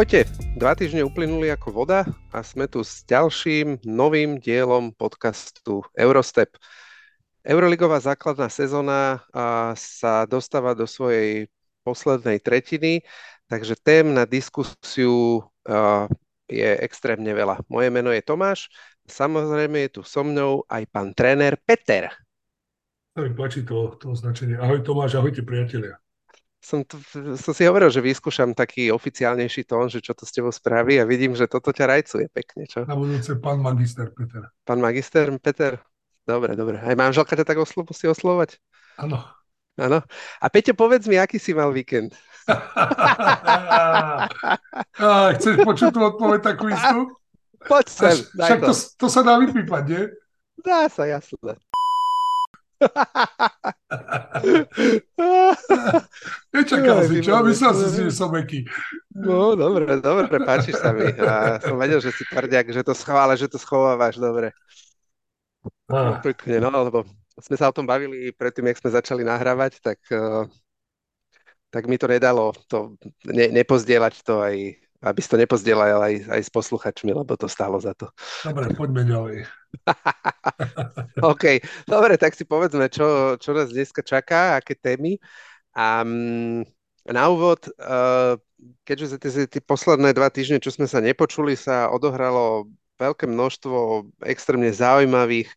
Ahojte, 0.00 0.24
dva 0.56 0.72
týždne 0.72 1.04
uplynuli 1.04 1.52
ako 1.52 1.84
voda 1.84 2.08
a 2.32 2.40
sme 2.40 2.64
tu 2.64 2.80
s 2.80 3.04
ďalším 3.04 3.84
novým 3.84 4.40
dielom 4.40 4.96
podcastu 4.96 5.84
Eurostep. 5.92 6.56
Euroligová 7.44 8.00
základná 8.00 8.48
sezóna 8.48 9.20
sa 9.76 10.24
dostáva 10.24 10.72
do 10.72 10.88
svojej 10.88 11.52
poslednej 11.84 12.40
tretiny, 12.40 13.04
takže 13.44 13.76
tém 13.76 14.08
na 14.16 14.24
diskusiu 14.24 15.44
je 16.48 16.70
extrémne 16.80 17.36
veľa. 17.36 17.60
Moje 17.68 17.92
meno 17.92 18.08
je 18.08 18.24
Tomáš, 18.24 18.72
samozrejme 19.04 19.84
je 19.84 20.00
tu 20.00 20.00
so 20.00 20.24
mnou 20.24 20.64
aj 20.72 20.80
pán 20.88 21.12
tréner 21.12 21.60
Peter. 21.60 22.08
Mi 23.20 23.36
páči 23.36 23.68
to, 23.68 24.00
to 24.00 24.16
označenie. 24.16 24.56
Ahoj 24.56 24.80
Tomáš, 24.80 25.20
ahojte 25.20 25.44
priatelia 25.44 26.00
som, 26.60 26.84
to, 26.84 27.00
som 27.40 27.52
si 27.56 27.64
hovoril, 27.64 27.88
že 27.88 28.04
vyskúšam 28.04 28.52
taký 28.52 28.92
oficiálnejší 28.92 29.64
tón, 29.64 29.88
že 29.88 30.04
čo 30.04 30.12
to 30.12 30.28
s 30.28 30.32
tebou 30.36 30.52
spraví 30.52 31.00
a 31.00 31.08
vidím, 31.08 31.32
že 31.32 31.48
toto 31.48 31.72
ťa 31.72 31.88
rajcuje 31.88 32.28
pekne, 32.28 32.68
čo? 32.68 32.84
Na 32.84 32.94
budúce 32.94 33.32
pán 33.40 33.64
magister 33.64 34.12
Peter. 34.12 34.52
Pán 34.68 34.78
magister 34.78 35.32
Peter? 35.40 35.80
Dobre, 36.28 36.52
dobre. 36.54 36.76
Aj 36.84 36.92
manželka 36.92 37.32
ťa 37.32 37.48
tak 37.48 37.58
oslo- 37.64 37.88
musí 37.88 38.04
oslovať? 38.04 38.60
Áno. 39.00 39.24
Áno. 39.80 40.04
A 40.36 40.46
Peťo, 40.52 40.76
povedz 40.76 41.08
mi, 41.08 41.16
aký 41.16 41.40
si 41.40 41.56
mal 41.56 41.72
víkend? 41.72 42.12
a, 45.00 45.32
chceš 45.40 45.64
počuť 45.64 45.90
tú 45.96 46.00
odpoveď 46.04 46.40
takú 46.44 46.68
istú? 46.68 47.16
Poď 47.64 47.86
sem, 47.88 48.16
Však 48.36 48.60
to. 48.60 48.72
To, 48.72 48.74
to 49.00 49.06
sa 49.08 49.20
dá 49.24 49.40
vypípať, 49.40 49.82
nie? 49.88 50.04
Dá 50.60 50.88
sa, 50.92 51.08
jasné. 51.08 51.56
Nečakal 56.54 57.04
si, 57.04 57.20
čo? 57.20 57.44
Myslel 57.44 57.72
si 57.76 57.86
si, 57.92 58.00
že 58.08 58.12
som 58.12 58.32
meký. 58.32 58.64
No, 59.12 59.52
dobre, 59.52 60.00
dobre, 60.00 60.40
páčiš 60.40 60.80
sa 60.80 60.96
mi. 60.96 61.04
A 61.20 61.60
som 61.60 61.76
vedel, 61.76 62.00
že 62.00 62.08
si 62.14 62.24
tvrdiak, 62.24 62.72
že 62.72 62.80
to 62.80 62.96
schovále, 62.96 63.36
že 63.36 63.52
to 63.52 63.60
schovávaš, 63.60 64.16
dobre. 64.16 64.56
Ah. 65.90 66.22
Pekne, 66.24 66.64
no, 66.64 66.72
lebo 66.72 67.04
sme 67.40 67.56
sa 67.56 67.68
o 67.68 67.76
tom 67.76 67.84
bavili 67.84 68.32
predtým, 68.32 68.68
jak 68.70 68.80
sme 68.80 68.96
začali 68.96 69.22
nahrávať, 69.24 69.80
tak, 69.84 69.98
uh, 70.12 70.48
tak 71.68 71.84
mi 71.84 72.00
to 72.00 72.08
nedalo 72.08 72.52
to 72.68 72.96
ne, 73.28 73.48
nepozdieľať 73.52 74.14
to 74.24 74.40
aj, 74.40 74.56
aby 75.00 75.18
si 75.24 75.28
to 75.32 75.40
nepozdielal 75.40 76.04
aj, 76.04 76.28
aj 76.28 76.40
s 76.44 76.50
posluchačmi, 76.52 77.16
lebo 77.16 77.32
to 77.36 77.48
stálo 77.48 77.80
za 77.80 77.96
to. 77.96 78.12
Dobre, 78.44 78.68
poďme 78.76 79.08
ďalej. 79.08 79.36
OK, 81.32 81.44
dobre, 81.88 82.20
tak 82.20 82.36
si 82.36 82.44
povedzme, 82.44 82.92
čo, 82.92 83.40
čo 83.40 83.50
nás 83.56 83.72
dneska 83.72 84.04
čaká, 84.04 84.60
aké 84.60 84.76
témy. 84.76 85.16
A 85.72 86.04
um, 86.04 86.60
na 87.08 87.24
úvod, 87.32 87.64
uh, 87.80 88.36
keďže 88.84 89.16
tie, 89.16 89.30
tie 89.48 89.62
posledné 89.64 90.12
dva 90.12 90.28
týždne, 90.28 90.60
čo 90.60 90.68
sme 90.68 90.84
sa 90.84 91.00
nepočuli, 91.00 91.56
sa 91.56 91.88
odohralo 91.88 92.68
veľké 93.00 93.24
množstvo 93.24 94.04
extrémne 94.28 94.68
zaujímavých, 94.68 95.48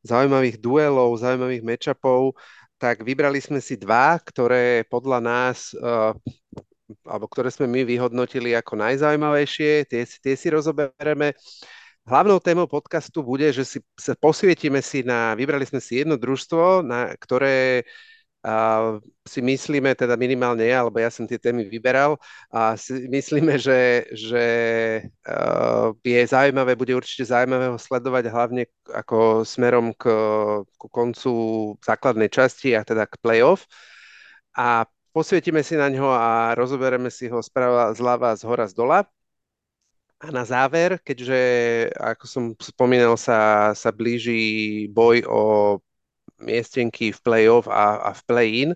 zaujímavých 0.00 0.56
duelov, 0.56 1.20
zaujímavých 1.20 1.60
matchupov, 1.60 2.32
tak 2.78 3.02
vybrali 3.02 3.42
sme 3.42 3.60
si 3.60 3.76
dva, 3.76 4.16
ktoré 4.22 4.86
podľa 4.88 5.18
nás 5.20 5.74
uh, 5.76 6.14
alebo 7.04 7.28
ktoré 7.28 7.52
sme 7.52 7.68
my 7.68 7.84
vyhodnotili 7.84 8.56
ako 8.56 8.80
najzaujímavejšie, 8.80 9.88
tie, 9.88 10.02
tie 10.04 10.34
si 10.34 10.48
rozoberieme. 10.48 11.36
Hlavnou 12.08 12.40
témou 12.40 12.64
podcastu 12.64 13.20
bude, 13.20 13.52
že 13.52 13.68
si 13.68 13.78
sa 14.00 14.16
posvietime 14.16 14.80
si 14.80 15.04
na, 15.04 15.36
vybrali 15.36 15.68
sme 15.68 15.76
si 15.76 16.00
jedno 16.00 16.16
družstvo, 16.16 16.80
na 16.80 17.12
ktoré 17.20 17.84
a 18.38 18.96
si 19.26 19.42
myslíme, 19.42 19.98
teda 19.98 20.14
minimálne 20.14 20.62
ja, 20.62 20.86
alebo 20.86 21.02
ja 21.02 21.10
som 21.10 21.26
tie 21.26 21.42
témy 21.42 21.66
vyberal, 21.66 22.14
a 22.54 22.78
si 22.78 23.10
myslíme, 23.10 23.58
že, 23.58 24.06
že 24.14 24.44
uh, 25.26 25.90
je 26.06 26.22
zaujímavé, 26.22 26.78
bude 26.78 26.94
určite 26.94 27.26
zaujímavé 27.26 27.74
ho 27.74 27.78
sledovať 27.78 28.30
hlavne 28.30 28.70
ako 28.94 29.42
smerom 29.42 29.90
k, 29.98 30.06
k 30.64 30.82
koncu 30.86 31.32
základnej 31.82 32.30
časti 32.30 32.78
a 32.78 32.86
teda 32.86 33.10
k 33.10 33.18
playoff. 33.18 33.66
A 34.54 34.86
posvietime 35.18 35.66
si 35.66 35.74
na 35.74 35.90
ňo 35.90 36.14
a 36.14 36.54
rozoberieme 36.54 37.10
si 37.10 37.26
ho 37.26 37.42
sprava, 37.42 37.90
zľava, 37.90 38.38
z 38.38 38.46
hora, 38.46 38.70
z 38.70 38.74
dola. 38.78 39.02
A 40.22 40.30
na 40.30 40.46
záver, 40.46 41.02
keďže, 41.02 41.40
ako 41.98 42.24
som 42.30 42.44
spomínal, 42.54 43.18
sa, 43.18 43.70
sa 43.74 43.90
blíži 43.90 44.86
boj 44.94 45.26
o 45.26 45.42
miestenky 46.38 47.10
v 47.10 47.18
play-off 47.18 47.66
a, 47.66 47.98
a 48.06 48.10
v 48.14 48.22
play-in 48.30 48.70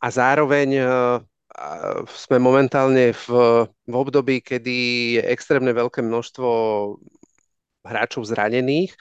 a 0.00 0.08
zároveň 0.08 0.68
uh, 0.80 1.20
sme 2.08 2.40
momentálne 2.40 3.12
v, 3.12 3.26
v 3.68 3.94
období, 3.94 4.40
kedy 4.40 4.76
je 5.20 5.22
extrémne 5.28 5.72
veľké 5.76 6.00
množstvo 6.00 6.48
hráčov 7.84 8.24
zranených, 8.24 8.96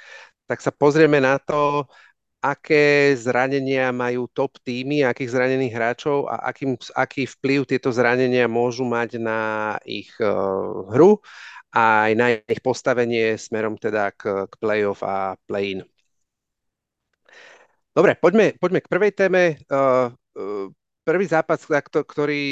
tak 0.52 0.60
sa 0.60 0.72
pozrieme 0.76 1.24
na 1.24 1.40
to, 1.40 1.88
aké 2.52 3.12
zranenia 3.20 3.92
majú 3.92 4.32
top 4.32 4.56
týmy, 4.64 5.04
akých 5.04 5.34
zranených 5.36 5.74
hráčov 5.76 6.32
a 6.32 6.48
akým, 6.48 6.80
aký 6.96 7.28
vplyv 7.28 7.68
tieto 7.68 7.92
zranenia 7.92 8.48
môžu 8.48 8.88
mať 8.88 9.20
na 9.20 9.40
ich 9.84 10.12
uh, 10.24 10.88
hru 10.92 11.20
a 11.76 12.08
aj 12.08 12.12
na 12.16 12.28
ich 12.48 12.62
postavenie 12.64 13.36
smerom 13.36 13.76
teda 13.76 14.16
k, 14.16 14.48
k 14.48 14.54
play-off 14.58 15.04
a 15.04 15.36
play-in. 15.44 15.84
Dobre, 17.92 18.16
poďme, 18.16 18.56
poďme 18.56 18.80
k 18.80 18.92
prvej 18.92 19.12
téme. 19.12 19.44
Uh, 19.68 20.14
uh, 20.38 20.70
prvý 21.08 21.24
zápas, 21.24 21.64
ktorý, 21.64 22.46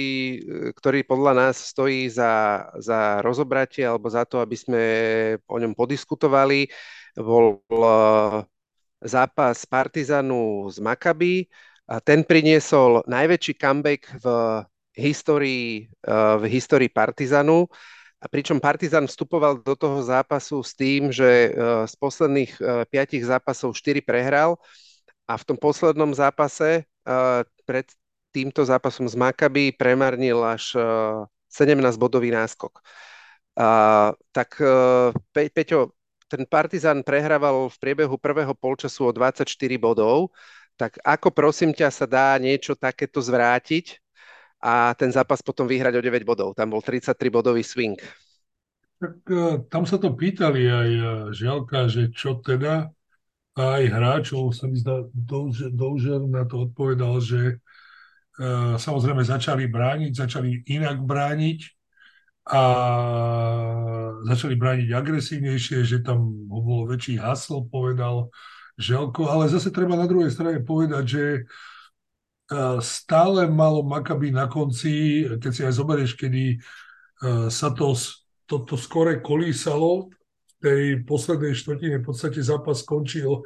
ktorý 0.79 1.03
podľa 1.03 1.33
nás 1.35 1.59
stojí 1.59 2.07
za, 2.07 2.63
za 2.79 3.19
rozobratie 3.19 3.83
alebo 3.83 4.07
za 4.07 4.23
to, 4.23 4.39
aby 4.39 4.55
sme 4.55 4.83
o 5.43 5.59
ňom 5.59 5.75
podiskutovali, 5.75 6.71
bol 7.19 7.59
zápas 9.05 9.69
Partizanu 9.69 10.65
z 10.73 10.81
Maccabi. 10.81 11.45
Ten 12.01 12.25
priniesol 12.25 13.05
najväčší 13.05 13.53
comeback 13.61 14.09
v 14.17 14.25
histórii, 14.97 15.85
v 16.41 16.43
histórii 16.49 16.89
Partizanu. 16.89 17.69
A 18.25 18.25
pričom 18.25 18.57
Partizan 18.57 19.05
vstupoval 19.05 19.61
do 19.61 19.77
toho 19.77 20.01
zápasu 20.01 20.65
s 20.65 20.73
tým, 20.73 21.13
že 21.13 21.29
e, 21.29 21.49
z 21.85 21.93
posledných 21.93 22.51
e, 22.57 22.61
piatich 22.89 23.21
zápasov 23.21 23.77
4 23.77 24.01
prehral 24.01 24.57
a 25.29 25.37
v 25.37 25.43
tom 25.45 25.57
poslednom 25.61 26.09
zápase 26.09 26.81
e, 26.81 26.83
pred 27.69 27.85
týmto 28.33 28.65
zápasom 28.65 29.05
z 29.05 29.13
Maccabi 29.13 29.77
premarnil 29.77 30.41
až 30.43 30.75
17-bodový 31.47 32.35
náskok. 32.35 32.83
tak 34.35 34.59
Pe- 35.31 35.51
Peťo, 35.55 35.95
ten 36.25 36.43
Partizan 36.45 37.05
prehrával 37.05 37.69
v 37.69 37.77
priebehu 37.77 38.17
prvého 38.17 38.53
polčasu 38.57 39.09
o 39.09 39.11
24 39.13 39.45
bodov, 39.77 40.33
tak 40.75 40.99
ako 41.05 41.31
prosím 41.31 41.71
ťa 41.71 41.89
sa 41.93 42.05
dá 42.05 42.35
niečo 42.35 42.75
takéto 42.75 43.23
zvrátiť 43.23 44.01
a 44.59 44.91
ten 44.97 45.13
zápas 45.13 45.39
potom 45.39 45.69
vyhrať 45.69 45.93
o 45.97 46.01
9 46.01 46.25
bodov. 46.27 46.57
Tam 46.57 46.73
bol 46.73 46.81
33 46.83 47.15
bodový 47.31 47.63
swing. 47.63 47.95
Tak 48.95 49.15
e, 49.27 49.67
tam 49.69 49.83
sa 49.85 49.99
to 50.01 50.15
pýtali 50.15 50.67
aj 50.67 50.89
e, 50.89 51.03
Žialka, 51.35 51.87
že 51.91 52.09
čo 52.11 52.39
teda, 52.41 52.89
aj 53.55 53.83
hráčov 53.87 54.51
sa 54.51 54.67
mi 54.67 54.75
zdá, 54.75 55.07
Doužer 55.71 56.19
na 56.27 56.43
to 56.43 56.67
odpovedal, 56.67 57.23
že 57.23 57.55
uh, 57.55 58.75
samozrejme 58.75 59.23
začali 59.23 59.71
brániť, 59.71 60.11
začali 60.11 60.67
inak 60.67 60.99
brániť 60.99 61.59
a 62.45 62.61
začali 64.29 64.53
brániť 64.53 64.89
agresívnejšie, 64.93 65.81
že 65.81 66.05
tam 66.05 66.45
bol 66.45 66.85
väčší 66.85 67.17
hasl, 67.17 67.65
povedal 67.65 68.29
Želko, 68.77 69.25
ale 69.25 69.49
zase 69.49 69.73
treba 69.73 69.97
na 69.97 70.05
druhej 70.05 70.29
strane 70.29 70.61
povedať, 70.61 71.03
že 71.05 71.23
stále 72.85 73.49
malo 73.49 73.81
Maccabi 73.81 74.29
na 74.29 74.45
konci, 74.45 75.25
keď 75.41 75.51
si 75.51 75.61
aj 75.65 75.73
zoberieš, 75.73 76.13
kedy 76.13 76.61
sa 77.49 77.73
to, 77.73 77.97
to, 78.45 78.61
to 78.69 78.75
skore 78.77 79.17
kolísalo, 79.25 80.13
v 80.45 80.53
tej 80.61 80.81
poslednej 81.05 81.57
štvrtine 81.57 82.01
v 82.01 82.05
podstate 82.05 82.45
zápas 82.45 82.85
skončil 82.85 83.41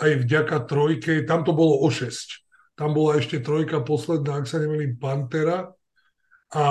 aj 0.00 0.28
vďaka 0.28 0.68
trojke, 0.68 1.24
tam 1.24 1.40
to 1.40 1.56
bolo 1.56 1.80
o 1.80 1.88
6. 1.88 2.76
Tam 2.76 2.92
bola 2.92 3.16
ešte 3.16 3.40
trojka 3.40 3.80
posledná, 3.80 4.44
ak 4.44 4.44
sa 4.44 4.60
nemýlim, 4.60 5.00
Pantera. 5.00 5.72
A 6.52 6.64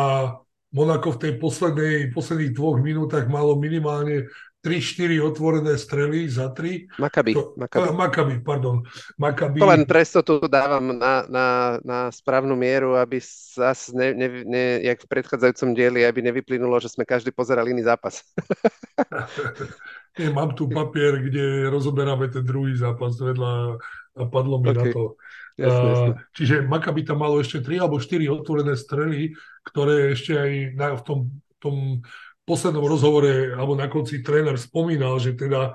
Monako 0.74 1.16
v 1.16 1.20
tej 1.22 1.34
poslednej, 1.38 1.96
posledných 2.12 2.54
dvoch 2.56 2.82
minútach 2.82 3.30
malo 3.30 3.56
minimálne 3.56 4.28
3-4 4.66 5.22
otvorené 5.22 5.78
strely 5.78 6.26
za 6.26 6.50
3. 6.50 6.98
Makabi. 6.98 7.38
To, 7.38 7.54
Makabi. 7.54 7.94
Makabi, 7.94 8.36
pardon. 8.42 8.82
Makabi. 9.22 9.62
To 9.62 9.70
len 9.70 9.86
presto 9.86 10.26
tu 10.26 10.42
dávam 10.50 10.90
na, 10.90 11.22
na, 11.30 11.48
na 11.86 12.00
správnu 12.10 12.58
mieru, 12.58 12.98
aby 12.98 13.22
zase, 13.22 13.94
ne, 13.94 14.18
ne, 14.18 14.28
ne, 14.42 14.66
jak 14.82 15.06
v 15.06 15.10
predchádzajúcom 15.14 15.70
dieli, 15.78 16.02
aby 16.02 16.26
nevyplynulo, 16.26 16.82
že 16.82 16.90
sme 16.90 17.06
každý 17.06 17.30
pozerali 17.30 17.78
iný 17.78 17.86
zápas. 17.86 18.26
Mám 20.38 20.58
tu 20.58 20.66
papier, 20.66 21.22
kde 21.22 21.70
rozoberáme 21.70 22.34
ten 22.34 22.42
druhý 22.42 22.74
zápas 22.74 23.14
vedľa 23.22 23.78
a 24.18 24.24
padlo 24.32 24.64
mi 24.64 24.74
okay. 24.74 24.82
na 24.82 24.84
to. 24.90 25.02
Jasne, 25.56 25.88
jasne. 25.88 26.12
Čiže 26.36 26.56
Makabi 26.68 27.08
tam 27.08 27.24
malo 27.24 27.40
ešte 27.40 27.64
3 27.64 27.80
alebo 27.80 27.98
4 27.98 28.28
otvorené 28.28 28.76
strely, 28.76 29.32
ktoré 29.64 30.12
ešte 30.12 30.36
aj 30.36 30.52
na, 30.76 30.88
v 31.00 31.04
tom 31.04 31.20
tom 31.66 32.06
poslednom 32.46 32.86
rozhovore, 32.86 33.58
alebo 33.58 33.74
na 33.74 33.90
konci 33.90 34.22
tréner 34.22 34.54
spomínal, 34.62 35.18
že 35.18 35.34
teda 35.34 35.74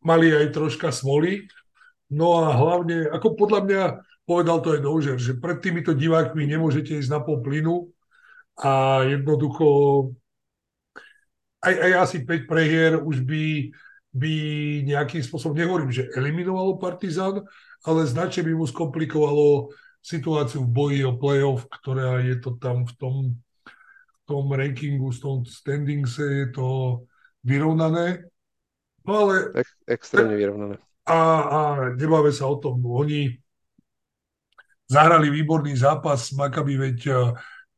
mali 0.00 0.32
aj 0.32 0.56
troška 0.56 0.88
smoly. 0.88 1.44
No 2.08 2.40
a 2.40 2.56
hlavne, 2.56 3.12
ako 3.12 3.36
podľa 3.36 3.60
mňa 3.68 3.82
povedal 4.24 4.64
to 4.64 4.72
aj 4.72 4.80
Dožer, 4.80 5.18
že 5.20 5.36
pred 5.36 5.60
týmito 5.60 5.92
divákmi 5.92 6.48
nemôžete 6.48 6.96
ísť 6.96 7.10
na 7.12 7.20
pol 7.20 7.44
plynu 7.44 7.92
a 8.56 9.04
jednoducho 9.04 9.66
aj, 11.60 11.74
aj 11.76 11.92
asi 12.00 12.16
5 12.24 12.48
prehier 12.48 12.92
už 12.96 13.26
by, 13.26 13.74
by 14.16 14.34
nejakým 14.88 15.20
spôsobom, 15.20 15.52
nehovorím, 15.52 15.92
že 15.92 16.08
eliminovalo 16.16 16.80
Partizan, 16.80 17.44
ale 17.86 18.02
značne 18.04 18.50
by 18.50 18.52
mu 18.58 18.66
skomplikovalo 18.66 19.70
situáciu 20.02 20.66
v 20.66 20.70
boji 20.70 21.00
o 21.06 21.14
playoff, 21.14 21.70
ktorá 21.70 22.18
je 22.22 22.38
to 22.42 22.58
tam 22.58 22.86
v 22.86 22.92
tom, 22.98 23.16
v 24.10 24.18
tom 24.26 24.44
rankingu, 24.50 25.10
v 25.10 25.18
tom 25.22 25.36
standingse 25.46 26.22
je 26.22 26.46
to 26.50 26.66
vyrovnané. 27.46 28.26
No 29.06 29.26
ale... 29.26 29.54
Ek, 29.62 29.70
extrémne 29.86 30.34
vyrovnané. 30.34 30.82
A, 31.06 31.18
a 31.46 31.60
nebáme 31.94 32.34
sa 32.34 32.50
o 32.50 32.58
tom. 32.58 32.82
Oni 32.82 33.30
zahrali 34.90 35.30
výborný 35.30 35.78
zápas 35.78 36.30
s 36.30 36.34
Maccabi, 36.34 36.74
veď 36.74 36.98
uh, 37.10 37.18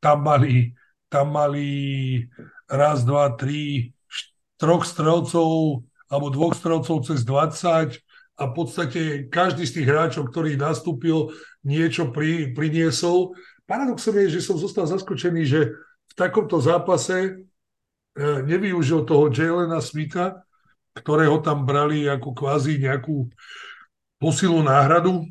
tam 0.00 0.24
mali, 0.24 0.72
tam 1.12 1.36
mali 1.36 1.68
raz, 2.68 3.04
dva, 3.04 3.36
tri, 3.36 3.92
troch 4.56 4.84
strelcov 4.84 5.84
alebo 6.08 6.26
dvoch 6.32 6.56
strelcov 6.56 7.04
cez 7.04 7.24
20 7.24 8.07
a 8.38 8.42
v 8.46 8.52
podstate 8.54 9.00
každý 9.26 9.66
z 9.66 9.82
tých 9.82 9.88
hráčov, 9.90 10.30
ktorý 10.30 10.54
nastúpil, 10.54 11.34
niečo 11.66 12.14
pri, 12.14 12.54
priniesol. 12.54 13.34
Paradoxom 13.66 14.14
je, 14.24 14.38
že 14.38 14.46
som 14.46 14.54
zostal 14.54 14.86
zaskočený, 14.86 15.42
že 15.42 15.74
v 16.08 16.14
takomto 16.14 16.62
zápase 16.62 17.18
e, 17.18 17.30
nevyužil 18.46 19.02
toho 19.02 19.28
Jalena 19.34 19.82
Smitha, 19.82 20.46
ktorého 20.94 21.42
tam 21.42 21.66
brali 21.66 22.06
ako 22.06 22.30
kvázi 22.32 22.78
nejakú 22.78 23.26
posilu 24.22 24.62
náhradu. 24.62 25.26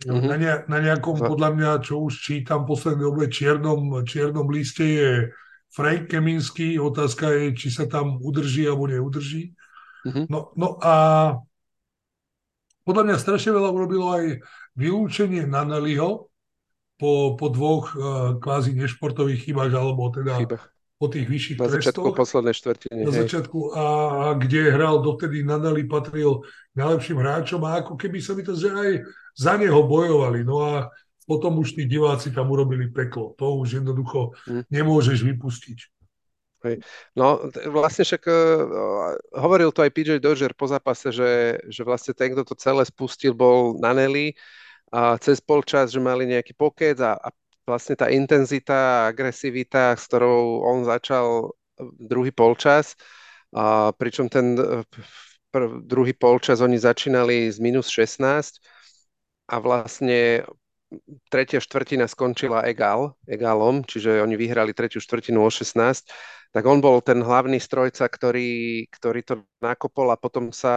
Mm-hmm. 0.00 0.28
Na, 0.28 0.36
ne, 0.36 0.52
na 0.64 0.78
nejakom, 0.80 1.20
podľa 1.20 1.50
mňa, 1.56 1.70
čo 1.84 2.00
už 2.08 2.24
čítam 2.24 2.64
v 2.64 2.72
poslednej 2.72 3.04
dobe, 3.04 3.28
čiernom, 3.28 4.00
čiernom 4.04 4.48
liste 4.48 4.84
je 4.84 5.10
Frank 5.72 6.08
Keminsky. 6.08 6.80
Otázka 6.80 7.36
je, 7.36 7.56
či 7.56 7.68
sa 7.68 7.84
tam 7.88 8.20
udrží 8.20 8.64
alebo 8.64 8.88
neudrží. 8.88 9.52
Mm-hmm. 10.08 10.24
No, 10.32 10.56
no 10.56 10.80
a 10.80 10.94
podľa 12.84 13.02
mňa 13.06 13.16
strašne 13.20 13.50
veľa 13.52 13.70
urobilo 13.70 14.06
aj 14.12 14.40
vylúčenie 14.76 15.44
Naneliho 15.44 16.30
po, 17.00 17.12
po 17.36 17.46
dvoch 17.48 17.96
uh, 17.96 18.02
kvázi 18.36 18.76
nešportových 18.76 19.48
chybách, 19.48 19.72
alebo 19.72 20.12
teda 20.12 20.36
Chybách. 20.36 20.64
po 21.00 21.06
tých 21.08 21.26
vyšších 21.28 21.58
Na 21.60 21.68
začiatku 21.72 22.12
trestoch. 22.12 22.20
poslednej 22.20 22.54
štvrtiny. 22.56 23.00
Na 23.04 23.12
hej. 23.12 23.18
začiatku 23.24 23.58
a, 23.72 23.84
a 23.84 24.26
kde 24.36 24.60
hral 24.68 25.00
dovtedy 25.00 25.40
Naneli 25.40 25.88
patril 25.88 26.44
najlepším 26.76 27.18
hráčom 27.20 27.60
a 27.64 27.80
ako 27.80 27.96
keby 27.96 28.20
sa 28.20 28.36
mi 28.36 28.44
to, 28.44 28.52
že 28.52 28.68
aj 28.68 28.90
za 29.32 29.56
neho 29.56 29.80
bojovali. 29.88 30.44
No 30.44 30.60
a 30.60 30.92
potom 31.24 31.62
už 31.62 31.78
tí 31.78 31.86
diváci 31.86 32.34
tam 32.34 32.50
urobili 32.50 32.90
peklo. 32.90 33.38
To 33.38 33.60
už 33.62 33.80
jednoducho 33.80 34.36
hm. 34.44 34.68
nemôžeš 34.68 35.24
vypustiť. 35.24 35.99
Hej. 36.60 36.84
No 37.16 37.40
vlastne 37.72 38.04
však 38.04 38.22
uh, 38.28 39.16
hovoril 39.32 39.72
to 39.72 39.80
aj 39.80 39.92
PJ 39.96 40.20
Dodger 40.20 40.52
po 40.52 40.68
zápase, 40.68 41.08
že, 41.08 41.56
že 41.72 41.82
vlastne 41.84 42.12
ten, 42.12 42.36
kto 42.36 42.44
to 42.44 42.54
celé 42.60 42.84
spustil, 42.84 43.32
bol 43.32 43.80
Nanelli 43.80 44.36
a 44.92 45.16
cez 45.16 45.40
polčas, 45.40 45.88
že 45.88 46.02
mali 46.02 46.28
nejaký 46.28 46.52
pokec 46.52 47.00
a, 47.00 47.16
a 47.16 47.28
vlastne 47.64 47.96
tá 47.96 48.12
intenzita, 48.12 49.08
agresivita, 49.08 49.96
s 49.96 50.04
ktorou 50.10 50.66
on 50.66 50.84
začal 50.84 51.54
druhý 51.96 52.34
polčas, 52.34 52.98
a 53.56 53.90
pričom 53.96 54.28
ten 54.28 54.54
prv, 55.50 55.82
druhý 55.82 56.14
polčas 56.14 56.62
oni 56.62 56.78
začínali 56.78 57.50
z 57.50 57.58
minus 57.58 57.90
16 57.90 58.62
a 59.50 59.56
vlastne 59.58 60.46
tretia 61.30 61.62
štvrtina 61.62 62.06
skončila 62.10 62.66
egal, 62.66 63.14
egalom, 63.26 63.86
čiže 63.86 64.22
oni 64.22 64.34
vyhrali 64.34 64.74
tretiu 64.74 64.98
štvrtinu 64.98 65.42
o 65.42 65.50
16 65.50 66.10
tak 66.50 66.64
on 66.66 66.82
bol 66.82 66.98
ten 67.00 67.22
hlavný 67.22 67.62
strojca, 67.62 68.10
ktorý, 68.10 68.84
ktorý 68.90 69.20
to 69.22 69.34
nakopol 69.62 70.10
a 70.10 70.18
potom 70.18 70.50
sa 70.50 70.76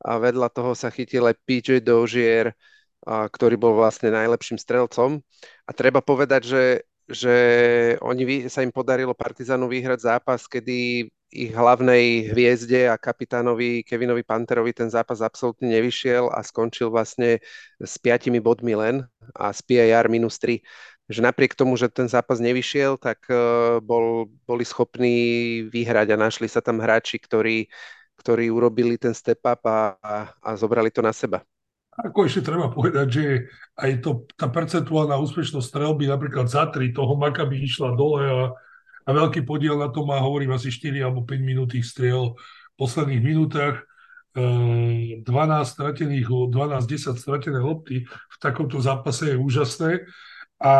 a 0.00 0.16
vedľa 0.16 0.48
toho 0.48 0.72
sa 0.72 0.88
chytil 0.88 1.28
aj 1.28 1.36
PJ 1.44 1.84
Dozier, 1.84 2.56
a, 3.04 3.28
ktorý 3.28 3.60
bol 3.60 3.76
vlastne 3.76 4.08
najlepším 4.08 4.56
strelcom. 4.56 5.20
A 5.68 5.70
treba 5.76 6.00
povedať, 6.00 6.42
že, 6.48 6.64
že 7.04 7.36
oni, 8.00 8.48
sa 8.48 8.64
im 8.64 8.72
podarilo 8.72 9.12
Partizanu 9.12 9.68
vyhrať 9.68 10.00
zápas, 10.00 10.48
kedy 10.48 11.08
ich 11.30 11.54
hlavnej 11.54 12.34
hviezde 12.34 12.90
a 12.90 12.98
kapitánovi 12.98 13.86
Kevinovi 13.86 14.26
Panterovi 14.26 14.74
ten 14.74 14.90
zápas 14.90 15.22
absolútne 15.22 15.70
nevyšiel 15.70 16.26
a 16.26 16.42
skončil 16.42 16.90
vlastne 16.90 17.38
s 17.78 17.94
piatimi 18.02 18.42
bodmi 18.42 18.74
len 18.74 19.06
a 19.38 19.54
z 19.54 19.62
PIR 19.62 20.10
minus 20.10 20.42
3 20.42 20.58
že 21.10 21.18
napriek 21.18 21.58
tomu, 21.58 21.74
že 21.74 21.90
ten 21.90 22.06
zápas 22.06 22.38
nevyšiel, 22.38 22.94
tak 22.94 23.26
uh, 23.26 23.82
bol, 23.82 24.30
boli 24.46 24.62
schopní 24.62 25.18
vyhrať 25.66 26.14
a 26.14 26.22
našli 26.22 26.46
sa 26.46 26.62
tam 26.62 26.78
hráči, 26.78 27.18
ktorí, 27.18 27.66
ktorí 28.14 28.46
urobili 28.46 28.94
ten 28.94 29.10
step 29.10 29.42
up 29.42 29.66
a, 29.66 29.98
a, 29.98 30.30
a 30.38 30.50
zobrali 30.54 30.94
to 30.94 31.02
na 31.02 31.10
seba. 31.10 31.42
Ako 31.90 32.30
ešte 32.30 32.46
treba 32.46 32.70
povedať, 32.70 33.06
že 33.10 33.24
aj 33.74 33.90
to, 34.06 34.30
tá 34.38 34.46
percentuálna 34.46 35.18
úspešnosť 35.18 35.66
strelby 35.66 36.06
napríklad 36.06 36.46
za 36.46 36.70
tri 36.70 36.94
toho 36.94 37.18
Makaby 37.18 37.66
išla 37.66 37.98
dole 37.98 38.22
a, 38.24 38.40
a 39.04 39.10
veľký 39.10 39.42
podiel 39.42 39.74
na 39.82 39.90
to 39.90 40.06
má, 40.06 40.22
hovorím, 40.22 40.54
asi 40.54 40.70
4 40.70 41.10
alebo 41.10 41.26
5 41.26 41.42
minútých 41.42 41.82
striel 41.82 42.38
v 42.38 42.74
posledných 42.78 43.20
minútach. 43.20 43.82
12 44.30 45.26
stratených, 45.66 46.30
12-10 46.54 47.18
stratené 47.18 47.58
lopty 47.58 48.06
v 48.06 48.36
takomto 48.38 48.78
zápase 48.78 49.34
je 49.34 49.34
úžasné 49.34 50.06
a, 50.60 50.72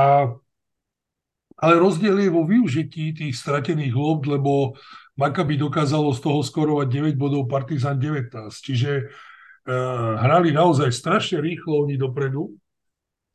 ale 1.60 1.74
rozdiel 1.80 2.20
je 2.20 2.30
vo 2.30 2.44
využití 2.44 3.16
tých 3.16 3.34
stratených 3.36 3.96
lob, 3.96 4.28
lebo 4.28 4.76
Maccabi 5.16 5.60
dokázalo 5.60 6.12
z 6.16 6.20
toho 6.20 6.40
skorovať 6.40 7.16
9 7.16 7.20
bodov, 7.20 7.48
Partizan 7.48 8.00
19. 8.00 8.48
Čiže 8.48 8.92
uh, 9.04 10.16
hrali 10.20 10.52
naozaj 10.52 10.88
strašne 10.92 11.44
rýchlo 11.44 11.84
oni 11.84 12.00
dopredu. 12.00 12.56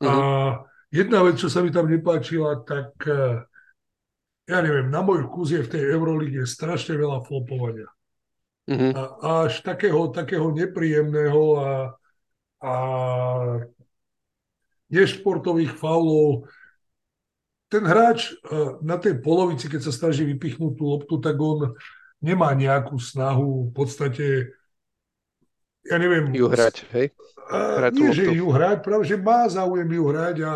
A 0.02 0.12
mhm. 0.12 0.54
jedna 0.90 1.22
vec, 1.22 1.38
čo 1.38 1.46
sa 1.46 1.62
mi 1.62 1.70
tam 1.70 1.86
nepáčila, 1.86 2.66
tak 2.66 2.94
uh, 3.06 3.42
ja 4.46 4.58
neviem, 4.62 4.86
na 4.90 5.02
môj 5.02 5.26
vkus 5.26 5.50
je 5.50 5.62
v 5.62 5.70
tej 5.70 5.82
Eurolíge 5.90 6.46
strašne 6.46 6.94
veľa 6.94 7.26
flopovania. 7.26 7.90
Uh-huh. 8.66 8.92
A, 8.94 9.02
až 9.46 9.62
takého, 9.62 10.10
takého 10.10 10.50
nepríjemného 10.50 11.42
a, 11.58 11.70
a 12.62 12.74
nešportových 14.90 15.74
faulov. 15.74 16.46
Ten 17.66 17.82
hráč 17.82 18.32
eh, 18.32 18.78
na 18.82 18.96
tej 18.98 19.18
polovici, 19.18 19.66
keď 19.66 19.90
sa 19.90 19.92
snaží 19.92 20.22
vypichnúť 20.22 20.72
tú 20.78 20.84
loptu, 20.86 21.14
tak 21.18 21.34
on 21.38 21.74
nemá 22.22 22.54
nejakú 22.56 22.96
snahu 22.96 23.70
v 23.70 23.72
podstate, 23.74 24.26
ja 25.86 25.96
neviem... 26.00 26.32
Ju 26.34 26.48
hrať, 26.50 26.76
hej? 26.94 27.06
Hrať 27.46 27.92
nie, 27.94 28.10
že 28.10 28.24
ju 28.34 28.50
hrať, 28.50 28.82
práve, 28.82 29.06
že 29.06 29.20
má 29.20 29.46
záujem 29.46 29.86
ju 29.86 30.04
hrať 30.10 30.36
a 30.42 30.52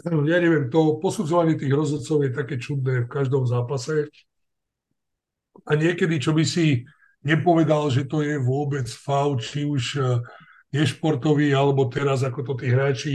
ja 0.00 0.38
neviem, 0.40 0.72
to 0.72 0.96
posudzovanie 0.96 1.60
tých 1.60 1.76
rozhodcov 1.76 2.24
je 2.24 2.30
také 2.32 2.56
čudné 2.56 3.04
v 3.04 3.12
každom 3.12 3.44
zápase. 3.44 4.08
A 5.68 5.76
niekedy, 5.76 6.16
čo 6.16 6.32
by 6.32 6.40
si 6.40 6.88
nepovedal, 7.20 7.92
že 7.92 8.08
to 8.08 8.24
je 8.24 8.40
vôbec 8.40 8.88
faul, 8.88 9.36
či 9.36 9.68
už 9.68 9.82
eh, 10.00 10.24
nešportový, 10.70 11.50
alebo 11.54 11.90
teraz 11.90 12.22
ako 12.22 12.46
to 12.46 12.52
tí 12.62 12.66
hráči 12.70 13.14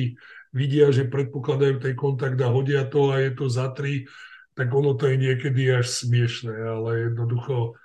vidia, 0.56 0.92
že 0.92 1.08
predpokladajú 1.08 1.84
tej 1.84 1.94
kontakt 2.00 2.40
a 2.40 2.52
hodia 2.52 2.88
to 2.88 3.12
a 3.12 3.20
je 3.20 3.32
to 3.36 3.46
za 3.52 3.72
tri, 3.76 4.08
tak 4.56 4.72
ono 4.72 4.96
to 4.96 5.12
je 5.12 5.20
niekedy 5.20 5.68
až 5.68 5.88
smiešné, 5.92 6.56
ale 6.56 7.12
jednoducho 7.12 7.76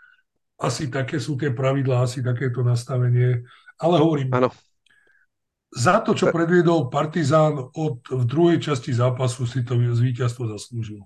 asi 0.61 0.87
také 0.87 1.19
sú 1.19 1.35
tie 1.35 1.51
pravidlá, 1.51 2.07
asi 2.07 2.23
takéto 2.23 2.63
nastavenie. 2.63 3.43
Ale 3.81 3.97
hovorím, 3.99 4.31
ano. 4.31 4.53
za 5.73 5.99
to, 6.05 6.15
čo 6.15 6.29
predviedol 6.31 6.93
Partizán 6.93 7.59
od, 7.75 8.05
v 8.07 8.25
druhej 8.29 8.61
časti 8.61 8.95
zápasu, 8.95 9.49
si 9.49 9.67
to 9.67 9.75
víťazstvo 9.75 10.47
zaslúžil. 10.47 11.03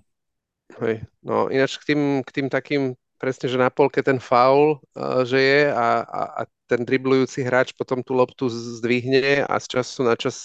Hej. 0.81 1.07
No 1.23 1.47
ináč 1.47 1.79
k 1.81 1.95
tým, 1.95 2.01
k 2.21 2.29
tým 2.29 2.47
takým 2.51 2.99
presne, 3.15 3.47
že 3.47 3.57
na 3.57 3.71
polke 3.71 4.03
ten 4.03 4.19
faul, 4.19 4.83
uh, 4.93 5.23
že 5.23 5.39
je 5.39 5.61
a, 5.71 6.03
a, 6.03 6.21
a 6.35 6.41
ten 6.65 6.81
driblujúci 6.83 7.45
hráč 7.45 7.73
potom 7.77 8.01
tú 8.01 8.17
loptu 8.17 8.49
zdvihne 8.49 9.45
a 9.45 9.55
z 9.61 9.79
času 9.79 10.05
na 10.05 10.17
čas 10.17 10.37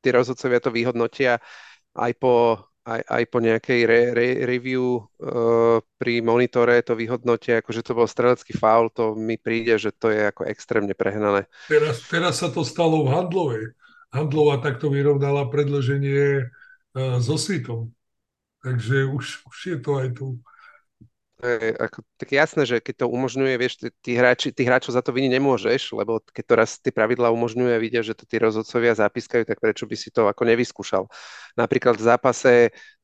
tí 0.00 0.08
rozhodcovia 0.12 0.60
to 0.60 0.70
vyhodnotia 0.72 1.40
aj 1.96 2.12
po, 2.20 2.58
aj, 2.84 3.00
aj 3.06 3.22
po 3.30 3.38
nejakej 3.40 3.80
re, 3.86 4.00
re, 4.12 4.28
review 4.44 5.00
uh, 5.00 5.80
pri 5.96 6.20
monitore 6.20 6.80
to 6.84 6.98
vyhodnotia, 6.98 7.62
akože 7.62 7.80
to 7.80 7.92
bol 7.96 8.08
strelecký 8.08 8.52
faul, 8.52 8.90
to 8.92 9.14
mi 9.14 9.40
príde, 9.40 9.78
že 9.80 9.94
to 9.94 10.10
je 10.12 10.28
ako 10.28 10.44
extrémne 10.44 10.92
prehnané. 10.92 11.46
Teraz, 11.70 12.04
teraz 12.10 12.42
sa 12.42 12.52
to 12.52 12.66
stalo 12.66 13.06
v 13.06 13.12
Handlovej. 13.14 13.64
Handlova 14.10 14.60
takto 14.60 14.90
vyrovnala 14.90 15.48
predloženie 15.48 16.50
uh, 16.50 17.22
so 17.22 17.38
Svitom 17.40 17.94
Takže 18.64 19.04
už, 19.04 19.44
už 19.44 19.56
je 19.66 19.76
to 19.76 19.90
aj 20.00 20.08
tu. 20.16 20.40
Je 21.44 21.76
ako, 21.76 22.00
tak 22.16 22.32
jasné, 22.32 22.64
že 22.64 22.76
keď 22.80 23.04
to 23.04 23.06
umožňuje, 23.12 23.54
vieš, 23.60 23.74
tí, 23.76 23.88
tí, 24.00 24.12
hráči, 24.16 24.48
tí 24.48 24.64
hráčov 24.64 24.96
za 24.96 25.04
to 25.04 25.12
vini 25.12 25.28
nemôžeš, 25.28 25.92
lebo 25.92 26.24
keď 26.32 26.44
to 26.48 26.54
raz 26.56 26.70
tie 26.80 26.88
pravidla 26.88 27.28
umožňuje 27.36 27.72
a 27.76 27.82
vidia, 27.82 28.00
že 28.00 28.16
to 28.16 28.24
tí 28.24 28.40
rozhodcovia 28.40 28.96
zapískajú, 28.96 29.44
tak 29.44 29.60
prečo 29.60 29.84
by 29.84 29.92
si 29.92 30.08
to 30.08 30.24
ako 30.24 30.42
nevyskúšal. 30.48 31.04
Napríklad 31.52 32.00
v 32.00 32.06
zápase 32.08 32.52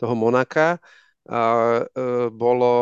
toho 0.01 0.17
Monaka 0.17 0.81
a, 1.29 1.41
e, 1.85 2.33
bolo 2.33 2.73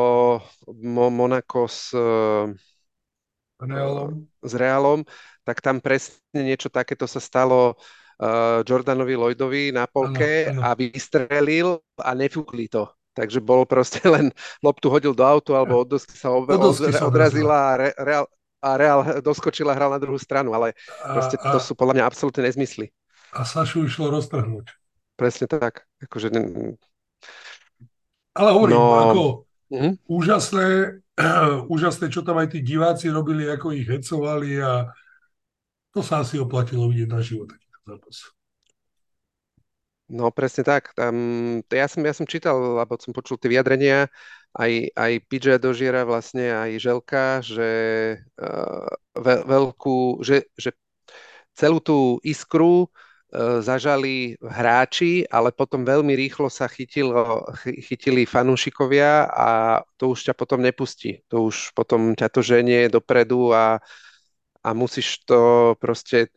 Mo, 0.79 1.11
Monako 1.11 1.67
s, 1.67 1.91
e, 1.91 2.55
Reálom. 3.59 4.31
s 4.39 4.53
Realom, 4.55 5.03
tak 5.43 5.59
tam 5.59 5.83
presne 5.83 6.47
niečo 6.47 6.71
takéto 6.71 7.11
sa 7.11 7.19
stalo 7.19 7.75
uh, 7.75 8.63
Jordanovi 8.63 9.19
Lloydovi 9.19 9.75
na 9.75 9.91
polke 9.91 10.47
Áno, 10.47 10.61
áno. 10.61 10.63
a 10.63 10.69
vystrelil 10.79 11.83
a 11.99 12.15
nefúkli 12.15 12.71
to. 12.71 12.87
Takže 13.19 13.43
bol 13.43 13.67
proste 13.67 13.99
len 14.15 14.31
loptu 14.63 14.87
hodil 14.87 15.11
do 15.11 15.27
autu 15.27 15.59
alebo 15.59 15.83
od 15.83 15.91
dosky 15.91 16.15
sa, 16.15 16.31
ob, 16.31 16.47
Od 16.47 16.79
odrazila 17.03 17.59
a, 17.59 17.73
re, 17.75 17.91
Real, 17.99 18.25
a 18.63 18.69
Real 18.79 19.01
doskočila 19.29 19.75
hral 19.75 19.91
na 19.91 19.99
druhú 19.99 20.17
stranu, 20.17 20.55
ale 20.55 20.79
proste 21.03 21.35
a, 21.43 21.51
to 21.51 21.59
sú 21.59 21.75
podľa 21.75 21.99
mňa 21.99 22.05
absolútne 22.07 22.47
nezmysly. 22.47 22.95
a 23.35 23.43
Sašu 23.43 23.91
išlo 23.91 24.15
roztrhnúť. 24.15 24.71
Presne 25.19 25.51
tak. 25.51 25.83
Akože, 25.99 26.31
Ale 28.39 28.51
hovorím, 28.55 28.79
no, 28.79 28.87
ako 28.95 29.23
mhm. 29.75 29.91
úžasné, 30.07 30.67
úžasné, 31.75 32.07
čo 32.15 32.23
tam 32.23 32.39
aj 32.39 32.55
tí 32.55 32.63
diváci 32.63 33.11
robili, 33.11 33.51
ako 33.51 33.75
ich 33.75 33.91
hecovali 33.91 34.63
a 34.63 34.87
to 35.91 36.07
sa 36.07 36.23
asi 36.23 36.39
oplatilo 36.39 36.87
vidieť 36.87 37.11
na 37.11 37.19
život 37.19 37.51
takýto 37.51 37.79
zápas. 37.83 38.38
No 40.09 40.33
presne 40.33 40.65
tak. 40.65 40.97
To 40.97 41.73
ja, 41.77 41.85
som, 41.85 42.01
ja 42.01 42.15
som 42.17 42.25
čítal, 42.25 42.57
alebo 42.81 42.97
som 42.97 43.13
počul 43.13 43.37
tie 43.37 43.53
vyjadrenia, 43.53 44.09
aj, 44.57 44.89
aj 44.97 45.13
PJ 45.29 45.61
Dožiera 45.61 46.09
vlastne, 46.09 46.49
aj 46.49 46.71
Želka, 46.81 47.45
že 47.45 47.71
uh, 48.41 48.89
ve, 49.13 49.35
veľkú, 49.45 50.25
že, 50.25 50.49
že 50.57 50.73
celú 51.53 51.85
tú 51.85 52.17
iskru 52.25 52.89
uh, 52.89 53.61
zažali 53.61 54.41
hráči, 54.41 55.29
ale 55.29 55.53
potom 55.53 55.85
veľmi 55.85 56.17
rýchlo 56.17 56.49
sa 56.49 56.73
chytilo, 56.73 57.45
chy- 57.61 57.85
chytili 57.85 58.25
fanúšikovia 58.25 59.29
a 59.29 59.49
to 60.01 60.17
už 60.17 60.33
ťa 60.33 60.35
potom 60.37 60.65
nepustí. 60.65 61.21
To 61.29 61.53
už 61.53 61.77
potom 61.77 62.17
ťa 62.17 62.33
to 62.33 62.41
ženie 62.41 62.89
dopredu 62.89 63.53
a 63.53 63.77
a 64.69 64.77
musíš 64.77 65.25
to 65.25 65.73
proste, 65.81 66.29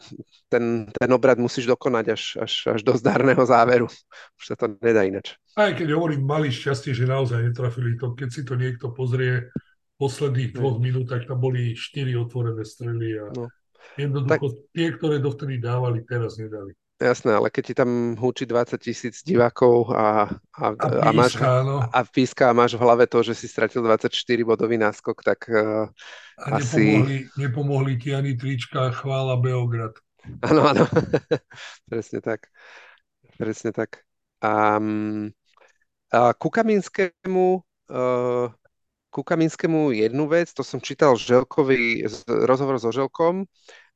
ten, 0.47 0.87
ten 0.87 1.09
obrad 1.11 1.35
musíš 1.35 1.67
dokonať 1.67 2.05
až, 2.15 2.23
až, 2.39 2.53
až 2.71 2.79
do 2.87 2.95
zdárneho 2.95 3.43
záveru. 3.43 3.91
Už 4.39 4.43
sa 4.47 4.55
to 4.55 4.71
nedá 4.79 5.03
inač. 5.03 5.35
Aj 5.59 5.75
keď 5.75 5.99
hovorím, 5.99 6.23
mali 6.23 6.47
šťastie, 6.47 6.95
že 6.95 7.03
naozaj 7.03 7.51
netrafili 7.51 7.99
to. 7.99 8.15
Keď 8.15 8.29
si 8.31 8.41
to 8.47 8.55
niekto 8.55 8.95
pozrie 8.95 9.51
v 9.51 9.95
posledných 9.99 10.55
dvoch 10.55 10.79
minútach, 10.79 11.27
tam 11.27 11.43
boli 11.43 11.75
štyri 11.75 12.15
otvorené 12.15 12.63
strely 12.63 13.19
a 13.19 13.27
No. 13.35 13.51
jednoducho 13.99 14.71
tie, 14.71 14.95
ktoré 14.95 15.19
dovtedy 15.19 15.59
dávali, 15.59 16.07
teraz 16.07 16.39
nedali. 16.39 16.71
Jasné, 17.01 17.33
ale 17.33 17.49
keď 17.49 17.63
ti 17.65 17.73
tam 17.73 18.13
húči 18.13 18.45
20 18.45 18.77
tisíc 18.77 19.25
divákov 19.25 19.89
a, 19.89 20.29
a, 20.53 20.65
A 20.77 20.87
a, 21.01 21.09
máš, 21.09 21.33
píska, 21.33 21.65
no. 21.65 21.81
a 21.81 21.99
píska 22.05 22.43
a 22.45 22.53
máš 22.53 22.77
v 22.77 22.85
hlave 22.85 23.09
to, 23.09 23.25
že 23.25 23.33
si 23.33 23.49
stratil 23.49 23.81
24 23.81 24.13
bodový 24.45 24.77
náskok, 24.77 25.17
tak 25.25 25.49
uh, 25.49 25.89
A 26.37 26.61
Asi- 26.61 26.77
nepomohli, 26.77 27.17
nepomohli 27.41 27.93
ti 27.97 28.13
ani 28.13 28.37
trička 28.37 28.93
chvála 28.93 29.33
Beograd. 29.41 29.97
áno, 30.45 30.61
áno. 30.61 30.85
Presne 31.89 32.21
tak. 32.21 32.45
Presne 33.41 33.73
tak. 33.73 34.05
A, 34.45 34.77
a 36.13 36.19
ku 36.37 36.53
Kaminskému, 36.53 37.65
uh, 37.89 38.45
ku 39.09 39.21
Kaminskému 39.25 39.89
jednu 39.89 40.29
vec, 40.29 40.53
to 40.53 40.61
som 40.61 40.77
čítal 40.77 41.17
Želkovi, 41.17 42.05
rozhovor 42.29 42.77
so 42.77 42.93
Želkom 42.93 43.49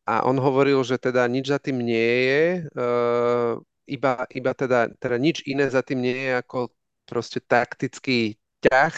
a 0.06 0.22
on 0.30 0.38
hovoril, 0.38 0.86
že 0.86 1.02
teda 1.02 1.26
nič 1.26 1.50
za 1.50 1.58
tým 1.58 1.82
nie 1.82 2.12
je, 2.30 2.44
uh, 2.78 3.58
iba, 3.90 4.26
iba 4.30 4.52
teda, 4.54 4.94
teda 5.02 5.18
nič 5.18 5.42
iné 5.50 5.66
za 5.66 5.82
tým 5.82 6.02
nie 6.02 6.30
je 6.30 6.34
ako 6.42 6.70
proste 7.10 7.42
taktický 7.42 8.38
ťah. 8.62 8.94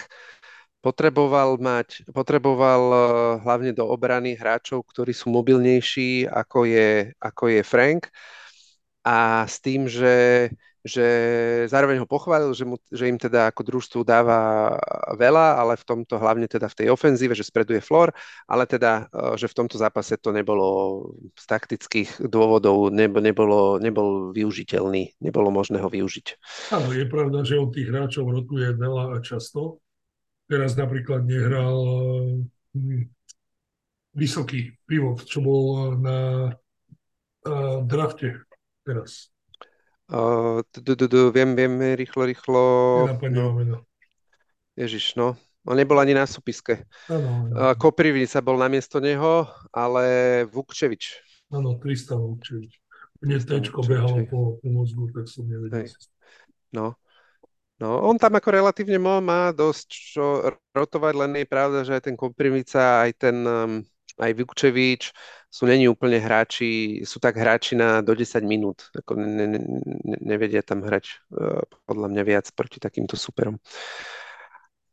Potreboval 0.83 1.57
mať, 1.59 2.07
potreboval 2.11 2.81
uh, 2.91 3.01
hlavne 3.43 3.71
do 3.71 3.87
obrany 3.87 4.35
hráčov, 4.35 4.83
ktorí 4.87 5.11
sú 5.15 5.31
mobilnejší, 5.31 6.27
ako 6.27 6.67
je, 6.67 7.11
ako 7.19 7.43
je 7.55 7.61
Frank 7.63 8.11
a 9.07 9.47
s 9.47 9.63
tým, 9.63 9.87
že, 9.87 10.47
že 10.87 11.07
zároveň 11.67 12.01
ho 12.01 12.07
pochválil, 12.07 12.55
že, 12.55 12.63
mu, 12.63 12.79
že 12.87 13.05
im 13.11 13.19
teda 13.19 13.51
ako 13.51 13.61
družstvu 13.67 14.01
dáva 14.07 14.73
veľa, 15.13 15.59
ale 15.59 15.75
v 15.75 15.85
tomto 15.85 16.15
hlavne 16.17 16.47
teda 16.47 16.71
v 16.71 16.77
tej 16.83 16.87
ofenzíve, 16.89 17.35
že 17.35 17.45
spredu 17.45 17.75
je 17.75 17.83
Flor, 17.83 18.15
ale 18.47 18.63
teda, 18.65 19.11
eh, 19.11 19.35
že 19.35 19.51
v 19.51 19.57
tomto 19.63 19.75
zápase 19.75 20.15
to 20.17 20.31
nebolo 20.31 20.67
z 21.35 21.45
taktických 21.45 22.25
dôvodov, 22.25 22.89
nebo, 22.89 23.19
nebolo, 23.19 23.77
nebol 23.77 24.31
využiteľný, 24.31 25.19
nebolo 25.19 25.51
možné 25.51 25.83
ho 25.83 25.91
využiť. 25.91 26.27
Áno, 26.73 26.95
je 26.95 27.05
pravda, 27.05 27.43
že 27.43 27.59
on 27.59 27.69
tých 27.69 27.91
hráčov 27.91 28.31
rotuje 28.31 28.71
veľa 28.73 29.13
a 29.13 29.17
často. 29.19 29.83
Teraz 30.47 30.79
napríklad 30.79 31.27
nehral 31.27 31.75
hm, 32.71 33.03
vysoký 34.15 34.79
pivot, 34.87 35.27
čo 35.27 35.43
bol 35.43 35.93
na 35.99 36.49
drafte 37.83 38.43
teraz. 38.83 39.31
Viem, 41.35 41.51
viem, 41.55 41.73
rýchlo, 41.99 42.23
rýchlo. 42.23 42.63
Ježiš, 44.77 45.19
no. 45.19 45.35
On 45.67 45.75
nebol 45.75 45.99
ani 45.99 46.15
na 46.15 46.23
súpiske. 46.23 46.87
Koprivnica 47.75 48.39
bol 48.39 48.55
namiesto 48.55 49.03
neho, 49.03 49.51
ale 49.75 50.47
Vukčevič. 50.47 51.19
áno, 51.51 51.75
Tristan 51.75 52.23
Vukčevič. 52.23 52.79
Mne 53.19 53.35
tečko 53.43 53.83
behalo 53.83 54.23
po, 54.31 54.39
po 54.63 54.67
mozgu, 54.71 55.11
tak 55.11 55.27
som 55.27 55.43
nevedel. 55.43 55.91
No. 56.71 56.95
No, 57.77 58.01
on 58.01 58.17
tam 58.17 58.33
ako 58.33 58.49
relatívne 58.49 58.97
má 58.97 59.53
dosť 59.53 59.89
čo 60.17 60.41
rotovať, 60.73 61.13
len 61.13 61.31
je 61.37 61.45
pravda, 61.45 61.85
že 61.85 61.93
aj 61.93 62.09
ten 62.09 62.17
Koprivica, 62.17 63.05
aj 63.05 63.11
ten 63.21 63.37
um, 63.45 63.85
aj 64.17 64.31
Vukčevič 64.33 65.13
sú 65.57 65.65
není 65.65 65.89
úplne 65.89 66.21
hráči, 66.21 67.01
sú 67.01 67.17
tak 67.17 67.33
hráči 67.33 67.73
na 67.73 68.05
do 68.05 68.13
10 68.13 68.45
minút. 68.45 68.93
Ako 68.93 69.17
ne, 69.17 69.25
ne, 69.25 69.57
ne, 69.57 70.17
nevedia 70.21 70.61
tam 70.61 70.85
hrať 70.85 71.17
uh, 71.33 71.65
podľa 71.89 72.13
mňa 72.13 72.23
viac 72.29 72.45
proti 72.53 72.77
takýmto 72.77 73.17
superom. 73.17 73.57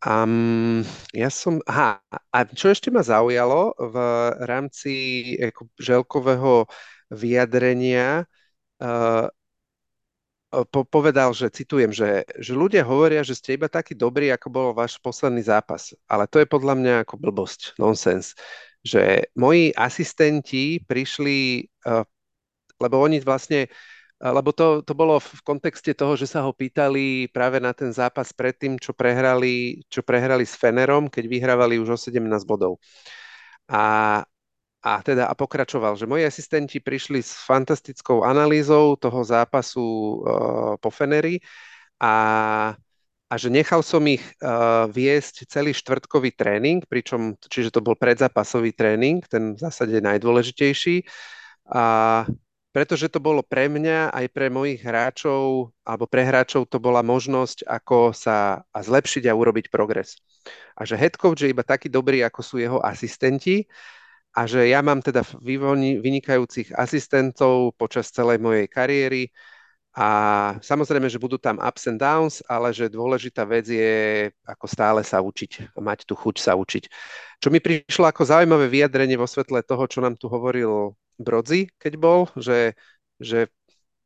Um, 0.01 0.81
ja 1.13 1.29
som, 1.29 1.61
aha, 1.69 2.01
a 2.33 2.39
čo 2.49 2.73
ešte 2.73 2.89
ma 2.89 3.05
zaujalo 3.05 3.77
v 3.77 3.97
rámci 4.41 4.93
ako 5.37 5.69
želkového 5.77 6.65
vyjadrenia, 7.13 8.25
uh, 8.81 9.29
po, 10.73 10.87
povedal, 10.89 11.37
že 11.37 11.53
citujem, 11.53 11.93
že, 11.93 12.25
že 12.41 12.57
ľudia 12.57 12.87
hovoria, 12.89 13.27
že 13.27 13.37
ste 13.37 13.59
iba 13.59 13.69
takí 13.69 13.93
dobrí, 13.93 14.33
ako 14.33 14.49
bol 14.49 14.67
váš 14.71 14.97
posledný 15.03 15.45
zápas. 15.45 15.93
Ale 16.09 16.25
to 16.31 16.41
je 16.41 16.47
podľa 16.49 16.75
mňa 16.79 16.95
ako 17.05 17.15
blbosť, 17.21 17.77
nonsens. 17.77 18.33
Že 18.85 19.33
moji 19.41 19.73
asistenti 19.73 20.77
prišli, 20.85 21.65
uh, 21.89 22.05
lebo 22.77 23.01
oni 23.01 23.19
vlastne, 23.25 23.65
uh, 24.21 24.33
lebo 24.37 24.53
to, 24.53 24.85
to 24.85 24.93
bolo 24.93 25.17
v 25.17 25.41
kontexte 25.41 25.97
toho, 25.97 26.21
že 26.21 26.29
sa 26.29 26.45
ho 26.45 26.53
pýtali 26.53 27.33
práve 27.33 27.65
na 27.65 27.73
ten 27.73 27.89
zápas 27.97 28.37
predtým, 28.37 28.77
čo 28.77 28.93
prehrali, 28.93 29.81
čo 29.89 30.05
prehrali 30.05 30.45
s 30.45 30.53
Fenerom, 30.55 31.09
keď 31.09 31.25
vyhrávali 31.25 31.81
už 31.81 31.97
o 31.97 31.99
17 31.99 32.21
bodov. 32.45 32.77
A, 33.73 34.21
a 34.85 34.93
teda 35.01 35.33
a 35.33 35.35
pokračoval, 35.35 35.97
že 35.97 36.05
moji 36.05 36.29
asistenti 36.29 36.77
prišli 36.77 37.25
s 37.25 37.41
fantastickou 37.41 38.21
analýzou 38.21 39.01
toho 39.01 39.25
zápasu 39.25 39.81
uh, 40.21 40.77
po 40.77 40.93
Feneri 40.93 41.41
a, 41.97 42.77
a 43.35 43.41
že 43.41 43.51
nechal 43.51 43.83
som 43.83 44.07
ich 44.07 44.23
uh, 44.39 44.87
viesť 44.87 45.51
celý 45.51 45.75
štvrtkový 45.75 46.39
tréning, 46.39 46.87
pričom, 46.87 47.35
čiže 47.43 47.75
to 47.75 47.83
bol 47.83 47.99
predzápasový 47.99 48.71
tréning, 48.71 49.27
ten 49.27 49.59
v 49.59 49.59
zásade 49.59 49.99
najdôležitejší. 49.99 51.03
A 51.75 52.23
pretože 52.71 53.11
to 53.11 53.19
bolo 53.19 53.43
pre 53.43 53.67
mňa 53.67 54.15
aj 54.15 54.27
pre 54.31 54.51
mojich 54.51 54.83
hráčov 54.83 55.75
alebo 55.83 56.07
pre 56.07 56.23
hráčov 56.27 56.71
to 56.71 56.79
bola 56.79 57.03
možnosť, 57.03 57.67
ako 57.67 58.15
sa 58.15 58.63
a 58.71 58.79
zlepšiť 58.83 59.27
a 59.27 59.35
urobiť 59.35 59.67
progres. 59.71 60.15
A 60.79 60.87
že 60.87 60.95
head 60.95 61.19
coach 61.19 61.43
je 61.43 61.51
iba 61.51 61.67
taký 61.67 61.91
dobrý, 61.91 62.23
ako 62.23 62.41
sú 62.43 62.63
jeho 62.63 62.79
asistenti 62.83 63.67
a 64.35 64.47
že 64.47 64.67
ja 64.67 64.83
mám 64.83 65.03
teda 65.03 65.23
vynikajúcich 66.03 66.75
asistentov 66.75 67.79
počas 67.79 68.11
celej 68.11 68.43
mojej 68.43 68.67
kariéry 68.67 69.31
a 69.95 70.09
samozrejme, 70.59 71.07
že 71.07 71.23
budú 71.23 71.39
tam 71.39 71.63
ups 71.63 71.87
and 71.87 72.03
downs, 72.03 72.43
ale 72.51 72.75
že 72.75 72.91
dôležitá 72.91 73.47
vec 73.47 73.71
je 73.71 74.27
ako 74.43 74.67
stále 74.67 75.01
sa 75.07 75.23
učiť 75.23 75.71
a 75.71 75.79
mať 75.79 76.03
tú 76.03 76.19
chuť 76.19 76.37
sa 76.43 76.59
učiť. 76.59 76.91
Čo 77.39 77.49
mi 77.55 77.63
prišlo 77.63 78.11
ako 78.11 78.27
zaujímavé 78.27 78.67
vyjadrenie 78.67 79.15
vo 79.15 79.31
svetle 79.31 79.63
toho, 79.63 79.87
čo 79.87 80.03
nám 80.03 80.19
tu 80.19 80.27
hovoril 80.27 80.99
Brodzi, 81.15 81.71
keď 81.79 81.93
bol, 81.95 82.27
že, 82.35 82.75
že 83.23 83.47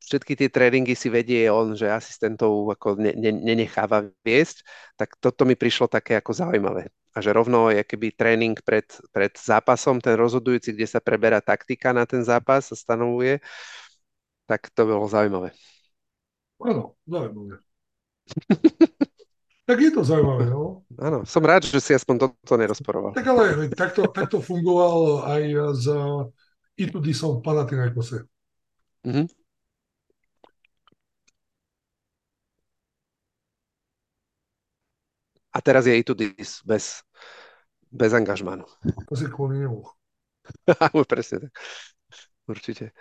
všetky 0.05 0.37
tie 0.37 0.49
tréningy 0.53 0.93
si 0.93 1.09
vedie 1.09 1.49
on, 1.49 1.73
že 1.73 1.89
asistentov 1.89 2.69
ako 2.69 3.01
ne, 3.01 3.17
ne, 3.17 3.33
nenecháva 3.33 4.05
viesť, 4.21 4.61
tak 4.93 5.17
toto 5.17 5.41
mi 5.41 5.57
prišlo 5.57 5.89
také 5.89 6.21
ako 6.21 6.37
zaujímavé. 6.37 6.93
A 7.13 7.25
že 7.25 7.33
rovno 7.33 7.73
je 7.73 7.81
keby 7.81 8.13
tréning 8.13 8.53
pred, 8.61 8.85
pred 9.09 9.33
zápasom, 9.33 9.97
ten 9.97 10.13
rozhodujúci, 10.13 10.77
kde 10.77 10.85
sa 10.85 11.01
preberá 11.01 11.41
taktika 11.41 11.89
na 11.97 12.05
ten 12.05 12.21
zápas 12.21 12.69
a 12.69 12.77
stanovuje, 12.77 13.41
tak 14.45 14.69
to 14.69 14.85
bolo 14.85 15.09
zaujímavé. 15.09 15.49
Áno, 16.59 16.99
zaujímavé. 17.07 17.63
tak 19.69 19.77
je 19.79 19.91
to 19.95 20.01
zaujímavé, 20.03 20.51
no. 20.51 20.83
Áno, 20.99 21.23
som 21.23 21.43
rád, 21.43 21.63
že 21.63 21.79
si 21.79 21.95
aspoň 21.95 22.29
toto 22.29 22.53
nerozporoval. 22.59 23.15
Tak 23.15 23.27
ale 23.27 23.71
takto, 23.71 24.07
takto 24.11 24.43
fungoval 24.43 25.23
aj 25.23 25.43
z 25.79 25.85
Itudisom 26.79 27.39
v 27.39 27.43
Panathinaikose. 27.43 28.27
Mm-hmm. 29.07 29.27
A 35.49 35.57
teraz 35.65 35.89
je 35.89 35.97
Itudis 35.97 36.61
bez, 36.61 37.01
bez 37.89 38.11
angažmánu. 38.13 38.69
To 39.09 39.13
si 39.17 39.25
kvôli 39.27 39.59
nemu. 39.59 39.81
Presne 41.11 41.49
tak. 41.49 41.53
Určite. 42.49 42.93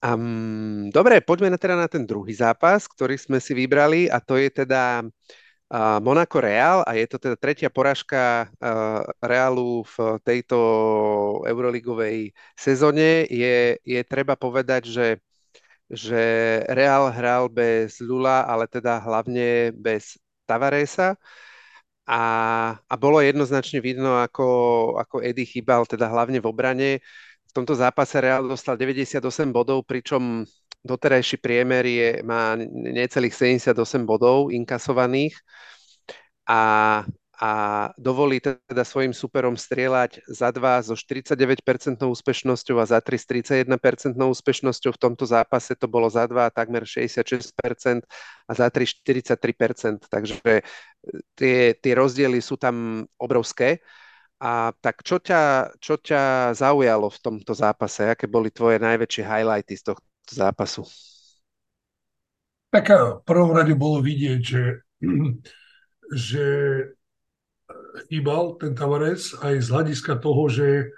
Um, 0.00 0.88
dobre, 0.88 1.20
poďme 1.20 1.52
na 1.52 1.58
teda 1.60 1.76
na 1.76 1.84
ten 1.84 2.08
druhý 2.08 2.32
zápas, 2.32 2.88
ktorý 2.88 3.20
sme 3.20 3.36
si 3.36 3.52
vybrali 3.52 4.08
a 4.08 4.16
to 4.16 4.40
je 4.40 4.48
teda 4.48 5.04
uh, 5.04 6.00
Monaco 6.00 6.40
Real 6.40 6.80
a 6.88 6.96
je 6.96 7.04
to 7.04 7.20
teda 7.20 7.36
tretia 7.36 7.68
porážka 7.68 8.48
uh, 8.48 9.04
Realu 9.20 9.84
v 9.84 10.16
tejto 10.24 10.56
euroligovej 11.44 12.32
sezóne. 12.56 13.28
Je, 13.28 13.76
je 13.84 14.00
treba 14.08 14.40
povedať, 14.40 14.88
že, 14.88 15.08
že 15.92 16.22
Real 16.72 17.12
hral 17.12 17.52
bez 17.52 18.00
Lula, 18.00 18.48
ale 18.48 18.64
teda 18.72 19.04
hlavne 19.04 19.76
bez 19.76 20.16
Tavaresa 20.48 21.20
a, 22.08 22.22
a 22.88 22.94
bolo 22.96 23.20
jednoznačne 23.20 23.84
vidno, 23.84 24.16
ako, 24.16 24.48
ako 24.96 25.20
Eddie 25.20 25.44
chýbal 25.44 25.84
teda 25.84 26.08
hlavne 26.08 26.40
v 26.40 26.48
obrane 26.48 26.90
v 27.50 27.52
tomto 27.52 27.74
zápase 27.74 28.22
Real 28.22 28.46
dostal 28.46 28.78
98 28.78 29.18
bodov, 29.50 29.82
pričom 29.82 30.46
doterajší 30.86 31.42
priemer 31.42 31.82
je, 31.82 32.10
má 32.22 32.54
necelých 32.70 33.34
78 33.34 33.74
bodov 34.06 34.54
inkasovaných 34.54 35.34
a, 36.46 36.62
a 37.36 37.50
dovolí 37.98 38.38
teda 38.38 38.86
svojim 38.86 39.10
superom 39.10 39.58
strieľať 39.58 40.22
za 40.30 40.54
dva 40.54 40.78
so 40.78 40.94
49% 40.94 41.58
úspešnosťou 41.98 42.76
a 42.78 42.86
za 42.86 43.02
3 43.02 43.18
s 43.18 43.26
31% 43.66 43.66
úspešnosťou. 44.14 44.90
V 44.94 45.00
tomto 45.00 45.26
zápase 45.26 45.74
to 45.74 45.90
bolo 45.90 46.06
za 46.06 46.30
dva 46.30 46.54
takmer 46.54 46.86
66% 46.86 47.50
a 48.46 48.52
za 48.54 48.66
3 48.70 48.86
43%. 48.86 50.06
Takže 50.06 50.38
tie, 51.34 51.58
tie 51.74 51.92
rozdiely 51.98 52.38
sú 52.38 52.54
tam 52.54 53.04
obrovské. 53.18 53.82
A 54.40 54.72
tak 54.80 55.04
čo 55.04 55.20
ťa, 55.20 55.76
čo 55.84 56.00
ťa 56.00 56.56
zaujalo 56.56 57.12
v 57.12 57.18
tomto 57.20 57.52
zápase? 57.52 58.08
Aké 58.08 58.24
boli 58.24 58.48
tvoje 58.48 58.80
najväčšie 58.80 59.22
highlighty 59.22 59.76
z 59.76 59.92
tohto 59.92 60.32
zápasu? 60.32 60.88
Tak 62.72 62.88
v 62.88 63.24
prvom 63.28 63.52
rade 63.52 63.76
bolo 63.76 64.00
vidieť, 64.00 64.40
že, 64.40 64.64
že 66.30 66.46
chýbal 68.08 68.56
ten 68.56 68.72
Tavares 68.72 69.36
aj 69.44 69.60
z 69.60 69.68
hľadiska 69.68 70.16
toho, 70.24 70.48
že 70.48 70.88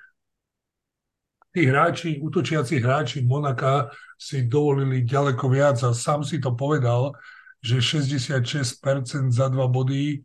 tí 1.50 1.66
hráči, 1.66 2.22
útočiaci 2.22 2.78
hráči 2.78 3.26
Monaka 3.26 3.90
si 4.16 4.46
dovolili 4.46 5.02
ďaleko 5.02 5.44
viac 5.50 5.82
a 5.82 5.90
sám 5.90 6.22
si 6.22 6.38
to 6.38 6.54
povedal, 6.54 7.12
že 7.58 7.82
66% 7.82 9.34
za 9.34 9.46
dva 9.50 9.66
body, 9.66 10.22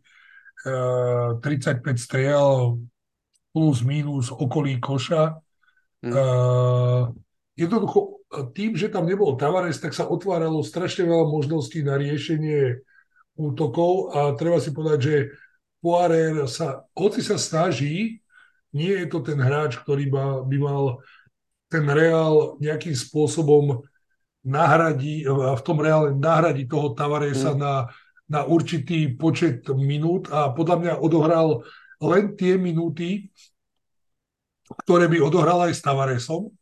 35 0.64 1.42
eh, 1.82 1.98
striel, 1.98 2.78
plus 3.58 3.82
minus 3.82 4.30
okolí 4.30 4.78
koša. 4.78 5.34
Hmm. 5.98 6.14
Uh, 6.14 7.02
jednoducho 7.58 8.22
tým, 8.54 8.78
že 8.78 8.86
tam 8.86 9.10
nebol 9.10 9.34
Tavares, 9.34 9.82
tak 9.82 9.90
sa 9.90 10.06
otváralo 10.06 10.62
strašne 10.62 11.10
veľa 11.10 11.26
možností 11.26 11.82
na 11.82 11.98
riešenie 11.98 12.78
útokov 13.34 14.14
a 14.14 14.38
treba 14.38 14.62
si 14.62 14.70
povedať, 14.70 15.00
že 15.02 15.16
Poirier 15.82 16.46
sa, 16.46 16.86
hoci 16.94 17.18
sa 17.18 17.34
snaží, 17.34 18.22
nie 18.70 18.94
je 18.94 19.06
to 19.10 19.26
ten 19.26 19.42
hráč, 19.42 19.78
ktorý 19.82 20.06
by, 20.06 20.46
by 20.46 20.56
mal 20.62 21.02
ten 21.66 21.82
Real 21.86 22.58
nejakým 22.62 22.94
spôsobom 22.94 23.82
nahradí, 24.46 25.26
v 25.26 25.62
tom 25.66 25.82
reále 25.82 26.14
nahradí 26.14 26.64
toho 26.70 26.94
Tavaresa 26.94 27.52
mm. 27.52 27.58
na, 27.58 27.90
na 28.30 28.40
určitý 28.46 29.18
počet 29.18 29.66
minút 29.74 30.30
a 30.30 30.54
podľa 30.54 30.76
mňa 30.78 30.92
odohral 31.02 31.66
len 32.02 32.34
tie 32.38 32.54
minúty, 32.54 33.30
ktoré 34.84 35.08
by 35.08 35.18
odohral 35.24 35.66
aj 35.66 35.72
s 35.74 35.82
Tavaresom 35.82 36.52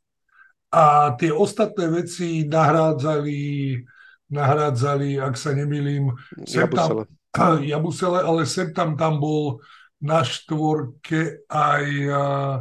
a 0.71 1.15
tie 1.17 1.31
ostatné 1.31 1.89
veci 1.89 2.45
nahrádzali, 2.47 3.41
nahrádzali, 4.31 5.19
ak 5.21 5.35
sa 5.39 5.55
nemýlim, 5.55 6.11
Jabusele. 6.47 7.05
Tam, 7.31 7.63
Jabusele, 7.71 8.21
ale 8.23 8.43
sem 8.49 8.71
tam 8.73 8.99
tam 8.99 9.19
bol 9.23 9.63
na 10.03 10.21
štvorke 10.21 11.49
aj 11.49 11.85
uh, 12.13 12.57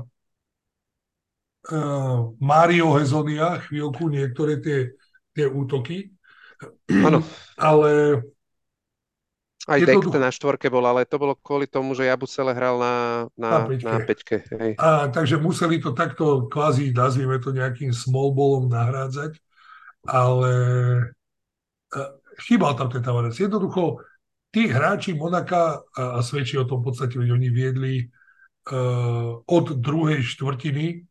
uh, 1.72 2.20
Mario 2.40 2.96
Hezonia, 2.96 3.60
chvíľku 3.68 4.08
niektoré 4.08 4.64
tie, 4.64 4.96
tie 5.36 5.46
útoky. 5.50 6.16
Áno. 6.88 7.20
Ale 7.60 8.22
aj 9.66 9.80
Jednoducho... 9.82 10.14
Dekte 10.14 10.20
na 10.22 10.32
štvorke 10.32 10.68
bol, 10.70 10.86
ale 10.86 11.10
to 11.10 11.18
bolo 11.18 11.34
kvôli 11.34 11.66
tomu, 11.66 11.98
že 11.98 12.06
Jabusele 12.06 12.54
hral 12.54 12.78
na, 12.78 12.96
na, 13.34 13.50
na 13.50 13.60
peťke. 13.66 13.90
Na 13.90 14.00
peťke 14.00 14.36
hej. 14.62 14.72
A, 14.78 15.10
takže 15.10 15.42
museli 15.42 15.82
to 15.82 15.98
takto 15.98 16.46
kvázi, 16.46 16.94
nazvime 16.94 17.42
to 17.42 17.50
nejakým 17.50 17.90
small 17.90 18.30
ballom 18.38 18.70
nahrádzať, 18.70 19.42
ale 20.06 20.54
uh, 21.98 22.10
chýbal 22.46 22.78
tam 22.78 22.94
ten 22.94 23.02
Tavares. 23.02 23.42
Jednoducho, 23.42 24.06
tí 24.54 24.70
hráči 24.70 25.18
Monaka, 25.18 25.82
a, 25.98 26.18
a 26.18 26.20
svedčí 26.22 26.62
o 26.62 26.70
tom 26.70 26.86
v 26.86 26.94
podstate, 26.94 27.18
že 27.18 27.34
oni 27.34 27.50
viedli 27.50 28.06
uh, 28.70 29.42
od 29.42 29.66
druhej 29.82 30.22
štvrtiny, 30.22 31.02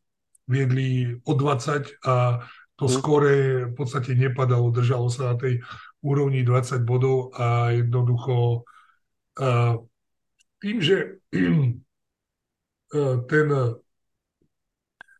viedli 0.47 1.11
o 1.27 1.31
20 1.35 2.07
a 2.07 2.39
to 2.75 2.85
mm. 2.85 2.91
skore 2.91 3.35
v 3.71 3.73
podstate 3.75 4.15
nepadalo, 4.15 4.71
držalo 4.71 5.07
sa 5.07 5.33
na 5.33 5.35
tej 5.39 5.63
úrovni 6.05 6.45
20 6.45 6.85
bodov 6.85 7.33
a 7.33 7.73
jednoducho 7.73 8.61
uh, 9.41 9.73
tým, 10.61 10.77
že 10.77 11.17
uh, 11.33 13.17
ten 13.31 13.47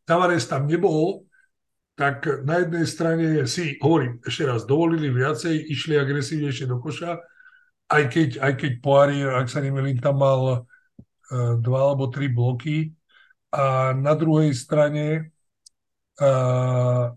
Tavares 0.06 0.46
tam 0.46 0.70
nebol, 0.70 1.26
tak 1.98 2.30
na 2.46 2.62
jednej 2.62 2.86
strane 2.86 3.26
si, 3.50 3.82
hovorím 3.82 4.22
ešte 4.22 4.46
raz, 4.46 4.70
dovolili 4.70 5.10
viacej, 5.10 5.74
išli 5.74 5.98
agresívnejšie 5.98 6.70
do 6.70 6.78
koša, 6.78 7.18
aj 7.90 8.04
keď, 8.14 8.30
aj 8.38 8.54
keď 8.62 8.72
Poirier, 8.86 9.34
ak 9.34 9.50
sa 9.50 9.66
nemýlim, 9.66 9.98
tam 9.98 10.22
mal 10.22 10.42
uh, 10.62 11.54
dva 11.58 11.80
alebo 11.90 12.06
tri 12.14 12.30
bloky. 12.30 12.94
A 13.50 13.96
na 13.96 14.14
druhej 14.14 14.52
strane 14.52 15.34
uh, 16.22 17.16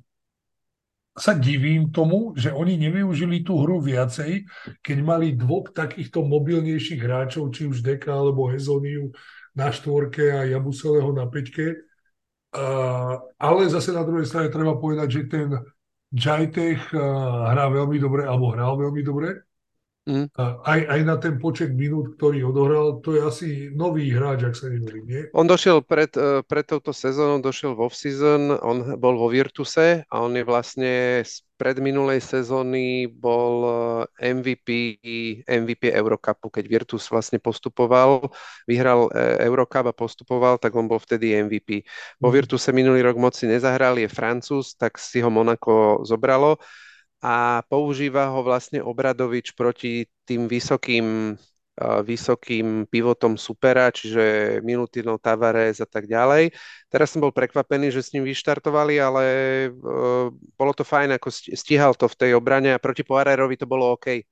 sa 1.19 1.35
divím 1.35 1.91
tomu, 1.91 2.33
že 2.39 2.55
oni 2.55 2.79
nevyužili 2.79 3.43
tú 3.43 3.59
hru 3.67 3.83
viacej, 3.83 4.47
keď 4.81 4.99
mali 5.03 5.35
dvoch 5.35 5.75
takýchto 5.75 6.23
mobilnejších 6.23 7.03
hráčov, 7.03 7.51
či 7.51 7.67
už 7.67 7.83
Deka 7.83 8.15
alebo 8.15 8.47
Hezoniu 8.47 9.11
na 9.59 9.75
štvorke 9.75 10.31
a 10.31 10.47
Jabuseleho 10.47 11.11
na 11.11 11.27
peťke. 11.27 11.75
Uh, 12.55 13.19
ale 13.37 13.69
zase 13.69 13.93
na 13.93 14.07
druhej 14.07 14.25
strane 14.25 14.49
treba 14.49 14.79
povedať, 14.79 15.09
že 15.11 15.23
ten 15.29 15.49
Jajtech 16.15 16.95
uh, 16.95 17.53
hrá 17.53 17.69
veľmi 17.69 17.99
dobre, 18.01 18.25
alebo 18.25 18.55
hral 18.55 18.79
veľmi 18.79 19.03
dobre. 19.05 19.48
Mm. 20.09 20.33
Aj, 20.41 20.81
aj 20.89 21.01
na 21.05 21.21
ten 21.21 21.37
počet 21.37 21.69
minút, 21.77 22.17
ktorý 22.17 22.49
odohral, 22.49 23.05
to 23.05 23.13
je 23.13 23.21
asi 23.21 23.49
nový 23.77 24.09
hráč, 24.09 24.41
ak 24.49 24.57
sa 24.57 24.73
nemýlim, 24.73 25.05
nie? 25.05 25.23
On 25.37 25.45
došiel 25.45 25.85
pred, 25.85 26.09
e, 26.17 26.41
pred 26.49 26.65
touto 26.65 26.97
sezónou, 26.97 27.45
došiel 27.45 27.77
v 27.77 27.85
off-season, 27.85 28.57
on 28.65 28.97
bol 28.97 29.21
vo 29.21 29.29
Virtuse 29.29 30.09
a 30.09 30.15
on 30.25 30.33
je 30.33 30.49
vlastne 30.49 31.21
z 31.29 31.45
predminulej 31.61 32.25
sezóny 32.25 33.05
bol 33.05 33.55
e, 34.17 34.33
MVP, 34.33 34.69
MVP 35.45 35.93
Eurocupu, 35.93 36.49
keď 36.49 36.65
Virtus 36.65 37.05
vlastne 37.13 37.37
postupoval, 37.37 38.33
vyhral 38.65 39.13
e, 39.13 39.45
Eurocup 39.45 39.93
a 39.93 39.95
postupoval, 39.95 40.57
tak 40.57 40.73
on 40.73 40.89
bol 40.89 41.05
vtedy 41.05 41.37
MVP. 41.37 41.85
Vo 42.17 42.33
mm. 42.33 42.35
Virtuse 42.35 42.73
minulý 42.73 43.05
rok 43.05 43.21
moci 43.21 43.45
nezahral, 43.45 44.01
je 44.01 44.09
Francúz, 44.09 44.73
tak 44.73 44.97
si 44.97 45.21
ho 45.21 45.29
Monako 45.29 46.01
zobralo 46.09 46.57
a 47.19 47.67
používa 47.67 48.31
ho 48.31 48.41
vlastne 48.47 48.79
Obradovič 48.79 49.53
proti 49.59 50.07
tým 50.23 50.47
vysokým 50.47 51.37
vysokým 51.79 52.91
pivotom 52.91 53.39
supera, 53.39 53.95
čiže 53.95 54.59
Minutino, 54.67 55.15
Tavares 55.15 55.79
a 55.79 55.87
tak 55.87 56.11
ďalej. 56.11 56.51
Teraz 56.91 57.15
som 57.15 57.23
bol 57.23 57.31
prekvapený, 57.31 57.95
že 57.95 58.03
s 58.03 58.11
ním 58.11 58.27
vyštartovali, 58.27 58.99
ale 58.99 59.25
bolo 60.59 60.73
to 60.75 60.83
fajn, 60.83 61.15
ako 61.15 61.31
stíhal 61.31 61.95
to 61.95 62.11
v 62.11 62.19
tej 62.19 62.31
obrane 62.35 62.75
a 62.75 62.83
proti 62.83 63.07
Poirerovi 63.07 63.55
to 63.55 63.71
bolo 63.71 63.95
OK. 63.95 64.27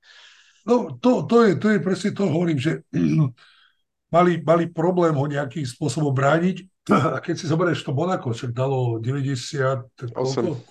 No 0.67 0.99
to, 0.99 1.23
to, 1.23 1.47
je, 1.47 1.51
to 1.55 1.67
je 1.71 1.79
presne 1.79 2.11
to, 2.11 2.27
hovorím, 2.27 2.59
že 2.59 2.83
mali, 4.15 4.43
mali 4.43 4.67
problém 4.67 5.15
ho 5.15 5.23
nejakým 5.23 5.63
spôsobom 5.63 6.11
brániť. 6.11 6.67
A 7.15 7.23
keď 7.23 7.35
si 7.39 7.45
zoberieš 7.47 7.87
to 7.87 7.95
Monako, 7.95 8.35
však 8.35 8.51
dalo 8.51 8.99
98, 8.99 10.11
8, 10.11 10.67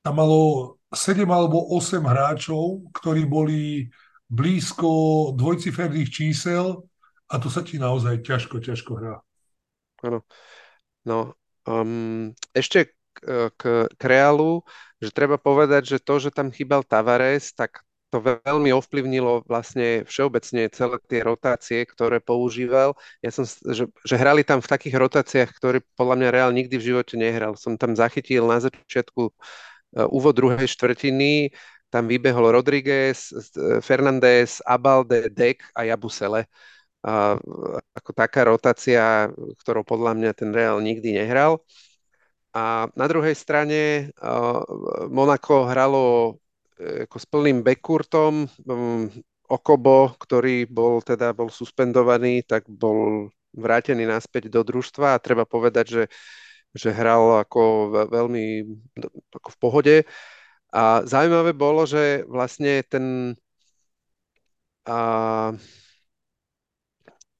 tam 0.00 0.14
malo 0.16 0.40
7 0.90 1.22
alebo 1.28 1.76
8 1.76 2.02
hráčov, 2.02 2.90
ktorí 2.96 3.28
boli 3.28 3.86
blízko 4.30 5.32
dvojciferných 5.34 6.10
čísel 6.10 6.86
a 7.30 7.34
to 7.38 7.46
sa 7.46 7.62
ti 7.62 7.78
naozaj 7.78 8.22
ťažko, 8.22 8.58
ťažko 8.62 8.92
hrá. 8.98 9.16
Áno. 10.02 10.26
No, 11.06 11.34
um, 11.66 12.32
ešte 12.52 12.92
k, 13.16 13.50
k, 13.56 14.02
Realu, 14.04 14.62
že 15.00 15.14
treba 15.14 15.40
povedať, 15.40 15.96
že 15.96 15.98
to, 16.02 16.20
že 16.20 16.30
tam 16.34 16.52
chýbal 16.52 16.84
Tavares, 16.84 17.52
tak 17.56 17.82
to 18.10 18.18
veľmi 18.18 18.74
ovplyvnilo 18.74 19.46
vlastne 19.46 20.02
všeobecne 20.02 20.66
celé 20.74 20.98
tie 21.06 21.22
rotácie, 21.22 21.86
ktoré 21.86 22.18
používal. 22.18 22.98
Ja 23.22 23.30
som, 23.30 23.46
že, 23.46 23.86
že 23.86 24.14
hrali 24.18 24.42
tam 24.42 24.58
v 24.58 24.70
takých 24.70 24.98
rotáciách, 24.98 25.50
ktoré 25.54 25.78
podľa 25.94 26.18
mňa 26.18 26.34
Real 26.34 26.50
nikdy 26.50 26.74
v 26.74 26.86
živote 26.90 27.14
nehral. 27.14 27.54
Som 27.54 27.78
tam 27.78 27.94
zachytil 27.94 28.50
na 28.50 28.58
začiatku 28.58 29.30
úvod 29.94 30.36
druhej 30.36 30.66
štvrtiny, 30.70 31.50
tam 31.90 32.06
vybehol 32.06 32.54
Rodriguez, 32.54 33.34
Fernández, 33.82 34.62
Abalde, 34.62 35.26
Dek 35.26 35.66
a 35.74 35.82
Jabusele. 35.86 36.46
Uh, 37.00 37.40
ako 37.96 38.12
taká 38.12 38.44
rotácia, 38.44 39.32
ktorou 39.64 39.82
podľa 39.82 40.12
mňa 40.20 40.30
ten 40.36 40.52
Real 40.52 40.78
nikdy 40.84 41.16
nehral. 41.16 41.64
A 42.52 42.92
na 42.92 43.06
druhej 43.08 43.32
strane 43.32 44.12
uh, 44.20 44.60
Monako 45.08 45.64
hralo 45.64 46.36
ako 46.80 47.16
s 47.20 47.26
plným 47.28 47.60
backcourtom. 47.60 48.48
Um, 48.64 49.08
Okobo, 49.50 50.14
ktorý 50.14 50.62
bol 50.70 51.02
teda 51.02 51.34
bol 51.34 51.50
suspendovaný, 51.50 52.46
tak 52.46 52.70
bol 52.70 53.34
vrátený 53.50 54.06
naspäť 54.06 54.46
do 54.46 54.62
družstva 54.62 55.18
a 55.18 55.22
treba 55.22 55.42
povedať, 55.42 55.86
že, 55.90 56.02
že 56.76 56.94
hral 56.94 57.42
ako 57.42 57.90
veľmi 58.10 58.44
ako 59.34 59.48
v 59.50 59.58
pohode. 59.58 59.96
A 60.70 61.02
zaujímavé 61.02 61.50
bolo, 61.50 61.82
že 61.82 62.22
vlastne 62.30 62.86
ten 62.86 63.34
a, 64.86 64.98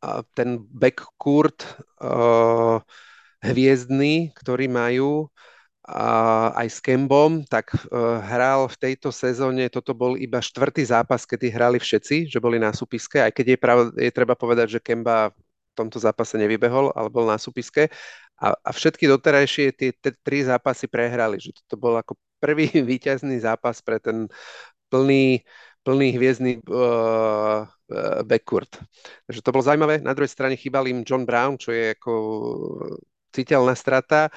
a 0.03 0.09
ten 0.35 0.59
backcourt 0.67 1.63
a, 2.03 2.83
hviezdny, 3.41 4.35
ktorý 4.37 4.69
majú, 4.69 5.31
a 5.91 6.53
aj 6.61 6.69
s 6.71 6.79
Kembom, 6.79 7.43
tak 7.49 7.73
uh, 7.75 8.23
hral 8.23 8.71
v 8.71 8.77
tejto 8.79 9.11
sezóne, 9.11 9.67
toto 9.73 9.91
bol 9.91 10.15
iba 10.15 10.39
štvrtý 10.39 10.87
zápas, 10.87 11.27
kedy 11.27 11.51
hrali 11.51 11.79
všetci, 11.83 12.31
že 12.31 12.39
boli 12.39 12.63
na 12.63 12.71
súpiske, 12.71 13.19
aj 13.19 13.33
keď 13.35 13.47
je, 13.49 13.59
prav, 13.59 13.79
je 13.99 14.11
treba 14.15 14.39
povedať, 14.39 14.79
že 14.79 14.85
Kemba 14.85 15.35
v 15.35 15.75
tomto 15.75 15.99
zápase 15.99 16.39
nevybehol, 16.39 16.95
ale 16.95 17.09
bol 17.11 17.27
na 17.27 17.41
súpiske. 17.41 17.91
A, 18.41 18.57
a 18.57 18.71
všetky 18.73 19.05
doterajšie 19.05 19.77
tie, 19.77 19.91
tie 19.93 20.13
tri 20.25 20.41
zápasy 20.41 20.89
prehrali, 20.89 21.37
že 21.37 21.53
toto 21.53 21.77
bol 21.77 21.95
ako 22.01 22.17
prvý 22.41 22.67
víťazný 22.91 23.37
zápas 23.41 23.85
pre 23.85 24.01
ten 24.01 24.27
plný, 24.89 25.45
plný 25.85 26.09
hviezdny 26.17 26.65
uh, 26.67 27.69
uh, 27.69 28.21
backcourt. 28.25 28.81
Takže 29.29 29.41
to 29.45 29.53
bolo 29.53 29.65
zaujímavé. 29.65 30.01
Na 30.01 30.17
druhej 30.17 30.33
strane 30.33 30.57
chýbal 30.57 30.89
im 30.89 31.05
John 31.05 31.29
Brown, 31.29 31.61
čo 31.61 31.71
je 31.71 31.95
ako 31.95 32.13
citeľná 33.31 33.77
strata 33.79 34.33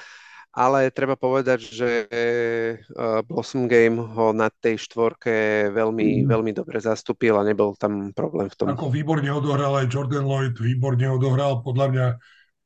ale 0.54 0.94
treba 0.94 1.18
povedať, 1.18 1.66
že 1.66 1.90
uh, 2.06 3.26
Blossom 3.26 3.66
Game 3.66 3.98
ho 3.98 4.30
na 4.30 4.46
tej 4.46 4.78
štvorke 4.86 5.66
veľmi, 5.74 6.22
mm. 6.22 6.30
veľmi 6.30 6.52
dobre 6.54 6.78
zastúpil 6.78 7.34
a 7.34 7.42
nebol 7.42 7.74
tam 7.74 8.14
problém 8.14 8.46
v 8.46 8.54
tom. 8.54 8.70
Ako 8.70 8.86
výborne 8.86 9.26
odohral 9.34 9.74
aj 9.82 9.90
Jordan 9.90 10.22
Lloyd, 10.22 10.54
výborne 10.54 11.10
odohral, 11.10 11.58
podľa 11.66 11.86
mňa 11.90 12.06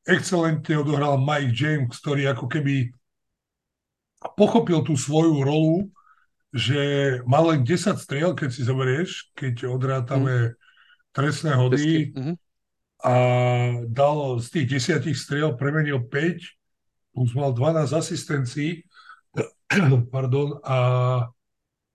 excelentne 0.07 0.75
odohral 0.79 1.19
Mike 1.19 1.55
James, 1.55 1.95
ktorý 1.99 2.31
ako 2.31 2.47
keby 2.47 2.93
pochopil 4.35 4.83
tú 4.83 4.99
svoju 4.99 5.43
rolu, 5.43 5.77
že 6.51 6.81
mal 7.29 7.53
len 7.53 7.61
10 7.63 7.99
striel, 8.01 8.33
keď 8.33 8.49
si 8.51 8.63
zoberieš, 8.65 9.31
keď 9.37 9.69
odrátame 9.69 10.35
mm. 10.35 10.55
trestné 11.13 11.53
hody 11.55 12.11
mm-hmm. 12.11 12.35
a 13.05 13.15
dal 13.85 14.41
z 14.41 14.47
tých 14.49 14.67
desiatich 14.81 15.19
striel, 15.19 15.55
premenil 15.55 16.03
5 16.09 16.59
plus 17.13 17.35
mal 17.35 17.51
12 17.51 17.93
asistencií 17.93 18.87
pardon, 20.15 20.63
a 20.65 20.79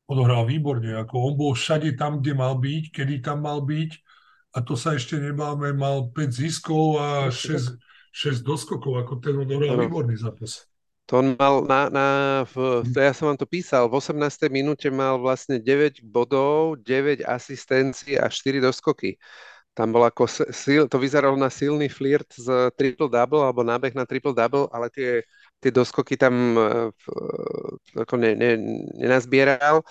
odohral 0.05 0.45
výborne. 0.45 0.99
Ako 0.99 1.31
on 1.31 1.33
bol 1.39 1.51
všade 1.57 1.95
tam, 1.97 2.21
kde 2.21 2.37
mal 2.37 2.59
byť, 2.59 2.83
kedy 2.93 3.23
tam 3.23 3.47
mal 3.47 3.63
byť 3.63 3.91
a 4.53 4.61
to 4.61 4.77
sa 4.77 4.93
ešte 4.93 5.17
nebáme, 5.17 5.73
mal 5.73 6.13
5 6.13 6.29
ziskov 6.29 7.01
a 7.01 7.07
6, 7.33 7.73
6 8.13 8.45
doskokov, 8.45 9.01
ako 9.01 9.17
ten 9.17 9.33
odohral 9.41 9.73
výborný 9.73 10.13
zápas. 10.21 10.69
To 11.11 11.19
on 11.19 11.35
mal 11.35 11.65
na, 11.67 11.91
na 11.91 12.07
v, 12.47 12.85
to 12.87 12.97
ja 13.01 13.11
som 13.11 13.27
vám 13.27 13.35
to 13.41 13.49
písal, 13.49 13.91
v 13.91 13.99
18. 13.99 14.47
minúte 14.47 14.87
mal 14.87 15.19
vlastne 15.19 15.59
9 15.59 15.99
bodov, 16.05 16.79
9 16.79 17.25
asistencií 17.27 18.15
a 18.15 18.31
4 18.31 18.63
doskoky. 18.63 19.19
Tam 19.73 19.89
bol 19.89 20.05
ako 20.05 20.29
sil, 20.53 20.85
to 20.85 21.01
vyzeralo 21.01 21.33
na 21.33 21.49
silný 21.49 21.89
flirt 21.89 22.29
z 22.37 22.69
triple-double 22.77 23.41
alebo 23.41 23.65
nábeh 23.65 23.91
na 23.97 24.05
triple-double, 24.05 24.69
ale 24.69 24.87
tie, 24.93 25.25
tie 25.59 25.73
doskoky 25.73 26.13
tam 26.13 26.55
uh, 26.55 26.87
ako 27.97 28.15
ne, 28.21 28.37
ne, 28.37 28.51
nenazbieral, 28.95 29.81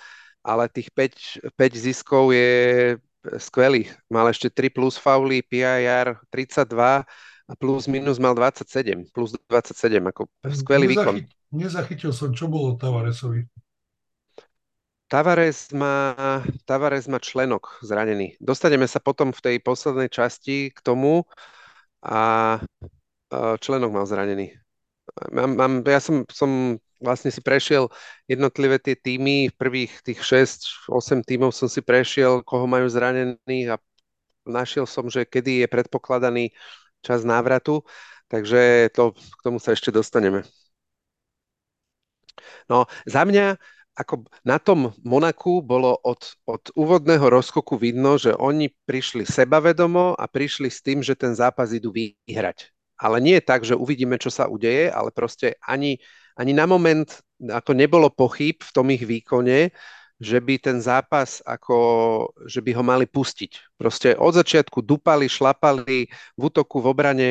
ale 0.46 0.70
tých 0.70 0.88
5, 0.94 1.58
5 1.58 1.74
ziskov 1.74 2.30
je 2.30 2.94
skvelých. 3.36 3.90
Mal 4.06 4.30
ešte 4.30 4.48
3 4.48 4.70
plus 4.70 4.94
fauly, 4.96 5.42
PIR 5.42 6.14
32 6.30 7.04
a 7.46 7.52
plus 7.58 7.90
minus 7.90 8.22
mal 8.22 8.34
27, 8.34 9.10
plus 9.10 9.34
27, 9.50 9.98
ako 10.02 10.30
skvelý 10.52 10.86
výkon. 10.94 11.26
Nezachytil 11.52 12.14
som, 12.14 12.32
čo 12.32 12.48
bolo 12.48 12.78
Tavaresovi. 12.78 13.44
Tavares 15.12 15.68
má, 15.76 16.16
Tavares 16.64 17.04
má 17.04 17.20
členok 17.20 17.76
zranený. 17.84 18.40
Dostaneme 18.40 18.88
sa 18.88 18.96
potom 18.96 19.28
v 19.28 19.44
tej 19.44 19.56
poslednej 19.60 20.08
časti 20.08 20.72
k 20.72 20.78
tomu 20.80 21.28
a 22.00 22.56
členok 23.60 23.92
mal 23.92 24.08
zranený. 24.08 24.56
Mám, 25.28 25.50
mám, 25.60 25.72
ja 25.84 26.00
som, 26.00 26.24
som 26.32 26.80
vlastne 26.96 27.28
si 27.28 27.44
prešiel 27.44 27.92
jednotlivé 28.24 28.80
tie 28.80 28.96
týmy, 28.96 29.52
prvých 29.52 30.00
tých 30.00 30.24
6-8 30.88 31.20
týmov 31.26 31.52
som 31.52 31.68
si 31.68 31.84
prešiel, 31.84 32.40
koho 32.40 32.64
majú 32.64 32.88
zranených 32.88 33.68
a 33.74 33.76
našiel 34.48 34.88
som, 34.88 35.12
že 35.12 35.28
kedy 35.28 35.66
je 35.66 35.68
predpokladaný 35.68 36.44
čas 37.02 37.26
návratu, 37.26 37.82
takže 38.30 38.88
to, 38.94 39.12
k 39.12 39.40
tomu 39.44 39.58
sa 39.58 39.74
ešte 39.74 39.90
dostaneme. 39.92 40.46
No, 42.70 42.86
za 43.04 43.26
mňa 43.26 43.58
ako 43.92 44.24
na 44.40 44.56
tom 44.56 44.96
Monaku 45.04 45.60
bolo 45.60 46.00
od, 46.00 46.24
od 46.48 46.72
úvodného 46.72 47.28
rozkoku 47.28 47.76
vidno, 47.76 48.16
že 48.16 48.32
oni 48.32 48.72
prišli 48.88 49.28
sebavedomo 49.28 50.16
a 50.16 50.24
prišli 50.24 50.72
s 50.72 50.80
tým, 50.80 51.04
že 51.04 51.12
ten 51.12 51.36
zápas 51.36 51.76
idú 51.76 51.92
vyhrať. 51.92 52.72
Ale 52.96 53.20
nie 53.20 53.36
je 53.36 53.44
tak, 53.44 53.68
že 53.68 53.76
uvidíme, 53.76 54.16
čo 54.16 54.32
sa 54.32 54.48
udeje, 54.48 54.88
ale 54.88 55.12
proste 55.12 55.60
ani, 55.60 56.00
ani 56.38 56.56
na 56.56 56.64
moment 56.64 57.04
ako 57.42 57.74
nebolo 57.74 58.08
pochyb 58.08 58.56
v 58.62 58.72
tom 58.72 58.86
ich 58.94 59.02
výkone, 59.04 59.74
že 60.22 60.38
by 60.38 60.54
ten 60.62 60.78
zápas 60.78 61.42
ako, 61.42 61.78
že 62.46 62.62
by 62.62 62.70
ho 62.78 62.82
mali 62.86 63.10
pustiť. 63.10 63.74
Proste 63.74 64.14
od 64.14 64.38
začiatku 64.38 64.78
dupali, 64.78 65.26
šlapali 65.26 66.06
v 66.38 66.40
útoku, 66.40 66.78
v 66.78 66.86
obrane, 66.94 67.30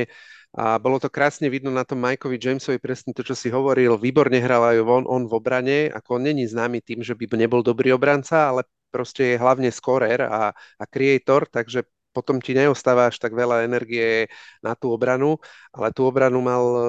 a 0.51 0.75
bolo 0.75 0.99
to 0.99 1.07
krásne 1.07 1.47
vidno 1.47 1.71
na 1.71 1.87
tom 1.87 2.03
Mikeovi 2.03 2.35
Jamesovi, 2.35 2.75
presne 2.75 3.15
to, 3.15 3.23
čo 3.23 3.31
si 3.31 3.47
hovoril. 3.47 3.95
Výborne 3.95 4.35
hral 4.43 4.75
aj 4.75 4.77
on, 4.83 5.03
on 5.07 5.23
v 5.23 5.33
obrane, 5.39 5.87
ako 5.87 6.19
on 6.19 6.27
není 6.27 6.43
známy 6.43 6.83
tým, 6.83 6.99
že 6.99 7.15
by 7.15 7.39
nebol 7.39 7.63
dobrý 7.63 7.95
obranca, 7.95 8.51
ale 8.51 8.67
proste 8.91 9.35
je 9.35 9.39
hlavne 9.39 9.71
scorer 9.71 10.19
a, 10.27 10.51
a 10.51 10.83
creator, 10.91 11.47
takže 11.47 11.87
potom 12.11 12.43
ti 12.43 12.51
neostáva 12.51 13.07
až 13.07 13.23
tak 13.23 13.31
veľa 13.31 13.63
energie 13.63 14.27
na 14.59 14.75
tú 14.75 14.91
obranu, 14.91 15.39
ale 15.71 15.95
tú 15.95 16.03
obranu 16.03 16.43
mal 16.43 16.63
uh, 16.67 16.83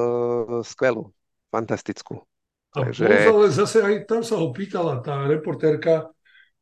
skvelú, 0.66 1.14
fantastickú. 1.54 2.26
A 2.72 2.88
Takže... 2.88 3.04
ale 3.04 3.52
zase 3.52 3.85
aj 3.85 3.94
tam 4.08 4.24
sa 4.24 4.40
ho 4.40 4.48
pýtala 4.48 5.04
tá 5.04 5.28
reportérka 5.28 6.08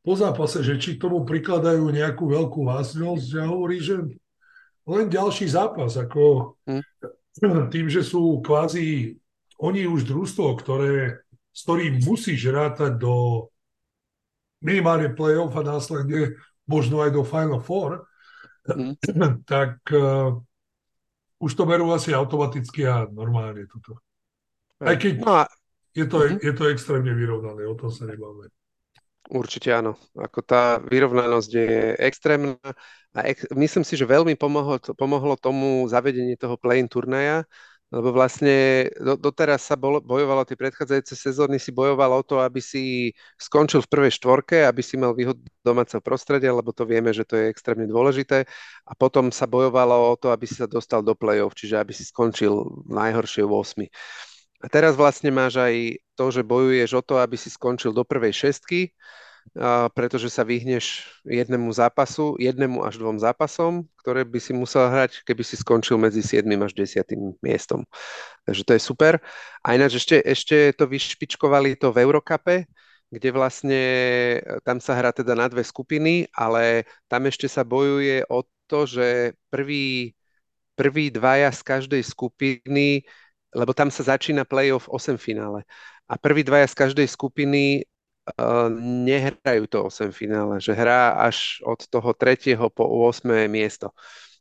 po 0.01 0.19
zápase, 0.19 0.65
že 0.65 0.81
či 0.81 0.97
k 0.97 1.07
tomu 1.07 1.23
prikladajú 1.23 1.87
nejakú 1.87 2.27
veľkú 2.27 2.67
vážnosť 2.67 3.29
a 3.39 3.45
hovorí, 3.47 3.79
že 3.79 4.01
len 4.89 5.07
ďalší 5.07 5.47
zápas. 5.47 5.95
Ako 5.95 6.57
hmm. 6.67 6.83
Tým, 7.71 7.87
že 7.87 8.03
sú 8.03 8.43
kvázi 8.43 9.17
oni 9.61 9.85
už 9.87 10.09
družstvo, 10.09 10.57
ktoré, 10.57 11.21
s 11.53 11.61
ktorým 11.63 12.01
musíš 12.03 12.49
rátať 12.49 12.97
do 12.97 13.47
minimálne 14.65 15.13
play-off 15.13 15.53
a 15.57 15.63
následne 15.65 16.37
možno 16.65 17.05
aj 17.05 17.11
do 17.13 17.23
Final 17.25 17.61
Four, 17.61 18.09
mm. 18.65 18.97
tak 19.53 19.85
uh, 19.93 20.37
už 21.41 21.53
to 21.53 21.65
berú 21.69 21.93
asi 21.93 22.17
automaticky 22.17 22.89
a 22.89 23.05
normálne 23.09 23.69
toto. 23.69 24.01
Aj 24.81 24.97
keď 24.97 25.13
no 25.21 25.45
a... 25.45 25.45
je, 25.95 26.05
to, 26.07 26.17
mm-hmm. 26.23 26.39
je 26.43 26.53
to 26.55 26.65
extrémne 26.71 27.13
vyrovnané, 27.15 27.67
o 27.67 27.75
tom 27.75 27.91
sa 27.91 28.07
nebavíme. 28.07 28.51
Určite 29.31 29.71
áno. 29.71 29.95
Ako 30.19 30.43
tá 30.43 30.83
vyrovnanosť 30.83 31.51
je 31.55 31.95
extrémna 32.03 32.59
a 33.15 33.31
ex- 33.31 33.47
myslím 33.55 33.87
si, 33.87 33.95
že 33.95 34.03
veľmi 34.03 34.35
pomohlo, 34.35 34.83
pomohlo 34.99 35.39
tomu 35.39 35.87
zavedenie 35.87 36.35
toho 36.35 36.59
play-in 36.59 36.91
turnaja, 36.91 37.47
lebo 37.91 38.15
vlastne 38.15 38.87
do, 39.03 39.19
doteraz 39.19 39.67
sa 39.67 39.75
bol, 39.75 39.99
bojovalo, 39.99 40.47
tie 40.47 40.55
predchádzajúce 40.55 41.15
sezóny 41.19 41.59
si 41.59 41.75
bojoval 41.75 42.23
o 42.23 42.23
to, 42.23 42.39
aby 42.39 42.63
si 42.63 43.11
skončil 43.35 43.83
v 43.83 43.91
prvej 43.91 44.13
štvorke, 44.15 44.63
aby 44.63 44.79
si 44.79 44.95
mal 44.95 45.11
výhod 45.11 45.35
domáceho 45.67 45.99
prostredia, 45.99 46.55
lebo 46.55 46.71
to 46.71 46.87
vieme, 46.87 47.11
že 47.11 47.27
to 47.27 47.35
je 47.35 47.51
extrémne 47.51 47.91
dôležité. 47.91 48.47
A 48.87 48.93
potom 48.95 49.35
sa 49.35 49.51
bojovalo 49.51 50.11
o 50.11 50.15
to, 50.15 50.31
aby 50.31 50.47
si 50.47 50.55
sa 50.55 50.71
dostal 50.71 51.03
do 51.03 51.19
play-off, 51.19 51.59
čiže 51.59 51.83
aby 51.83 51.91
si 51.91 52.07
skončil 52.07 52.63
najhoršie 52.87 53.43
v 53.43 53.53
8. 53.59 53.91
A 54.61 54.67
teraz 54.69 54.93
vlastne 54.93 55.33
máš 55.33 55.57
aj 55.57 55.97
to, 56.15 56.29
že 56.29 56.45
bojuješ 56.45 56.91
o 57.01 57.03
to, 57.03 57.17
aby 57.17 57.37
si 57.41 57.49
skončil 57.49 57.97
do 57.97 58.05
prvej 58.05 58.37
šestky, 58.37 58.93
pretože 59.97 60.31
sa 60.31 60.45
vyhneš 60.45 61.01
jednému 61.25 61.73
zápasu, 61.73 62.37
jednému 62.37 62.85
až 62.85 63.01
dvom 63.01 63.17
zápasom, 63.17 63.89
ktoré 63.99 64.23
by 64.23 64.39
si 64.39 64.53
musel 64.53 64.87
hrať, 64.87 65.25
keby 65.25 65.43
si 65.43 65.57
skončil 65.57 65.97
medzi 65.97 66.21
7. 66.21 66.45
až 66.61 66.77
10. 66.77 67.41
miestom. 67.41 67.83
Takže 68.45 68.63
to 68.63 68.73
je 68.77 68.83
super. 68.85 69.13
A 69.65 69.75
ináč 69.75 69.99
ešte, 69.99 70.21
ešte 70.23 70.77
to 70.77 70.87
vyšpičkovali 70.87 71.81
to 71.81 71.91
v 71.91 72.05
Eurokape, 72.05 72.69
kde 73.11 73.29
vlastne 73.35 73.83
e, 74.39 74.39
tam 74.63 74.79
sa 74.79 74.95
hrá 74.95 75.11
teda 75.11 75.35
na 75.35 75.51
dve 75.51 75.67
skupiny, 75.67 76.31
ale 76.31 76.87
tam 77.11 77.27
ešte 77.27 77.51
sa 77.51 77.67
bojuje 77.67 78.23
o 78.31 78.47
to, 78.71 78.87
že 78.87 79.35
prvý, 79.51 80.15
prvý 80.79 81.11
dvaja 81.11 81.51
z 81.51 81.61
každej 81.67 82.03
skupiny, 82.07 83.03
lebo 83.55 83.75
tam 83.75 83.91
sa 83.91 84.17
začína 84.17 84.47
playoff 84.47 84.87
8 84.87 85.19
finále. 85.19 85.67
A 86.11 86.19
prvý 86.19 86.43
dvaja 86.43 86.67
z 86.67 86.75
každej 86.75 87.07
skupiny 87.07 87.87
nehrajú 89.07 89.67
to 89.67 89.91
8 89.91 90.13
finále, 90.15 90.63
že 90.63 90.77
hrá 90.77 91.19
až 91.19 91.59
od 91.67 91.81
toho 91.89 92.15
3. 92.15 92.55
po 92.71 92.85
8. 92.87 93.51
miesto. 93.51 93.91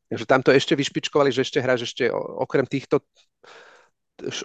Takže 0.10 0.26
tam 0.26 0.42
to 0.42 0.50
ešte 0.50 0.74
vyšpičkovali, 0.74 1.30
že 1.30 1.46
ešte 1.46 1.62
hráš 1.62 1.94
ešte 1.94 2.10
okrem 2.14 2.66
týchto 2.66 3.02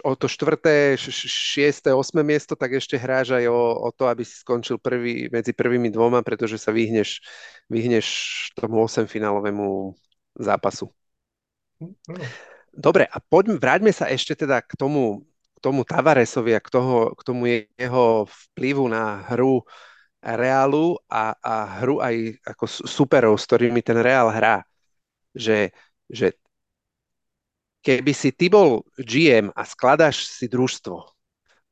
o 0.07 0.15
to 0.15 0.31
štvrté, 0.31 0.95
šiesté, 0.95 1.91
osme 1.91 2.23
miesto, 2.23 2.55
tak 2.55 2.79
ešte 2.79 2.95
hráš 2.95 3.35
aj 3.35 3.51
o, 3.51 3.59
o 3.83 3.89
to, 3.91 4.07
aby 4.07 4.23
si 4.23 4.39
skončil 4.39 4.79
prvý, 4.79 5.27
medzi 5.27 5.51
prvými 5.51 5.91
dvoma, 5.91 6.23
pretože 6.23 6.55
sa 6.55 6.71
vyhneš, 6.71 7.19
vyhneš 7.67 8.07
tomu 8.55 8.79
8 8.79 9.03
finálovému 9.03 9.91
zápasu. 10.39 10.87
Dobre, 12.75 13.07
a 13.07 13.17
poďme, 13.23 13.55
vráťme 13.55 13.91
sa 13.95 14.11
ešte 14.11 14.35
teda 14.35 14.59
k 14.59 14.75
tomu 14.75 15.23
tomu 15.65 15.81
Tavaresovi 15.81 16.53
a 16.53 16.61
k, 16.61 16.69
toho, 16.69 17.17
k 17.17 17.21
tomu 17.25 17.49
jeho 17.73 18.29
vplyvu 18.29 18.85
na 18.85 19.25
hru 19.33 19.65
Realu 20.21 21.01
a, 21.09 21.33
a 21.41 21.81
hru 21.81 21.97
aj 22.01 22.37
ako 22.45 22.65
superov, 22.85 23.33
s 23.41 23.49
ktorými 23.49 23.81
ten 23.81 23.97
Real 23.97 24.29
hrá. 24.29 24.61
Že, 25.33 25.73
že 26.05 26.37
keby 27.81 28.13
si 28.13 28.29
ty 28.29 28.45
bol 28.45 28.85
GM 29.01 29.49
a 29.57 29.65
skladáš 29.65 30.29
si 30.29 30.45
družstvo, 30.45 30.97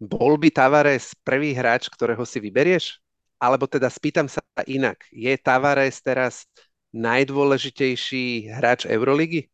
bol 0.02 0.34
by 0.42 0.50
Tavares 0.50 1.14
prvý 1.22 1.54
hráč, 1.54 1.86
ktorého 1.94 2.26
si 2.26 2.42
vyberieš? 2.42 2.98
Alebo 3.38 3.70
teda 3.70 3.94
spýtam 3.94 4.26
sa 4.26 4.42
inak, 4.66 5.06
je 5.14 5.34
Tavares 5.38 6.02
teraz 6.02 6.50
najdôležitejší 6.98 8.50
hráč 8.54 8.90
Euroligy? 8.90 9.53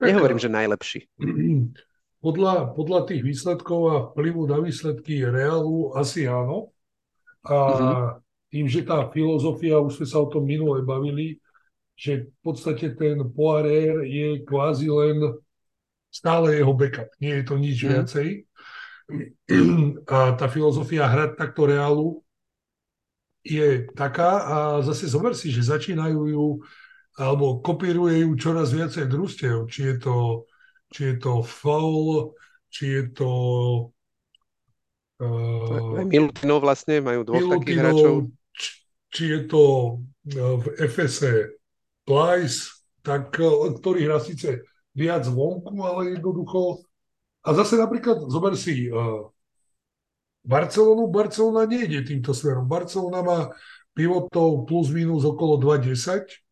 Nehovorím, 0.00 0.38
že 0.38 0.52
najlepší. 0.52 1.00
Podľa, 2.16 2.74
podľa 2.74 3.06
tých 3.06 3.22
výsledkov 3.22 3.80
a 3.86 3.96
vplyvu 4.10 4.50
na 4.50 4.58
výsledky 4.58 5.22
Realu 5.22 5.94
asi 5.94 6.26
áno. 6.26 6.74
A 7.46 7.54
uh-huh. 7.54 8.08
tým, 8.50 8.66
že 8.66 8.82
tá 8.82 9.06
filozofia, 9.14 9.78
už 9.78 10.02
sme 10.02 10.06
sa 10.10 10.18
o 10.18 10.26
tom 10.26 10.42
minule 10.42 10.82
bavili, 10.82 11.38
že 11.94 12.26
v 12.26 12.38
podstate 12.42 12.98
ten 12.98 13.22
Poirier 13.30 14.02
je 14.02 14.42
kvázi 14.42 14.90
len 14.90 15.38
stále 16.10 16.58
jeho 16.58 16.74
backup. 16.74 17.14
Nie 17.22 17.38
je 17.38 17.44
to 17.46 17.54
nič 17.62 17.78
uh-huh. 17.78 17.90
viacej. 17.94 18.28
A 20.10 20.34
tá 20.34 20.50
filozofia 20.50 21.06
hrať 21.06 21.38
takto 21.38 21.62
Realu 21.70 22.26
je 23.46 23.86
taká 23.94 24.42
a 24.42 24.56
zase 24.82 25.06
zober 25.06 25.30
si, 25.38 25.54
že 25.54 25.62
začínajú 25.62 26.20
ju 26.26 26.46
alebo 27.16 27.64
kopíruje 27.64 28.22
ju 28.22 28.36
čoraz 28.36 28.76
viacej 28.76 29.08
družstiev, 29.08 29.66
či 29.72 29.92
je 29.92 29.96
to 29.98 30.16
či 30.92 31.02
je 31.04 31.14
to 31.18 31.42
foul, 31.42 32.34
či 32.70 32.84
je 32.86 33.02
to... 33.12 33.30
Uh, 35.16 36.04
Milutinov 36.04 36.60
vlastne, 36.60 37.00
majú 37.00 37.24
dvoch 37.24 37.40
Milutinov, 37.40 37.60
takých 37.64 37.78
hráčov. 37.80 38.14
Či, 38.52 38.70
či 39.10 39.24
je 39.32 39.40
to 39.48 39.62
uh, 39.66 40.54
v 40.60 40.64
FSE 40.86 41.34
Plyce, 42.04 42.84
tak, 43.00 43.32
uh, 43.40 43.72
ktorý 43.74 44.06
hrá 44.06 44.18
síce 44.20 44.62
viac 44.92 45.24
vonku, 45.26 45.74
ale 45.82 46.16
jednoducho... 46.16 46.84
A 47.46 47.54
zase 47.54 47.78
napríklad, 47.78 48.26
zober 48.26 48.58
si 48.58 48.90
uh, 48.90 49.30
Barcelonu, 50.42 51.10
Barcelona 51.10 51.66
nejde 51.66 52.02
týmto 52.02 52.34
smerom. 52.34 52.66
Barcelona 52.66 53.22
má 53.22 53.38
pivotov 53.94 54.66
plus 54.66 54.90
minus 54.90 55.22
okolo 55.22 55.58
2,10 55.58 56.45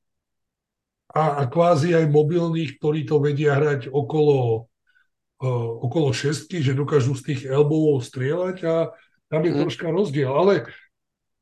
a, 1.15 1.25
a 1.41 1.43
kvázi 1.47 1.95
aj 1.95 2.11
mobilných, 2.11 2.83
ktorí 2.83 3.07
to 3.07 3.23
vedia 3.23 3.55
hrať 3.55 3.87
okolo, 3.87 4.67
uh, 5.41 5.71
okolo 5.79 6.11
šestky, 6.11 6.59
že 6.59 6.75
dokážu 6.75 7.15
z 7.15 7.23
tých 7.33 7.41
elbowov 7.47 8.03
strieľať 8.03 8.57
a 8.67 8.75
tam 9.31 9.41
je 9.47 9.53
mm. 9.55 9.61
troška 9.63 9.87
rozdiel. 9.95 10.35
Ale 10.35 10.67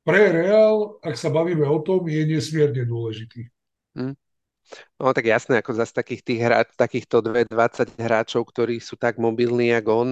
pre 0.04 0.28
Real, 0.28 1.00
ak 1.00 1.16
sa 1.16 1.32
bavíme 1.32 1.64
o 1.64 1.80
tom, 1.80 2.04
je 2.04 2.20
nesmierne 2.28 2.84
dôležitý. 2.84 3.48
Mm. 3.96 4.14
No 5.00 5.12
tak 5.12 5.26
jasné, 5.26 5.58
ako 5.58 5.74
zase 5.74 5.92
takých 5.92 6.22
tých 6.22 6.40
hráč, 6.40 6.68
takýchto 6.76 7.24
20 7.24 7.48
hráčov, 7.98 8.46
ktorí 8.48 8.78
sú 8.78 8.94
tak 8.94 9.18
mobilní 9.18 9.74
ako 9.74 9.90
on, 9.90 10.10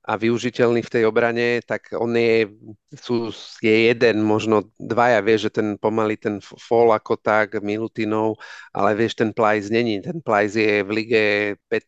a 0.00 0.16
využiteľný 0.16 0.80
v 0.80 0.92
tej 0.92 1.02
obrane, 1.04 1.60
tak 1.60 1.92
on 1.92 2.16
je, 2.16 2.48
sú, 2.96 3.28
je 3.60 3.92
jeden, 3.92 4.24
možno 4.24 4.72
dvaja, 4.80 5.20
vieš, 5.20 5.52
že 5.52 5.60
ten 5.60 5.68
pomaly 5.76 6.16
ten 6.16 6.40
fall 6.40 6.96
ako 6.96 7.20
tak, 7.20 7.60
Milutinov, 7.60 8.40
ale 8.72 8.96
vieš, 8.96 9.20
ten 9.20 9.36
Plajs 9.36 9.68
není. 9.68 10.00
Ten 10.00 10.24
Plajs 10.24 10.56
je 10.56 10.80
v 10.80 10.90
lige 10.90 11.24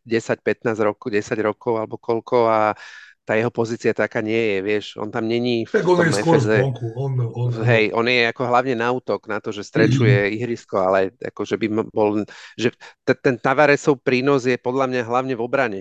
10-15 0.05 0.77
rokov, 0.85 1.09
10 1.09 1.41
rokov 1.41 1.81
alebo 1.81 1.97
koľko 1.97 2.37
a 2.53 2.77
tá 3.23 3.39
jeho 3.39 3.55
pozícia 3.55 3.95
taká 3.95 4.19
nie 4.19 4.35
je, 4.35 4.59
vieš, 4.67 4.85
on 4.99 5.07
tam 5.07 5.31
není 5.31 5.63
v 5.63 5.71
tak 5.71 5.87
on 5.87 6.03
je 6.03 6.11
skôr 6.11 6.43
zvonku, 6.43 6.91
on, 6.99 7.13
on, 7.31 7.49
hej, 7.63 7.95
on 7.95 8.03
je 8.11 8.27
ako 8.27 8.43
hlavne 8.51 8.75
na 8.75 8.91
útok, 8.91 9.31
na 9.31 9.39
to, 9.39 9.55
že 9.55 9.63
strečuje 9.63 10.11
mm-hmm. 10.11 10.37
ihrisko, 10.43 10.83
ale 10.83 11.15
ako, 11.23 11.47
že 11.47 11.55
by 11.55 11.67
bol, 11.87 12.27
že 12.59 12.75
ten 13.07 13.39
Tavaresov 13.39 14.03
prínos 14.03 14.43
je 14.43 14.59
podľa 14.59 14.91
mňa 14.91 15.03
hlavne 15.07 15.35
v 15.39 15.45
obrane, 15.47 15.81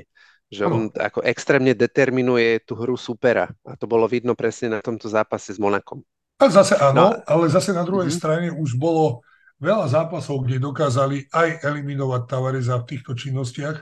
že 0.52 0.68
on 0.68 0.92
ako 0.92 1.24
extrémne 1.24 1.72
determinuje 1.72 2.60
tú 2.68 2.76
hru 2.76 3.00
supera. 3.00 3.48
A 3.64 3.80
to 3.80 3.88
bolo 3.88 4.04
vidno 4.04 4.36
presne 4.36 4.78
na 4.78 4.80
tomto 4.84 5.08
zápase 5.08 5.56
s 5.56 5.60
Monakom. 5.64 6.04
A 6.44 6.52
zase 6.52 6.76
áno, 6.76 7.16
no. 7.16 7.24
ale 7.24 7.48
zase 7.48 7.72
na 7.72 7.88
druhej 7.88 8.12
mm-hmm. 8.12 8.20
strane 8.20 8.48
už 8.52 8.76
bolo 8.76 9.24
veľa 9.64 9.88
zápasov, 9.88 10.44
kde 10.44 10.60
dokázali 10.60 11.32
aj 11.32 11.64
eliminovať 11.64 12.22
Tavareza 12.28 12.76
v 12.84 12.88
týchto 12.92 13.16
činnostiach, 13.16 13.78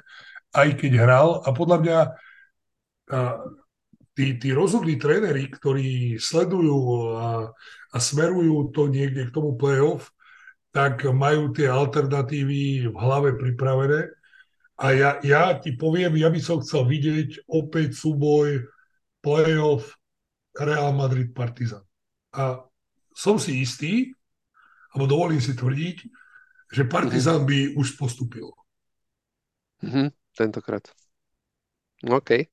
aj 0.53 0.69
keď 0.77 0.91
hral. 1.01 1.41
A 1.41 1.49
podľa 1.55 1.77
mňa 1.81 1.99
a, 2.05 3.19
tí, 4.13 4.37
tí 4.37 4.53
rozhodní 4.53 5.01
tréneri, 5.01 5.49
ktorí 5.49 6.21
sledujú 6.21 6.77
a, 7.17 7.49
a 7.89 7.97
smerujú 7.97 8.69
to 8.75 8.93
niekde 8.93 9.31
k 9.31 9.33
tomu 9.33 9.57
play-off, 9.57 10.13
tak 10.69 11.01
majú 11.09 11.49
tie 11.49 11.65
alternatívy 11.65 12.93
v 12.93 12.95
hlave 12.99 13.33
pripravené 13.41 14.18
a 14.79 14.85
ja, 14.95 15.19
ja 15.19 15.51
ti 15.59 15.75
poviem, 15.75 16.15
ja 16.15 16.31
by 16.31 16.39
som 16.39 16.63
chcel 16.63 16.87
vidieť 16.87 17.51
opäť 17.51 17.99
súboj 17.99 18.63
playoff 19.19 19.99
Real 20.55 20.95
Madrid 20.95 21.35
Partizan. 21.35 21.83
A 22.31 22.63
som 23.11 23.35
si 23.35 23.59
istý, 23.59 24.15
alebo 24.95 25.05
dovolím 25.11 25.43
si 25.43 25.51
tvrdiť, 25.51 25.97
že 26.71 26.87
Partizan 26.87 27.43
by 27.43 27.75
už 27.75 27.99
postupil. 27.99 28.55
Mm-hmm, 29.83 30.07
tentokrát. 30.39 30.87
OK. 32.07 32.47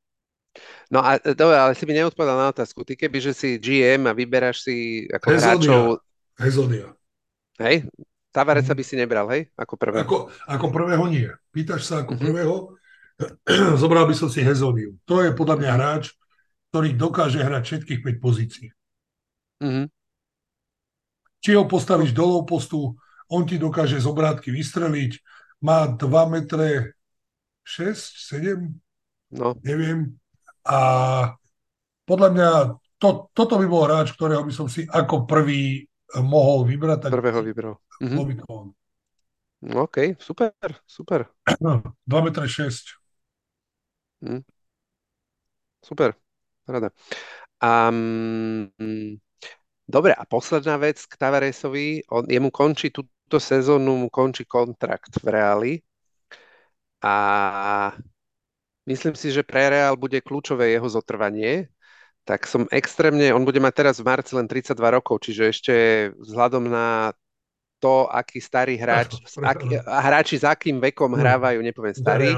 No 0.91 1.05
a 1.05 1.21
dobre, 1.21 1.55
ale 1.55 1.79
si 1.79 1.87
mi 1.87 1.95
neodpovedal 1.95 2.39
na 2.43 2.51
otázku. 2.51 2.83
Ty 2.83 2.97
keby, 2.99 3.23
že 3.23 3.33
si 3.37 3.61
GM 3.61 4.11
a 4.11 4.17
vyberáš 4.17 4.67
si 4.67 5.07
ako 5.15 5.27
Hezonia. 5.31 5.47
hráčov... 5.47 5.83
Hezonia. 6.37 6.89
Hej, 7.63 7.87
Tavareca 8.37 8.77
mhm. 8.77 8.79
by 8.79 8.85
si 8.85 8.95
nebral, 9.01 9.27
hej? 9.33 9.49
Ako 9.57 9.81
prvého. 9.81 10.05
Ako, 10.05 10.29
ako 10.45 10.67
prvého 10.69 11.05
nie. 11.09 11.25
Pýtaš 11.49 11.89
sa 11.89 12.05
ako 12.05 12.13
mm-hmm. 12.13 12.25
prvého, 12.29 12.55
zobral 13.81 14.05
by 14.05 14.13
som 14.13 14.29
si 14.29 14.45
Hezoniu. 14.45 15.01
To 15.09 15.25
je 15.25 15.33
podľa 15.33 15.57
mňa 15.57 15.71
hráč, 15.73 16.13
ktorý 16.69 16.93
dokáže 16.93 17.41
hrať 17.41 17.63
všetkých 17.65 18.01
5 18.05 18.21
pozícií. 18.21 18.69
Mm-hmm. 19.65 19.87
Či 21.41 21.51
ho 21.57 21.65
postavíš 21.65 22.13
do 22.13 22.29
low 22.29 22.45
postu, 22.45 22.93
on 23.33 23.49
ti 23.49 23.57
dokáže 23.57 23.97
z 23.97 24.05
obrátky 24.05 24.53
vystreliť, 24.53 25.17
má 25.65 25.89
2 25.89 26.05
metre 26.29 26.93
6, 27.65 28.37
7, 28.37 28.69
no. 29.33 29.57
neviem. 29.65 30.13
A 30.69 30.79
podľa 32.05 32.29
mňa 32.37 32.51
to, 33.01 33.33
toto 33.33 33.57
by 33.57 33.65
bol 33.65 33.89
hráč, 33.89 34.13
ktorého 34.13 34.45
by 34.45 34.53
som 34.53 34.69
si 34.69 34.85
ako 34.85 35.25
prvý 35.25 35.89
mohol 36.23 36.65
vybrať. 36.65 36.99
Tak 37.07 37.11
Prvého 37.13 37.43
vybral. 37.43 37.75
Mhm. 38.03 38.17
Mm-hmm. 38.17 39.77
OK, 39.77 40.21
super, 40.21 40.53
super. 40.87 41.27
2 41.59 42.19
m 42.23 42.29
6. 42.47 43.01
Mm. 44.21 44.45
Super, 45.83 46.15
rada. 46.69 46.91
Um, 47.63 48.69
dobre, 49.89 50.13
a 50.15 50.25
posledná 50.29 50.77
vec 50.77 51.01
k 51.07 51.17
Tavaresovi, 51.17 52.05
on, 52.11 52.27
jemu 52.29 52.51
končí 52.51 52.91
túto 52.91 53.41
sezónu, 53.41 53.97
mu 53.97 54.09
končí 54.11 54.45
kontrakt 54.45 55.23
v 55.23 55.27
Reáli 55.29 55.73
a 57.01 57.17
myslím 58.87 59.15
si, 59.15 59.33
že 59.33 59.47
pre 59.47 59.71
Reál 59.71 59.97
bude 59.97 60.21
kľúčové 60.21 60.75
jeho 60.75 60.89
zotrvanie, 60.89 61.71
tak 62.27 62.51
som 62.51 62.67
extrémne, 62.75 63.31
on 63.31 63.47
bude 63.47 63.63
mať 63.63 63.73
teraz 63.87 63.97
v 64.03 64.11
marci 64.11 64.35
len 64.35 64.51
32 64.51 64.75
rokov, 64.75 65.23
čiže 65.23 65.43
ešte 65.47 65.75
vzhľadom 66.19 66.67
na 66.67 67.15
to, 67.79 68.11
aký 68.11 68.43
starý 68.43 68.75
hráč, 68.75 69.15
aký, 69.47 69.79
hráči 69.87 70.43
s 70.43 70.45
akým 70.45 70.83
vekom 70.83 71.15
hm. 71.15 71.19
hrávajú, 71.23 71.59
nepoviem 71.63 71.95
starý, 71.95 72.35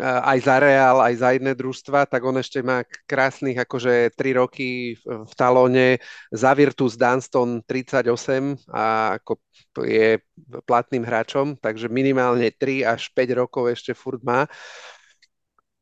aj 0.00 0.38
za 0.38 0.56
Real, 0.62 1.02
aj 1.02 1.14
za 1.18 1.28
iné 1.34 1.50
družstva, 1.50 2.06
tak 2.06 2.22
on 2.22 2.38
ešte 2.38 2.62
má 2.62 2.86
krásnych 3.10 3.58
akože 3.58 4.14
3 4.14 4.40
roky 4.40 4.94
v 5.02 5.32
talóne, 5.34 5.98
za 6.30 6.54
Virtus 6.54 6.94
Dunston 6.94 7.58
38 7.66 8.70
a 8.70 9.18
ako 9.18 9.42
je 9.82 10.22
platným 10.62 11.02
hráčom, 11.02 11.58
takže 11.58 11.90
minimálne 11.90 12.54
3 12.54 12.86
až 12.86 13.10
5 13.10 13.34
rokov 13.34 13.74
ešte 13.74 13.98
furt 13.98 14.22
má. 14.22 14.46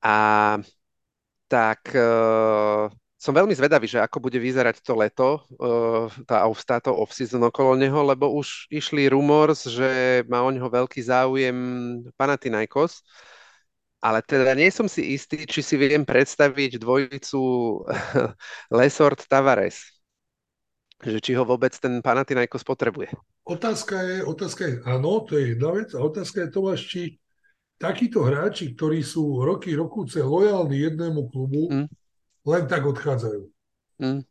A 0.00 0.56
tak 1.52 1.92
uh, 1.92 2.88
som 3.20 3.36
veľmi 3.36 3.52
zvedavý, 3.52 3.84
že 3.84 4.00
ako 4.00 4.24
bude 4.24 4.40
vyzerať 4.40 4.80
to 4.80 4.96
leto, 4.96 5.44
uh, 5.60 6.08
tá, 6.24 6.48
táto 6.64 6.96
off-season 6.96 7.44
okolo 7.44 7.76
neho, 7.76 8.00
lebo 8.00 8.32
už 8.32 8.72
išli 8.72 9.12
rumors, 9.12 9.68
že 9.68 10.24
má 10.32 10.40
o 10.40 10.48
neho 10.48 10.64
veľký 10.64 11.04
záujem 11.04 11.56
Panathinaikos, 12.16 13.04
ale 14.00 14.24
teda 14.24 14.56
nie 14.56 14.72
som 14.72 14.88
si 14.88 15.12
istý, 15.12 15.44
či 15.44 15.60
si 15.60 15.76
viem 15.76 16.08
predstaviť 16.08 16.80
dvojicu 16.80 17.40
Lesort 18.80 19.28
Tavares. 19.28 19.92
Že 21.04 21.18
či 21.20 21.32
ho 21.36 21.44
vôbec 21.44 21.76
ten 21.76 22.00
Panathinaikos 22.00 22.64
potrebuje. 22.64 23.12
Otázka 23.44 24.00
je, 24.02 24.16
otázka 24.24 24.62
je, 24.66 24.74
áno, 24.86 25.22
to 25.26 25.36
je 25.36 25.54
jedna 25.54 25.70
vec. 25.74 25.94
A 25.94 26.00
otázka 26.02 26.46
je, 26.46 26.48
Tomáš, 26.50 26.80
či 26.88 27.02
takíto 27.82 28.22
hráči, 28.22 28.78
ktorí 28.78 29.02
sú 29.02 29.42
roky, 29.42 29.74
rokúce 29.74 30.22
lojálni 30.22 30.78
jednému 30.78 31.26
klubu, 31.26 31.66
mm. 31.66 31.86
len 32.46 32.64
tak 32.70 32.86
odchádzajú. 32.86 33.42
Mm. 33.98 34.22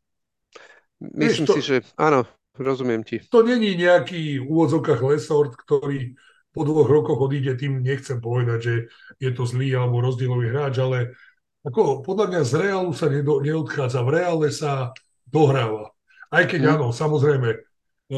Myslím 1.02 1.44
Vieš, 1.44 1.50
to, 1.52 1.54
si, 1.60 1.62
že 1.66 1.78
áno, 2.00 2.24
rozumiem 2.56 3.04
ti. 3.04 3.20
To 3.28 3.44
není 3.44 3.76
nejaký 3.76 4.40
úvodzokách 4.40 5.02
Lesort, 5.04 5.60
ktorý 5.60 6.16
po 6.52 6.64
dvoch 6.64 6.88
rokoch 6.88 7.20
odíde, 7.20 7.56
tým 7.60 7.84
nechcem 7.84 8.20
povedať, 8.24 8.60
že 8.60 8.76
je 9.20 9.32
to 9.36 9.44
zlý 9.48 9.76
alebo 9.76 10.04
rozdielový 10.04 10.52
hráč, 10.52 10.84
ale 10.84 11.16
ako 11.64 12.04
podľa 12.04 12.26
mňa 12.32 12.42
z 12.44 12.54
Reálu 12.58 12.92
sa 12.92 13.08
nedo, 13.08 13.40
neodchádza, 13.40 14.04
v 14.04 14.10
Reále 14.20 14.48
sa 14.52 14.92
dohráva. 15.28 15.92
Aj 16.32 16.44
keď 16.48 16.62
mm. 16.64 16.72
áno, 16.76 16.88
samozrejme, 16.92 17.50
e, 17.56 17.60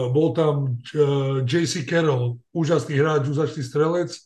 bol 0.09 0.33
tam 0.33 0.81
e, 0.93 1.01
JC 1.45 1.85
Carroll, 1.85 2.41
úžasný 2.53 2.97
hráč, 3.01 3.29
úžasný 3.29 3.61
strelec, 3.61 4.17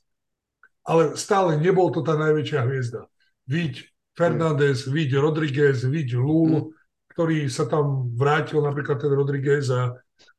ale 0.88 1.20
stále 1.20 1.60
nebol 1.60 1.92
to 1.92 2.00
tá 2.00 2.16
najväčšia 2.16 2.64
hviezda. 2.64 3.12
Viď 3.44 3.92
Fernández, 4.16 4.88
mm. 4.88 4.92
viď 4.96 5.10
Rodriguez, 5.20 5.84
viď 5.84 6.16
Lul, 6.16 6.52
mm. 6.64 6.68
ktorý 7.12 7.52
sa 7.52 7.68
tam 7.68 8.16
vrátil, 8.16 8.64
napríklad 8.64 8.98
ten 8.98 9.12
Rodriguez 9.12 9.68
a, 9.68 9.92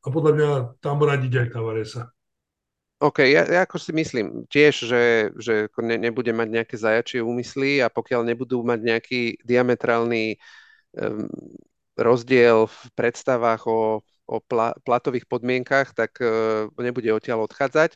a 0.02 0.06
podľa 0.08 0.32
mňa 0.34 0.50
tam 0.80 1.04
radiť 1.04 1.32
aj 1.36 1.48
Tavaresa. 1.52 2.02
OK, 2.98 3.22
ja, 3.30 3.46
ja 3.46 3.62
ako 3.62 3.78
si 3.78 3.94
myslím 3.94 4.42
tiež, 4.50 4.74
že, 4.82 5.30
že 5.38 5.70
ne, 5.78 6.02
nebude 6.02 6.34
mať 6.34 6.48
nejaké 6.50 6.74
zajačie 6.74 7.22
úmysly 7.22 7.78
a 7.78 7.86
pokiaľ 7.86 8.26
nebudú 8.26 8.58
mať 8.66 8.80
nejaký 8.82 9.22
diametrálny 9.46 10.34
um, 10.98 11.30
rozdiel 11.94 12.66
v 12.66 12.78
predstavách 12.98 13.70
o, 13.70 14.02
o 14.02 14.36
pla, 14.42 14.74
platových 14.82 15.30
podmienkach, 15.30 15.94
tak 15.94 16.18
uh, 16.18 16.66
nebude 16.74 17.06
odtiaľ 17.14 17.46
odchádzať. 17.46 17.94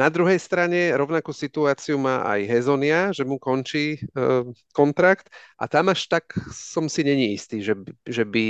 Na 0.00 0.08
druhej 0.08 0.40
strane 0.40 0.96
rovnakú 0.96 1.28
situáciu 1.28 2.00
má 2.00 2.24
aj 2.24 2.48
Hezonia, 2.48 3.12
že 3.12 3.28
mu 3.28 3.36
končí 3.36 4.00
uh, 4.16 4.48
kontrakt 4.72 5.28
a 5.60 5.68
tam 5.68 5.92
až 5.92 6.08
tak 6.08 6.32
som 6.56 6.88
si 6.88 7.04
není 7.04 7.36
istý, 7.36 7.60
že, 7.60 7.76
že 8.08 8.24
by 8.24 8.44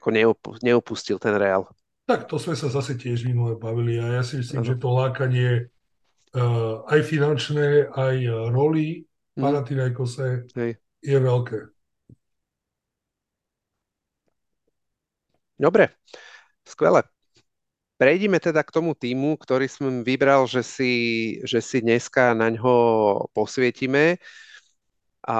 ako 0.00 0.08
neopustil 0.64 1.20
ten 1.20 1.36
Real. 1.36 1.68
Tak 2.08 2.24
to 2.24 2.40
sme 2.40 2.56
sa 2.56 2.72
zase 2.72 2.96
tiež 2.96 3.28
minule 3.28 3.60
bavili 3.60 4.00
a 4.00 4.16
ja 4.16 4.22
si 4.24 4.40
myslím, 4.40 4.64
ano. 4.64 4.68
že 4.72 4.80
to 4.80 4.88
lákanie 4.88 5.68
uh, 6.32 6.80
aj 6.88 7.00
finančné, 7.04 7.92
aj 7.92 8.16
uh, 8.24 8.48
roli 8.48 9.04
hmm. 9.36 9.44
Panathinaikose 9.44 10.48
je 11.04 11.18
veľké. 11.20 11.68
Dobre, 15.60 15.92
skvelé. 16.64 17.04
Prejdime 17.98 18.38
teda 18.38 18.62
k 18.62 18.70
tomu 18.70 18.94
týmu, 18.94 19.34
ktorý 19.34 19.66
som 19.66 20.06
vybral, 20.06 20.46
že 20.46 20.62
si, 20.62 20.92
že 21.42 21.58
si 21.58 21.82
dneska 21.82 22.30
na 22.32 22.54
ňo 22.54 23.26
posvietime. 23.34 24.22
A 25.26 25.38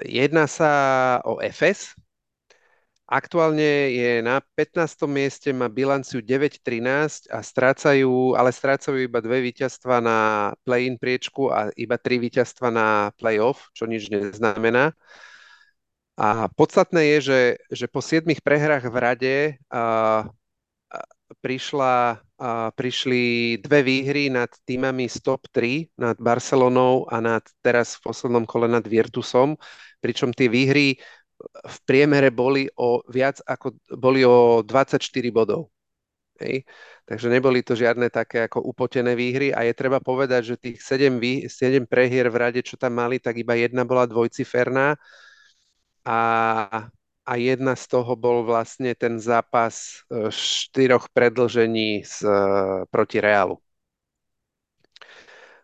jedná 0.00 0.48
sa 0.48 0.72
o 1.28 1.38
FS, 1.44 1.92
Aktuálne 3.08 3.88
je 3.88 4.20
na 4.20 4.44
15. 4.52 5.08
mieste, 5.08 5.48
má 5.48 5.72
bilanciu 5.72 6.20
9-13 6.20 7.32
a 7.32 7.40
strácajú, 7.40 8.36
ale 8.36 8.52
strácajú 8.52 9.00
iba 9.00 9.24
dve 9.24 9.40
víťazstva 9.48 10.04
na 10.04 10.18
play-in 10.60 11.00
priečku 11.00 11.48
a 11.48 11.72
iba 11.72 11.96
tri 11.96 12.20
víťazstva 12.20 12.68
na 12.68 13.08
play-off, 13.16 13.72
čo 13.72 13.88
nič 13.88 14.12
neznamená. 14.12 14.92
A 16.20 16.52
podstatné 16.52 17.16
je, 17.16 17.18
že, 17.32 17.40
že 17.72 17.86
po 17.88 18.04
7 18.04 18.28
prehrách 18.44 18.84
v 18.84 18.96
rade 19.00 19.36
a 19.72 20.28
prišla, 21.40 22.22
a 22.38 22.70
prišli 22.72 23.56
dve 23.60 23.82
výhry 23.82 24.30
nad 24.32 24.48
týmami 24.64 25.10
z 25.10 25.18
top 25.20 25.46
3, 25.52 25.98
nad 25.98 26.16
Barcelonou 26.16 27.04
a 27.10 27.20
nad 27.20 27.44
teraz 27.60 27.98
v 27.98 28.08
poslednom 28.08 28.46
kole 28.48 28.70
nad 28.70 28.86
Virtusom, 28.86 29.58
pričom 30.00 30.32
tie 30.32 30.48
výhry 30.48 30.96
v 31.66 31.76
priemere 31.86 32.34
boli 32.34 32.66
o 32.78 33.02
viac 33.06 33.38
ako 33.46 33.78
boli 33.94 34.26
o 34.26 34.62
24 34.66 35.02
bodov. 35.30 35.70
Hej. 36.38 36.62
Takže 37.02 37.26
neboli 37.34 37.66
to 37.66 37.74
žiadne 37.74 38.06
také 38.14 38.46
ako 38.46 38.62
upotené 38.62 39.18
výhry 39.18 39.50
a 39.50 39.66
je 39.66 39.74
treba 39.74 39.98
povedať, 39.98 40.54
že 40.54 40.60
tých 40.60 40.78
7, 40.78 41.18
vý, 41.18 41.50
7 41.50 41.82
prehier 41.90 42.30
v 42.30 42.36
rade, 42.38 42.60
čo 42.62 42.78
tam 42.78 42.94
mali, 42.94 43.18
tak 43.18 43.42
iba 43.42 43.58
jedna 43.58 43.82
bola 43.82 44.06
dvojciferná 44.06 44.94
a, 46.06 46.18
a 47.28 47.36
jedna 47.36 47.76
z 47.76 47.84
toho 47.92 48.16
bol 48.16 48.40
vlastne 48.48 48.96
ten 48.96 49.20
zápas 49.20 50.00
e, 50.08 50.32
štyroch 50.32 51.12
predlžení 51.12 52.00
z, 52.00 52.24
e, 52.24 52.32
proti 52.88 53.20
Reálu. 53.20 53.60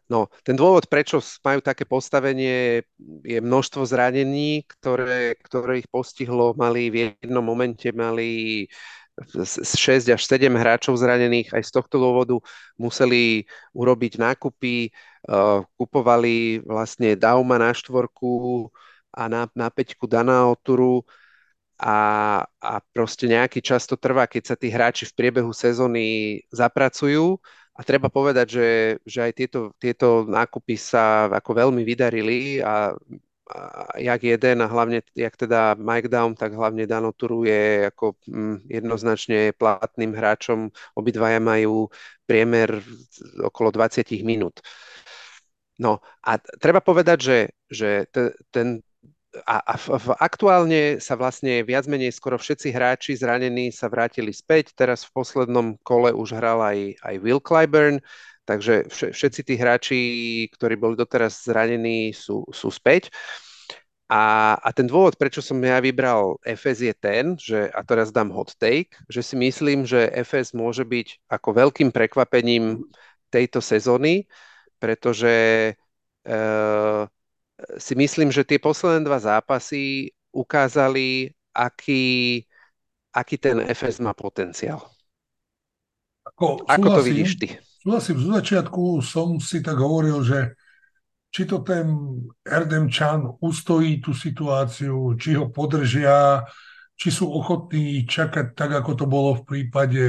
No, 0.04 0.28
ten 0.44 0.52
dôvod, 0.52 0.84
prečo 0.92 1.24
majú 1.40 1.64
také 1.64 1.88
postavenie, 1.88 2.84
je 3.24 3.38
množstvo 3.40 3.88
zranení, 3.88 4.68
ktoré, 4.68 5.32
ktoré 5.40 5.80
ich 5.80 5.88
postihlo. 5.88 6.52
Mali 6.52 6.92
v 6.92 6.96
jednom 7.24 7.40
momente 7.40 7.88
mali 7.88 8.68
6 9.16 10.12
až 10.12 10.20
7 10.20 10.52
hráčov 10.52 11.00
zranených. 11.00 11.56
Aj 11.56 11.64
z 11.64 11.72
tohto 11.72 11.96
dôvodu 11.96 12.36
museli 12.76 13.48
urobiť 13.72 14.20
nákupy, 14.20 14.92
uh, 15.32 15.64
kupovali 15.80 16.60
vlastne 16.68 17.16
Dauma 17.16 17.56
na 17.56 17.72
štvorku 17.72 18.68
a 19.14 19.24
na, 19.32 19.48
na 19.56 19.72
peťku 19.72 20.04
Dana 20.04 20.52
Oturu 20.52 21.08
a, 21.78 21.96
a 22.62 22.72
proste 22.94 23.26
nejaký 23.26 23.58
čas 23.58 23.86
to 23.90 23.98
trvá, 23.98 24.30
keď 24.30 24.54
sa 24.54 24.56
tí 24.58 24.70
hráči 24.70 25.10
v 25.10 25.16
priebehu 25.18 25.50
sezóny 25.50 26.38
zapracujú 26.54 27.38
a 27.74 27.80
treba 27.82 28.06
povedať, 28.06 28.46
že, 28.46 28.68
že 29.02 29.18
aj 29.26 29.32
tieto, 29.34 29.60
tieto 29.82 30.22
nákupy 30.30 30.78
sa 30.78 31.26
ako 31.26 31.50
veľmi 31.66 31.82
vydarili 31.82 32.62
a, 32.62 32.94
a 33.50 33.58
jak 33.98 34.20
jeden 34.22 34.62
a 34.62 34.70
hlavne, 34.70 35.02
jak 35.18 35.34
teda 35.34 35.74
Mike 35.74 36.06
Down, 36.08 36.38
tak 36.38 36.54
hlavne 36.54 36.86
Dano 36.86 37.10
Turu 37.10 37.42
je 37.42 37.90
ako 37.90 38.14
mm, 38.30 38.56
jednoznačne 38.70 39.38
platným 39.58 40.14
hráčom. 40.14 40.70
Obidvaja 40.94 41.42
majú 41.42 41.90
priemer 42.24 42.78
okolo 43.42 43.74
20 43.74 44.06
minút. 44.22 44.62
No 45.74 45.98
a 46.22 46.38
treba 46.38 46.78
povedať, 46.78 47.18
že, 47.18 47.38
že 47.66 48.06
te, 48.14 48.30
ten 48.54 48.78
a, 49.42 49.56
a 49.62 49.74
v, 49.74 49.98
v, 49.98 50.06
aktuálne 50.22 51.02
sa 51.02 51.18
vlastne 51.18 51.66
viac 51.66 51.90
menej 51.90 52.14
skoro 52.14 52.38
všetci 52.38 52.70
hráči 52.70 53.18
zranení 53.18 53.74
sa 53.74 53.90
vrátili 53.90 54.30
späť. 54.30 54.70
Teraz 54.78 55.02
v 55.02 55.18
poslednom 55.18 55.74
kole 55.82 56.14
už 56.14 56.38
hral 56.38 56.62
aj, 56.62 56.78
aj 57.02 57.14
Will 57.18 57.42
Clyburn, 57.42 57.98
takže 58.46 58.86
všetci 58.90 59.40
tí 59.42 59.54
hráči, 59.58 59.98
ktorí 60.54 60.78
boli 60.78 60.94
doteraz 60.94 61.42
zranení, 61.42 62.14
sú, 62.14 62.46
sú 62.54 62.70
späť. 62.70 63.10
A, 64.06 64.54
a 64.60 64.68
ten 64.70 64.84
dôvod, 64.84 65.16
prečo 65.16 65.40
som 65.40 65.56
ja 65.64 65.80
vybral 65.80 66.36
FS 66.44 66.78
je 66.84 66.94
ten, 66.94 67.24
že, 67.40 67.72
a 67.72 67.80
teraz 67.82 68.12
dám 68.12 68.30
hot 68.30 68.52
take, 68.60 68.94
že 69.08 69.24
si 69.24 69.34
myslím, 69.34 69.88
že 69.88 70.12
FS 70.12 70.52
môže 70.52 70.84
byť 70.84 71.24
ako 71.32 71.48
veľkým 71.56 71.88
prekvapením 71.88 72.84
tejto 73.32 73.64
sezóny, 73.64 74.28
pretože 74.76 75.72
uh, 76.28 77.08
si 77.78 77.94
myslím, 77.94 78.34
že 78.34 78.46
tie 78.46 78.58
posledné 78.58 79.06
dva 79.06 79.18
zápasy 79.22 80.10
ukázali, 80.34 81.30
aký, 81.54 82.42
aký 83.14 83.36
ten 83.38 83.62
FS 83.70 84.02
má 84.02 84.10
potenciál. 84.10 84.82
Ako, 86.34 86.66
Ako 86.66 86.88
to 86.98 87.02
vidíš 87.06 87.38
ty? 87.38 87.46
Súhlasím, 87.84 88.16
z 88.16 88.26
začiatku 88.32 89.04
som 89.04 89.36
si 89.38 89.60
tak 89.60 89.76
hovoril, 89.76 90.24
že 90.24 90.56
či 91.34 91.44
to 91.44 91.60
ten 91.66 91.90
Erdem 92.46 92.86
Chan 92.88 93.26
ustojí 93.42 93.98
tú 93.98 94.14
situáciu, 94.14 95.18
či 95.18 95.34
ho 95.34 95.50
podržia, 95.50 96.46
či 96.94 97.10
sú 97.10 97.26
ochotní 97.26 98.06
čakať 98.06 98.54
tak, 98.54 98.70
ako 98.82 98.90
to 98.94 99.06
bolo 99.10 99.30
v 99.36 99.42
prípade 99.42 100.04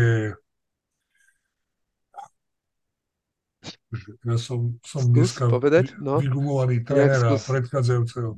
Ja 4.26 4.38
som, 4.38 4.78
som 4.84 5.08
dneska 5.08 5.48
povedať, 5.48 5.96
no. 5.98 6.20
vygumovaný 6.20 6.84
trénera 6.84 7.38
predchádzajúceho. 7.40 8.38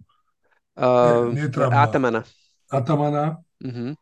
Uh, 0.77 1.33
Atamana. 1.73 2.21
Atamana. 2.69 3.41
Uh-huh. 3.57 3.97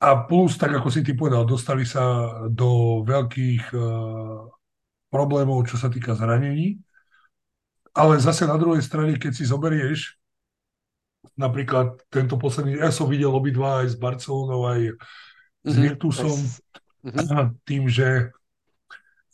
A 0.00 0.08
plus, 0.24 0.56
tak 0.56 0.72
ako 0.72 0.88
si 0.88 1.04
ty 1.04 1.12
povedal, 1.12 1.44
dostali 1.44 1.84
sa 1.84 2.32
do 2.48 3.02
veľkých 3.04 3.76
uh, 3.76 4.48
problémov, 5.12 5.68
čo 5.68 5.76
sa 5.76 5.92
týka 5.92 6.16
zranení. 6.16 6.80
Ale 7.92 8.16
zase 8.16 8.48
na 8.48 8.56
druhej 8.56 8.80
strane, 8.80 9.20
keď 9.20 9.32
si 9.36 9.44
zoberieš 9.44 10.16
napríklad 11.36 12.00
tento 12.08 12.40
posledný, 12.40 12.80
ja 12.80 12.88
som 12.88 13.04
videl 13.04 13.28
obidva 13.28 13.84
aj 13.84 13.92
s 13.92 13.96
Barcelonou, 14.00 14.64
aj 14.72 14.80
s 15.68 15.74
mhm. 15.76 15.82
Virtusom, 15.84 16.38
uh-huh. 17.04 17.52
tým, 17.68 17.84
že 17.92 18.32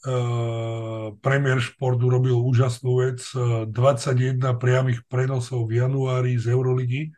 Uh, 0.07 1.19
Premier 1.19 1.59
Šport 1.59 1.99
urobil 1.99 2.39
úžasnú 2.39 3.03
vec. 3.03 3.19
Uh, 3.35 3.67
21 3.67 4.39
priamých 4.55 5.03
prenosov 5.11 5.67
v 5.67 5.83
januári 5.83 6.39
z 6.39 6.55
Euroligy. 6.55 7.11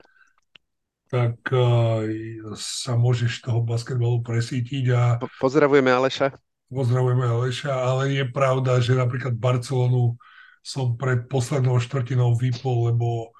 Tak 1.13 1.37
uh, 1.53 2.09
sa 2.57 2.97
môžeš 2.97 3.45
toho 3.45 3.61
basketbalu 3.61 4.25
presítiť. 4.25 4.85
A 4.97 5.21
pozdravujeme 5.37 5.93
Aleša. 5.93 6.33
Pozdravujeme 6.73 7.29
Aleša, 7.29 7.77
ale 7.77 8.17
je 8.17 8.25
pravda, 8.25 8.81
že 8.81 8.97
napríklad 8.97 9.37
Barcelonu 9.37 10.17
som 10.65 10.97
pred 10.97 11.29
poslednou 11.29 11.77
štvrtinou 11.85 12.41
vypol, 12.41 12.93
lebo 12.93 13.37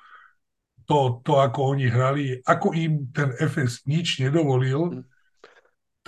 to, 0.85 1.25
to, 1.25 1.41
ako 1.41 1.73
oni 1.73 1.89
hrali, 1.89 2.37
ako 2.45 2.77
im 2.77 3.09
ten 3.17 3.33
FS 3.37 3.89
nič 3.89 4.21
nedovolil, 4.21 4.93
mm 4.93 5.18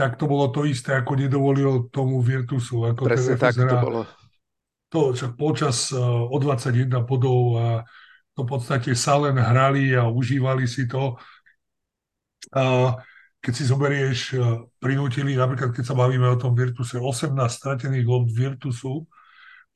tak 0.00 0.16
to 0.16 0.24
bolo 0.24 0.48
to 0.48 0.64
isté, 0.64 0.96
ako 0.96 1.12
nedovolil 1.12 1.92
tomu 1.92 2.24
Virtusu. 2.24 2.88
Ako 2.88 3.04
Presne 3.04 3.36
tak 3.36 3.52
to 3.52 3.76
bolo. 3.76 4.08
To, 4.88 5.12
čo 5.12 5.36
počas 5.36 5.92
uh, 5.92 6.00
o 6.24 6.36
21 6.40 6.88
bodov 7.04 7.60
a 7.60 7.66
to 8.32 8.48
v 8.48 8.48
podstate 8.48 8.96
sa 8.96 9.20
len 9.20 9.36
hrali 9.36 9.92
a 9.92 10.08
užívali 10.08 10.64
si 10.64 10.88
to. 10.88 11.20
A 12.56 12.96
keď 13.44 13.52
si 13.52 13.64
zoberieš, 13.68 14.18
uh, 14.40 14.64
prinútili, 14.80 15.36
napríklad 15.36 15.76
keď 15.76 15.84
sa 15.84 15.94
bavíme 15.94 16.32
o 16.32 16.40
tom 16.40 16.56
Virtuse, 16.56 16.96
18 16.96 17.36
stratených 17.36 18.08
lob 18.08 18.32
Virtusu, 18.32 19.04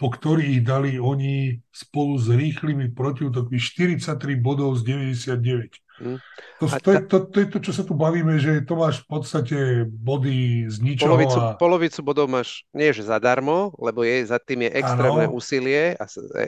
po 0.00 0.08
ktorých 0.08 0.64
dali 0.64 0.96
oni 0.96 1.60
spolu 1.68 2.16
s 2.16 2.32
rýchlymi 2.32 2.96
protiútokmi 2.96 3.60
43 3.60 4.40
bodov 4.40 4.80
z 4.80 4.88
99. 4.88 5.83
Mm. 5.94 6.18
To, 6.58 6.66
to, 6.66 6.90
je, 6.90 6.98
to, 7.06 7.16
to 7.30 7.36
je 7.38 7.46
to, 7.54 7.58
čo 7.62 7.72
sa 7.74 7.82
tu 7.86 7.94
bavíme, 7.94 8.34
že 8.42 8.66
to 8.66 8.74
máš 8.74 9.06
v 9.06 9.08
podstate 9.14 9.58
body 9.86 10.66
z 10.66 10.82
ničoho. 10.82 11.14
Polovicu, 11.14 11.38
a... 11.38 11.46
polovicu 11.54 12.00
bodov 12.02 12.26
máš 12.26 12.66
nie 12.74 12.90
že 12.90 13.06
zadarmo, 13.06 13.70
lebo 13.78 14.02
je 14.02 14.26
za 14.26 14.42
tým 14.42 14.66
je 14.66 14.70
extrémne 14.74 15.30
ano. 15.30 15.38
úsilie 15.38 15.94
a 15.94 16.04
e, 16.10 16.18
e, 16.18 16.46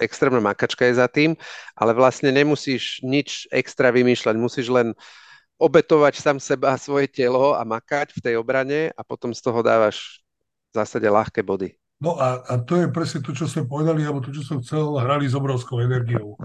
extrémna 0.00 0.40
makačka 0.40 0.88
je 0.88 0.96
za 0.96 1.04
tým, 1.04 1.36
ale 1.76 1.92
vlastne 1.92 2.32
nemusíš 2.32 3.04
nič 3.04 3.44
extra 3.52 3.92
vymýšľať, 3.92 4.34
musíš 4.40 4.72
len 4.72 4.96
obetovať 5.60 6.14
sám 6.16 6.38
seba 6.40 6.72
a 6.72 6.80
svoje 6.80 7.12
telo 7.12 7.52
a 7.52 7.66
makať 7.68 8.16
v 8.16 8.22
tej 8.24 8.34
obrane 8.40 8.88
a 8.96 9.00
potom 9.04 9.36
z 9.36 9.40
toho 9.44 9.60
dávaš 9.60 10.24
v 10.72 10.80
zásade 10.80 11.04
ľahké 11.04 11.44
body. 11.44 11.76
No 11.98 12.14
a, 12.14 12.40
a 12.46 12.62
to 12.62 12.78
je 12.78 12.86
presne 12.88 13.20
to, 13.20 13.34
čo 13.34 13.50
sme 13.50 13.66
povedali, 13.66 14.06
alebo 14.06 14.22
to, 14.22 14.30
čo 14.30 14.46
som 14.46 14.62
chcel, 14.62 14.96
hrali 15.02 15.26
s 15.26 15.34
obrovskou 15.34 15.82
energiou 15.82 16.38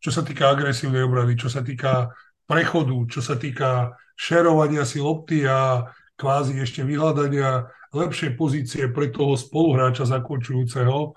čo 0.00 0.10
sa 0.10 0.24
týka 0.24 0.48
agresívnej 0.48 1.04
obrany, 1.04 1.36
čo 1.36 1.52
sa 1.52 1.60
týka 1.60 2.08
prechodu, 2.48 2.96
čo 3.06 3.20
sa 3.20 3.36
týka 3.36 3.94
šerovania 4.16 4.82
si 4.88 4.98
lopty 4.98 5.44
a 5.44 5.86
kvázi 6.16 6.60
ešte 6.60 6.84
vyhľadania 6.84 7.68
lepšej 7.92 8.36
pozície 8.36 8.88
pre 8.88 9.12
toho 9.12 9.36
spoluhráča 9.36 10.08
zakončujúceho. 10.08 11.12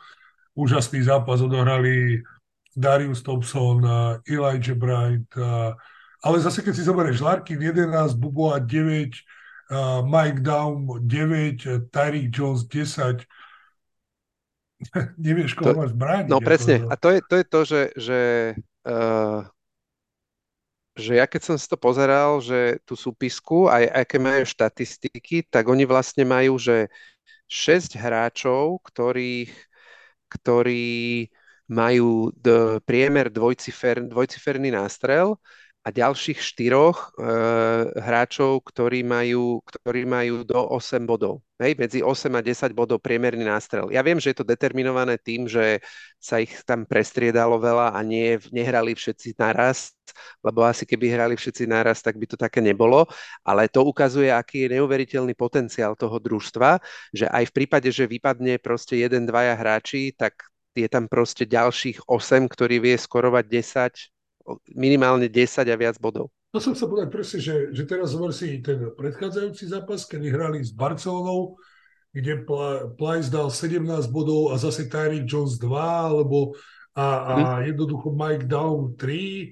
Úžasný 0.53 1.01
zápas 1.01 1.41
odohrali 1.41 2.21
Darius 2.75 3.25
Thompson, 3.25 3.81
Elijah 4.27 4.77
Bright, 4.77 5.27
ale 6.23 6.37
zase 6.39 6.61
keď 6.61 6.73
si 6.73 6.87
zoberieš 6.87 7.19
Larkin 7.21 7.59
11, 7.61 8.15
Buboa 8.15 8.61
9, 8.61 10.05
Mike 10.05 10.41
Down 10.41 10.87
9, 11.01 11.89
Tyreek 11.89 12.29
Jones 12.29 12.65
10, 12.69 13.25
nevieš, 15.25 15.55
koho 15.55 15.73
to, 15.73 15.79
máš 15.79 15.93
brániť. 15.95 16.29
No 16.31 16.39
presne, 16.43 16.83
a 16.87 16.95
to 16.95 17.11
je 17.13 17.21
to, 17.23 17.35
je 17.39 17.45
to 17.45 17.59
že, 17.63 17.81
že 17.97 18.19
uh, 18.85 19.43
že 20.93 21.17
ja 21.17 21.25
keď 21.25 21.41
som 21.53 21.55
si 21.57 21.65
to 21.65 21.73
pozeral, 21.79 22.37
že 22.41 22.77
tú 22.85 22.93
súpisku, 22.93 23.65
aj 23.69 23.89
aké 24.05 24.17
majú 24.21 24.45
štatistiky, 24.45 25.41
tak 25.49 25.65
oni 25.65 25.89
vlastne 25.89 26.21
majú, 26.25 26.61
že 26.61 26.85
6 27.49 27.97
hráčov, 27.97 28.81
ktorých, 28.85 29.51
ktorí 30.31 31.27
majú 31.69 32.29
d- 32.35 32.79
priemer 32.85 33.31
dvojcifer, 33.33 34.03
dvojciferný 34.05 34.73
nástrel 34.75 35.37
a 35.83 35.91
ďalších 35.91 36.39
štyroch 36.39 37.11
e, 37.19 37.27
hráčov, 37.99 38.63
ktorí 38.63 39.03
majú, 39.03 39.59
ktorí 39.67 40.07
majú 40.07 40.47
do 40.47 40.55
8 40.55 41.03
bodov. 41.03 41.43
Hej, 41.59 41.75
medzi 41.75 41.99
8 41.99 42.39
a 42.39 42.41
10 42.41 42.71
bodov 42.71 43.03
priemerný 43.03 43.43
nástrel. 43.43 43.91
Ja 43.91 43.99
viem, 43.99 44.15
že 44.15 44.31
je 44.31 44.37
to 44.39 44.47
determinované 44.47 45.19
tým, 45.19 45.43
že 45.43 45.83
sa 46.23 46.39
ich 46.39 46.55
tam 46.63 46.87
prestriedalo 46.87 47.59
veľa 47.59 47.91
a 47.91 47.99
nie, 47.99 48.39
nehrali 48.55 48.95
všetci 48.95 49.35
naraz, 49.35 49.91
lebo 50.39 50.63
asi 50.63 50.87
keby 50.87 51.11
hrali 51.11 51.35
všetci 51.35 51.67
naraz, 51.67 51.99
tak 51.99 52.15
by 52.15 52.31
to 52.31 52.39
také 52.39 52.63
nebolo. 52.63 53.03
Ale 53.43 53.67
to 53.67 53.83
ukazuje, 53.83 54.31
aký 54.31 54.63
je 54.63 54.79
neuveriteľný 54.79 55.35
potenciál 55.35 55.99
toho 55.99 56.15
družstva, 56.15 56.79
že 57.11 57.27
aj 57.27 57.51
v 57.51 57.55
prípade, 57.59 57.91
že 57.91 58.07
vypadne 58.07 58.55
proste 58.63 59.03
jeden, 59.03 59.27
dvaja 59.27 59.59
hráči, 59.59 60.15
tak 60.15 60.47
je 60.73 60.87
tam 60.87 61.11
proste 61.11 61.43
ďalších 61.43 62.07
8, 62.07 62.47
ktorí 62.49 62.79
vie 62.79 62.95
skorovať 62.97 63.45
10, 63.45 64.12
minimálne 64.71 65.27
10 65.31 65.67
a 65.67 65.75
viac 65.75 65.95
bodov. 65.99 66.29
To 66.53 66.61
som 66.61 66.77
sa 66.77 66.85
povedať 66.85 67.09
presne, 67.09 67.39
že, 67.41 67.55
že 67.73 67.83
teraz 67.89 68.13
zober 68.13 68.29
si 68.29 68.61
ten 68.61 68.93
predchádzajúci 68.93 69.73
zápas, 69.73 70.05
kedy 70.05 70.29
hrali 70.29 70.61
s 70.61 70.69
Barcelonou, 70.69 71.57
kde 72.13 72.45
Plyce 72.93 73.33
dal 73.33 73.49
17 73.49 73.81
bodov 74.13 74.53
a 74.53 74.61
zase 74.61 74.85
Tyreek 74.85 75.25
Jones 75.25 75.57
2, 75.57 75.65
alebo 76.13 76.53
a, 76.93 77.05
a 77.25 77.33
hm. 77.57 77.73
jednoducho 77.73 78.13
Mike 78.13 78.45
Down 78.45 78.93
3 78.93 79.49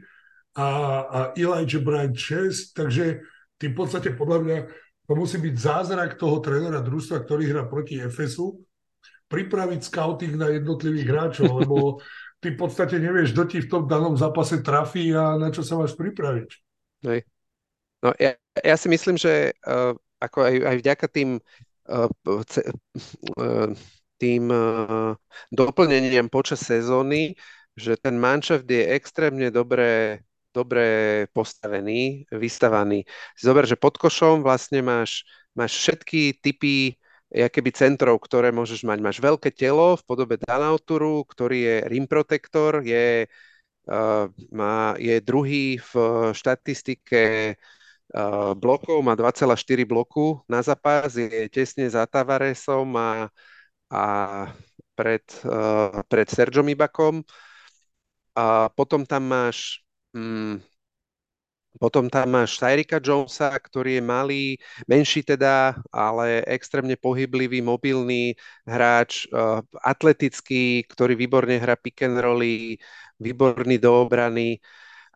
a, 0.61 0.67
a 1.01 1.19
Elijah 1.33 1.81
Bryant 1.81 2.13
6, 2.13 2.77
takže 2.77 3.25
tým 3.57 3.73
v 3.73 3.77
podstate 3.77 4.13
podľa 4.13 4.39
mňa 4.45 4.57
to 5.09 5.13
musí 5.17 5.41
byť 5.41 5.55
zázrak 5.57 6.21
toho 6.21 6.37
trénera 6.37 6.85
družstva, 6.85 7.25
ktorý 7.25 7.49
hrá 7.49 7.65
proti 7.65 7.97
FSU, 7.97 8.61
pripraviť 9.25 9.81
scouting 9.89 10.37
na 10.37 10.53
jednotlivých 10.53 11.07
hráčov, 11.07 11.49
lebo 11.65 11.77
ty 12.41 12.47
v 12.51 12.57
podstate 12.57 12.97
nevieš, 12.97 13.37
kto 13.37 13.43
ti 13.45 13.57
v 13.61 13.69
tom 13.69 13.85
danom 13.85 14.17
zápase 14.17 14.65
trafí 14.65 15.13
a 15.13 15.37
na 15.37 15.53
čo 15.53 15.61
sa 15.61 15.77
máš 15.77 15.93
pripraviť. 15.93 16.49
Hej. 17.05 17.21
No 18.01 18.17
ja, 18.17 18.33
ja 18.57 18.75
si 18.75 18.89
myslím, 18.89 19.15
že 19.15 19.53
uh, 19.61 19.93
ako 20.17 20.49
aj, 20.49 20.55
aj 20.65 20.75
vďaka 20.81 21.05
tým 21.13 21.29
uh, 21.37 22.09
ce, 22.49 22.65
uh, 23.37 23.69
tým 24.17 24.49
uh, 24.49 25.13
doplneniam 25.53 26.25
počas 26.29 26.65
sezóny, 26.65 27.37
že 27.77 27.97
ten 27.97 28.17
manšaft 28.17 28.65
je 28.65 28.89
extrémne 28.93 29.53
dobre, 29.53 30.21
dobre 30.49 30.85
postavený, 31.33 32.25
vystavaný. 32.33 33.05
Zober, 33.37 33.69
že 33.69 33.77
pod 33.77 34.01
košom 34.01 34.41
vlastne 34.41 34.81
máš, 34.81 35.25
máš 35.53 35.77
všetky 35.77 36.41
typy 36.41 37.00
keby 37.31 37.71
centrov, 37.71 38.19
ktoré 38.19 38.51
môžeš 38.51 38.83
mať. 38.83 38.99
Máš 38.99 39.17
veľké 39.23 39.55
telo 39.55 39.95
v 39.95 40.03
podobe 40.03 40.35
Danauturu, 40.35 41.23
ktorý 41.23 41.57
je 41.63 41.75
rim 41.87 42.05
protector, 42.05 42.83
je 42.83 43.25
má, 44.51 44.93
je 44.99 45.15
druhý 45.21 45.81
v 45.81 45.91
štatistike 46.35 47.55
blokov, 48.59 48.99
má 49.01 49.15
2,4 49.15 49.87
bloku 49.87 50.43
na 50.51 50.61
zápas, 50.61 51.15
je 51.15 51.47
tesne 51.47 51.87
za 51.87 52.03
Tavaresom 52.05 52.91
a, 52.99 53.31
a 53.87 54.03
pred, 54.95 55.23
pred 56.11 56.27
Sergom 56.29 56.67
Ibakom. 56.67 57.23
A 58.35 58.71
potom 58.71 59.03
tam 59.03 59.27
máš 59.27 59.83
mm, 60.15 60.63
potom 61.79 62.11
tam 62.11 62.35
máš 62.35 62.59
Tyrika 62.59 62.99
Jonesa, 62.99 63.55
ktorý 63.55 63.99
je 63.99 64.03
malý, 64.03 64.45
menší 64.89 65.23
teda, 65.23 65.79
ale 65.93 66.43
extrémne 66.43 66.99
pohyblivý, 66.99 67.63
mobilný 67.63 68.35
hráč, 68.67 69.29
uh, 69.31 69.63
atletický, 69.79 70.83
ktorý 70.91 71.15
výborne 71.15 71.55
hrá 71.55 71.79
pick 71.79 72.03
and 72.03 72.19
rolly, 72.19 72.75
výborný 73.21 73.79
do 73.79 74.03
obrany. 74.03 74.59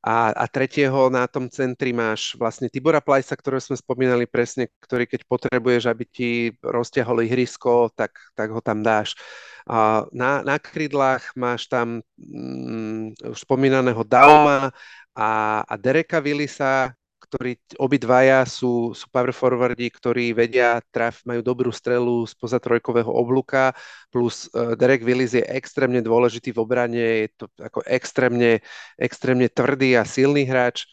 A, 0.06 0.30
a 0.38 0.46
tretieho 0.46 1.10
na 1.10 1.26
tom 1.26 1.50
centri 1.50 1.90
máš 1.90 2.38
vlastne 2.38 2.70
Tibora 2.70 3.02
Plajsa, 3.02 3.34
ktorého 3.34 3.58
sme 3.58 3.74
spomínali 3.74 4.30
presne, 4.30 4.70
ktorý 4.78 5.10
keď 5.10 5.26
potrebuješ, 5.26 5.90
aby 5.90 6.04
ti 6.06 6.30
rozťahol 6.62 7.26
ihrisko, 7.26 7.90
tak, 7.98 8.14
tak 8.38 8.54
ho 8.54 8.62
tam 8.62 8.86
dáš. 8.86 9.18
A 9.66 10.06
na, 10.14 10.46
na 10.46 10.62
krídlach 10.62 11.34
máš 11.34 11.66
tam 11.66 12.06
mm, 12.22 13.34
už 13.34 13.50
spomínaného 13.50 14.06
Dauma 14.06 14.70
a, 15.16 15.64
a 15.64 15.74
Dereka 15.80 16.20
Willisa, 16.20 16.92
ktorí 17.26 17.58
obidvaja 17.82 18.46
sú, 18.46 18.94
sú 18.94 19.10
power 19.10 19.34
forwardi, 19.34 19.90
ktorí 19.90 20.36
vedia, 20.36 20.78
traf, 20.94 21.26
majú 21.26 21.42
dobrú 21.42 21.72
strelu 21.74 22.22
spoza 22.30 22.62
trojkového 22.62 23.10
oblúka, 23.10 23.74
plus 24.14 24.46
uh, 24.54 24.78
Derek 24.78 25.02
Willis 25.02 25.34
je 25.34 25.42
extrémne 25.42 26.06
dôležitý 26.06 26.54
v 26.54 26.62
obrane, 26.62 27.26
je 27.26 27.30
to 27.34 27.46
ako 27.58 27.82
extrémne, 27.90 28.62
extrémne 29.00 29.50
tvrdý 29.50 29.98
a 29.98 30.06
silný 30.06 30.46
hráč. 30.46 30.86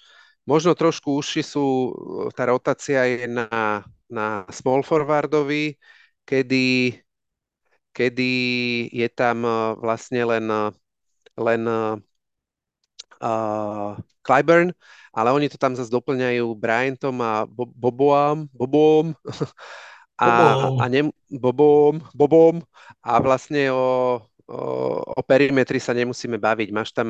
Možno 0.49 0.75
trošku 0.75 1.15
užší 1.21 1.43
sú, 1.45 1.95
tá 2.35 2.49
rotácia 2.49 3.07
je 3.07 3.29
na, 3.31 3.85
na 4.11 4.43
small 4.51 4.83
forwardovi, 4.83 5.79
kedy, 6.27 6.99
kedy 7.95 8.33
je 8.91 9.09
tam 9.13 9.45
vlastne 9.79 10.23
len, 10.27 10.47
len 11.39 11.63
uh, 13.23 13.97
Clyburn, 14.27 14.75
ale 15.15 15.29
oni 15.31 15.47
to 15.47 15.57
tam 15.57 15.79
zase 15.79 15.91
doplňajú 15.91 16.47
Bryantom 16.59 17.17
a 17.23 17.47
Bobom, 17.49 18.51
Bobom 18.51 19.15
a, 20.21 20.29
a 20.79 20.85
ne, 20.91 21.11
Bobom, 21.31 22.03
Bobom 22.15 22.63
a 23.03 23.13
vlastne 23.19 23.71
o, 23.71 24.19
o, 24.47 24.61
o 25.03 25.21
perimetri 25.23 25.79
sa 25.79 25.95
nemusíme 25.95 26.39
baviť. 26.39 26.69
Máš 26.75 26.91
tam 26.95 27.09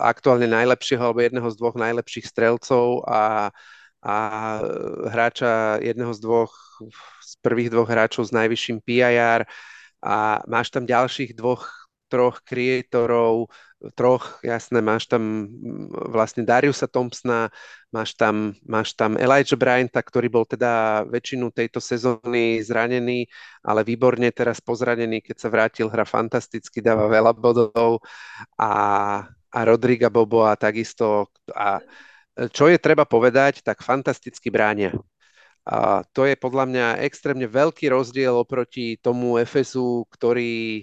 aktuálne 0.00 0.48
najlepšieho 0.48 1.02
alebo 1.02 1.24
jedného 1.24 1.48
z 1.52 1.56
dvoch 1.56 1.76
najlepších 1.76 2.26
strelcov 2.28 3.04
a, 3.08 3.50
a 4.04 4.16
hráča 5.08 5.80
jedného 5.84 6.12
z 6.12 6.20
dvoch 6.20 6.52
z 7.26 7.32
prvých 7.40 7.72
dvoch 7.72 7.88
hráčov 7.88 8.28
s 8.28 8.32
najvyšším 8.36 8.84
PIR 8.84 9.48
a 10.04 10.44
máš 10.46 10.70
tam 10.70 10.84
ďalších 10.84 11.34
dvoch 11.34 11.66
troch 12.06 12.38
kreatorov, 12.46 13.50
troch, 13.92 14.40
jasné, 14.40 14.80
máš 14.80 15.04
tam 15.06 15.46
mm, 15.48 16.12
vlastne 16.12 16.42
Dariusa 16.42 16.88
Thompsona, 16.88 17.52
máš 17.92 18.16
tam, 18.16 18.56
máš 18.64 18.96
tam 18.96 19.20
Elijah 19.20 19.58
Bryanta, 19.58 20.00
ktorý 20.00 20.32
bol 20.32 20.44
teda 20.48 21.04
väčšinu 21.04 21.52
tejto 21.52 21.78
sezóny 21.78 22.64
zranený, 22.64 23.28
ale 23.60 23.84
výborne 23.84 24.32
teraz 24.32 24.64
pozranený, 24.64 25.20
keď 25.20 25.36
sa 25.36 25.48
vrátil, 25.52 25.86
hra 25.92 26.08
fantasticky, 26.08 26.80
dáva 26.80 27.06
veľa 27.06 27.36
bodov 27.36 28.00
a, 28.56 28.72
a 29.28 29.58
Rodriga 29.64 30.08
a 30.08 30.54
takisto 30.56 31.28
a 31.52 31.80
čo 32.52 32.68
je 32.68 32.76
treba 32.76 33.08
povedať, 33.08 33.64
tak 33.64 33.80
fantasticky 33.80 34.52
bránia. 34.52 34.92
A 35.66 36.06
to 36.14 36.22
je 36.22 36.38
podľa 36.38 36.64
mňa 36.70 36.86
extrémne 37.02 37.50
veľký 37.50 37.90
rozdiel 37.90 38.30
oproti 38.38 39.02
tomu 39.02 39.34
FSU, 39.42 40.06
ktorý 40.14 40.54
e, 40.54 40.82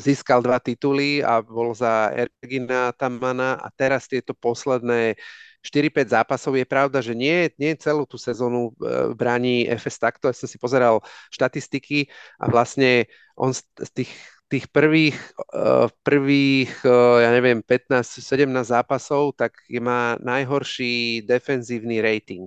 získal 0.00 0.40
dva 0.40 0.56
tituly 0.56 1.20
a 1.20 1.44
bol 1.44 1.76
za 1.76 2.08
Ergina 2.16 2.96
Tamana 2.96 3.60
a 3.60 3.68
teraz 3.68 4.08
tieto 4.08 4.32
posledné 4.32 5.20
4-5 5.60 6.16
zápasov. 6.16 6.56
Je 6.56 6.64
pravda, 6.64 7.04
že 7.04 7.12
nie, 7.12 7.52
nie 7.60 7.76
celú 7.76 8.08
tú 8.08 8.16
sezónu 8.16 8.72
e, 8.80 9.12
bráni 9.12 9.68
FS 9.68 10.00
takto. 10.00 10.32
Ja 10.32 10.36
som 10.36 10.48
si 10.48 10.56
pozeral 10.56 11.04
štatistiky 11.28 12.08
a 12.40 12.48
vlastne 12.48 13.04
on 13.36 13.52
z, 13.52 13.68
z 13.84 13.90
tých 14.00 14.12
tých 14.44 14.68
prvých, 14.70 15.16
uh, 15.56 15.88
prvých 16.04 16.70
uh, 16.84 17.18
ja 17.18 17.32
neviem, 17.32 17.64
15-17 17.64 18.44
zápasov, 18.62 19.34
tak 19.34 19.56
má 19.82 20.20
najhorší 20.20 21.24
defenzívny 21.24 21.98
rating 21.98 22.46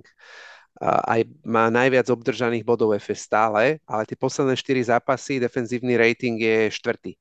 aj 0.82 1.26
má 1.42 1.66
najviac 1.68 2.06
obdržaných 2.06 2.62
bodov 2.62 2.94
FS 2.94 3.26
stále, 3.26 3.82
ale 3.82 4.02
tie 4.06 4.14
posledné 4.14 4.54
4 4.54 4.94
zápasy, 4.94 5.42
defenzívny 5.42 5.98
rating 5.98 6.38
je 6.38 6.70
štvrtý. 6.70 7.18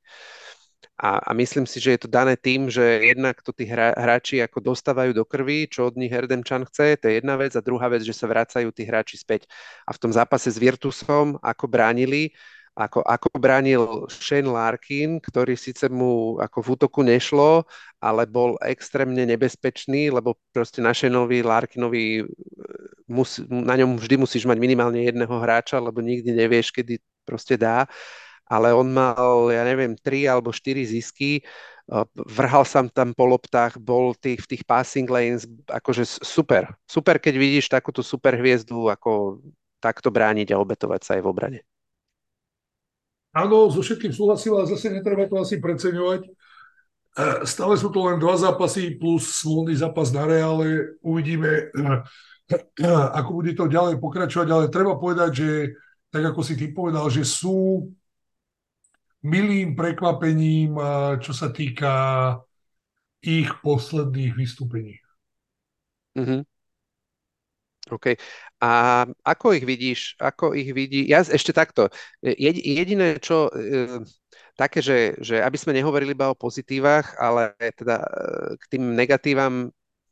A, 0.97 1.21
a 1.21 1.31
myslím 1.37 1.69
si, 1.69 1.77
že 1.77 1.93
je 1.93 2.01
to 2.05 2.09
dané 2.09 2.33
tým, 2.33 2.73
že 2.73 2.81
jednak 2.81 3.37
to 3.45 3.53
tí 3.53 3.69
hra, 3.69 3.93
hráči 3.93 4.41
ako 4.41 4.73
dostávajú 4.73 5.13
do 5.13 5.25
krvi, 5.29 5.69
čo 5.69 5.89
od 5.89 5.97
nich 5.97 6.09
Herdemčan 6.09 6.65
chce, 6.65 6.97
to 6.97 7.05
je 7.05 7.21
jedna 7.21 7.37
vec, 7.37 7.53
a 7.53 7.61
druhá 7.61 7.85
vec, 7.85 8.01
že 8.01 8.17
sa 8.17 8.25
vracajú 8.25 8.73
tí 8.73 8.81
hráči 8.81 9.21
späť. 9.21 9.45
A 9.85 9.93
v 9.93 10.01
tom 10.01 10.09
zápase 10.09 10.49
s 10.49 10.57
Virtusom, 10.57 11.37
ako 11.41 11.65
bránili, 11.69 12.33
ako, 12.77 13.01
ako 13.01 13.27
bránil 13.41 13.81
Shane 14.05 14.53
Larkin, 14.53 15.17
ktorý 15.17 15.57
síce 15.57 15.89
mu 15.89 16.37
ako 16.37 16.61
v 16.61 16.67
útoku 16.77 17.01
nešlo, 17.01 17.65
ale 17.97 18.29
bol 18.29 18.53
extrémne 18.61 19.25
nebezpečný, 19.25 20.13
lebo 20.13 20.37
proste 20.53 20.81
na 20.81 20.93
Shaneovi 20.93 21.41
Larkinovi 21.41 22.21
e, 23.07 23.13
mus, 23.13 23.39
na 23.47 23.79
ňom 23.79 23.95
vždy 23.95 24.15
musíš 24.19 24.43
mať 24.43 24.59
minimálne 24.59 24.99
jedného 24.99 25.31
hráča, 25.39 25.79
lebo 25.79 26.03
nikdy 26.03 26.35
nevieš, 26.35 26.75
kedy 26.75 26.99
proste 27.23 27.55
dá. 27.55 27.87
Ale 28.47 28.71
on 28.71 28.87
mal, 28.87 29.51
ja 29.51 29.67
neviem, 29.67 29.95
tri 29.99 30.23
alebo 30.23 30.55
štyri 30.55 30.87
zisky, 30.87 31.43
vrhal 32.15 32.67
sa 32.67 32.83
tam 32.91 33.15
po 33.15 33.23
loptách, 33.23 33.79
bol 33.79 34.11
tých, 34.11 34.43
v 34.43 34.49
tých 34.55 34.63
passing 34.67 35.07
lanes, 35.07 35.47
akože 35.71 36.03
super. 36.19 36.75
Super, 36.83 37.15
keď 37.19 37.33
vidíš 37.39 37.71
takúto 37.71 38.03
super 38.03 38.35
hviezdu, 38.35 38.91
ako 38.91 39.39
takto 39.79 40.11
brániť 40.11 40.51
a 40.51 40.59
obetovať 40.59 41.01
sa 41.03 41.11
aj 41.15 41.21
v 41.23 41.29
obrane. 41.31 41.59
Áno, 43.31 43.71
so 43.71 43.79
všetkým 43.79 44.11
súhlasím, 44.11 44.57
ale 44.57 44.67
zase 44.67 44.91
netreba 44.91 45.29
to 45.29 45.39
asi 45.39 45.61
preceňovať. 45.61 46.27
E, 46.27 46.31
stále 47.45 47.77
sú 47.77 47.87
to 47.93 48.03
len 48.03 48.19
dva 48.19 48.35
zápasy 48.35 48.97
plus 48.97 49.39
smolný 49.39 49.77
zápas 49.77 50.11
na 50.11 50.25
Reále. 50.27 50.97
Uvidíme, 50.99 51.69
e, 51.71 51.83
ako 53.19 53.29
bude 53.43 53.51
to 53.53 53.67
ďalej 53.67 53.99
pokračovať, 53.99 54.47
ale 54.47 54.71
treba 54.71 54.95
povedať, 54.95 55.31
že 55.35 55.49
tak 56.07 56.31
ako 56.31 56.39
si 56.43 56.55
ty 56.55 56.71
povedal, 56.71 57.11
že 57.11 57.27
sú 57.27 57.91
milým 59.27 59.75
prekvapením, 59.75 60.79
čo 61.19 61.35
sa 61.35 61.51
týka 61.51 61.93
ich 63.19 63.51
posledných 63.59 64.33
vystúpení. 64.37 65.03
Mm-hmm. 66.15 66.41
OK. 67.91 68.19
A 68.59 68.71
ako 69.23 69.55
ich 69.55 69.63
vidíš? 69.63 70.19
Ako 70.19 70.51
ich 70.51 70.71
vidí? 70.75 71.07
Ja 71.07 71.23
ešte 71.23 71.55
takto. 71.55 71.87
Jediné, 72.19 73.21
čo 73.23 73.47
e, 73.47 74.03
také, 74.59 74.83
že, 74.83 75.15
že 75.23 75.39
aby 75.39 75.55
sme 75.55 75.77
nehovorili 75.77 76.11
iba 76.11 76.27
o 76.27 76.35
pozitívach, 76.35 77.15
ale 77.15 77.55
teda 77.77 78.01
e, 78.01 78.07
k 78.59 78.63
tým 78.75 78.83
negatívam 78.91 79.71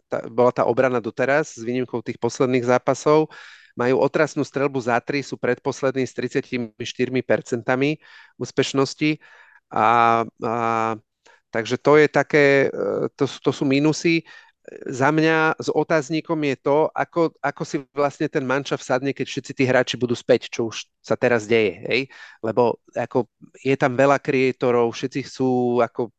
tá, 0.09 0.25
bola 0.29 0.51
tá 0.53 0.63
obrana 0.65 1.01
doteraz 1.01 1.57
s 1.57 1.61
výnimkou 1.61 2.01
tých 2.01 2.19
posledných 2.21 2.65
zápasov. 2.65 3.29
Majú 3.75 3.99
otrasnú 3.99 4.47
strelbu 4.47 4.79
za 4.79 4.95
tri, 5.03 5.19
sú 5.19 5.35
predposlední 5.35 6.07
s 6.07 6.15
34% 6.15 6.71
úspešnosti. 8.39 9.19
A, 9.73 9.87
a, 10.23 10.55
takže 11.51 11.75
to 11.75 11.99
je 11.99 12.07
také, 12.07 12.71
e, 12.71 13.11
to, 13.19 13.27
to 13.27 13.51
sú 13.51 13.67
mínusy 13.67 14.23
za 14.89 15.13
mňa 15.13 15.61
s 15.61 15.69
otáznikom 15.69 16.41
je 16.41 16.55
to, 16.57 16.77
ako, 16.89 17.29
ako 17.37 17.63
si 17.65 17.77
vlastne 17.93 18.25
ten 18.25 18.41
manča 18.41 18.77
vsadne, 18.77 19.13
keď 19.13 19.25
všetci 19.29 19.51
tí 19.53 19.63
hráči 19.65 19.95
budú 19.95 20.17
späť, 20.17 20.49
čo 20.49 20.73
už 20.73 20.89
sa 21.05 21.13
teraz 21.13 21.45
deje, 21.45 21.85
hej? 21.85 22.01
Lebo 22.41 22.81
ako 22.97 23.29
je 23.61 23.75
tam 23.77 23.93
veľa 23.93 24.17
kreatorov, 24.17 24.89
všetci 24.89 25.19
chcú 25.29 25.79
ako 25.85 26.09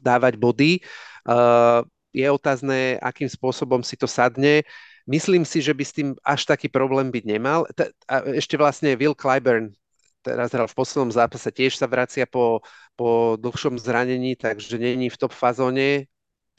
dávať 0.00 0.34
body. 0.40 0.80
Uh, 1.26 1.84
je 2.10 2.26
otázne, 2.26 2.98
akým 2.98 3.30
spôsobom 3.30 3.82
si 3.82 3.94
to 3.94 4.10
sadne. 4.10 4.66
Myslím 5.06 5.42
si, 5.46 5.62
že 5.62 5.74
by 5.74 5.84
s 5.86 5.96
tým 5.96 6.08
až 6.22 6.46
taký 6.46 6.70
problém 6.70 7.10
byť 7.10 7.24
nemal. 7.26 7.66
A 8.06 8.14
ešte 8.34 8.54
vlastne 8.54 8.94
Will 8.98 9.16
Clyburn 9.16 9.74
teraz 10.20 10.52
hral 10.52 10.68
v 10.68 10.76
poslednom 10.76 11.08
zápase, 11.08 11.48
tiež 11.48 11.80
sa 11.80 11.88
vracia 11.88 12.28
po, 12.28 12.60
po 12.92 13.40
dlhšom 13.40 13.80
zranení, 13.80 14.36
takže 14.36 14.76
není 14.76 15.08
v 15.08 15.16
top 15.16 15.32
fazóne. 15.32 16.06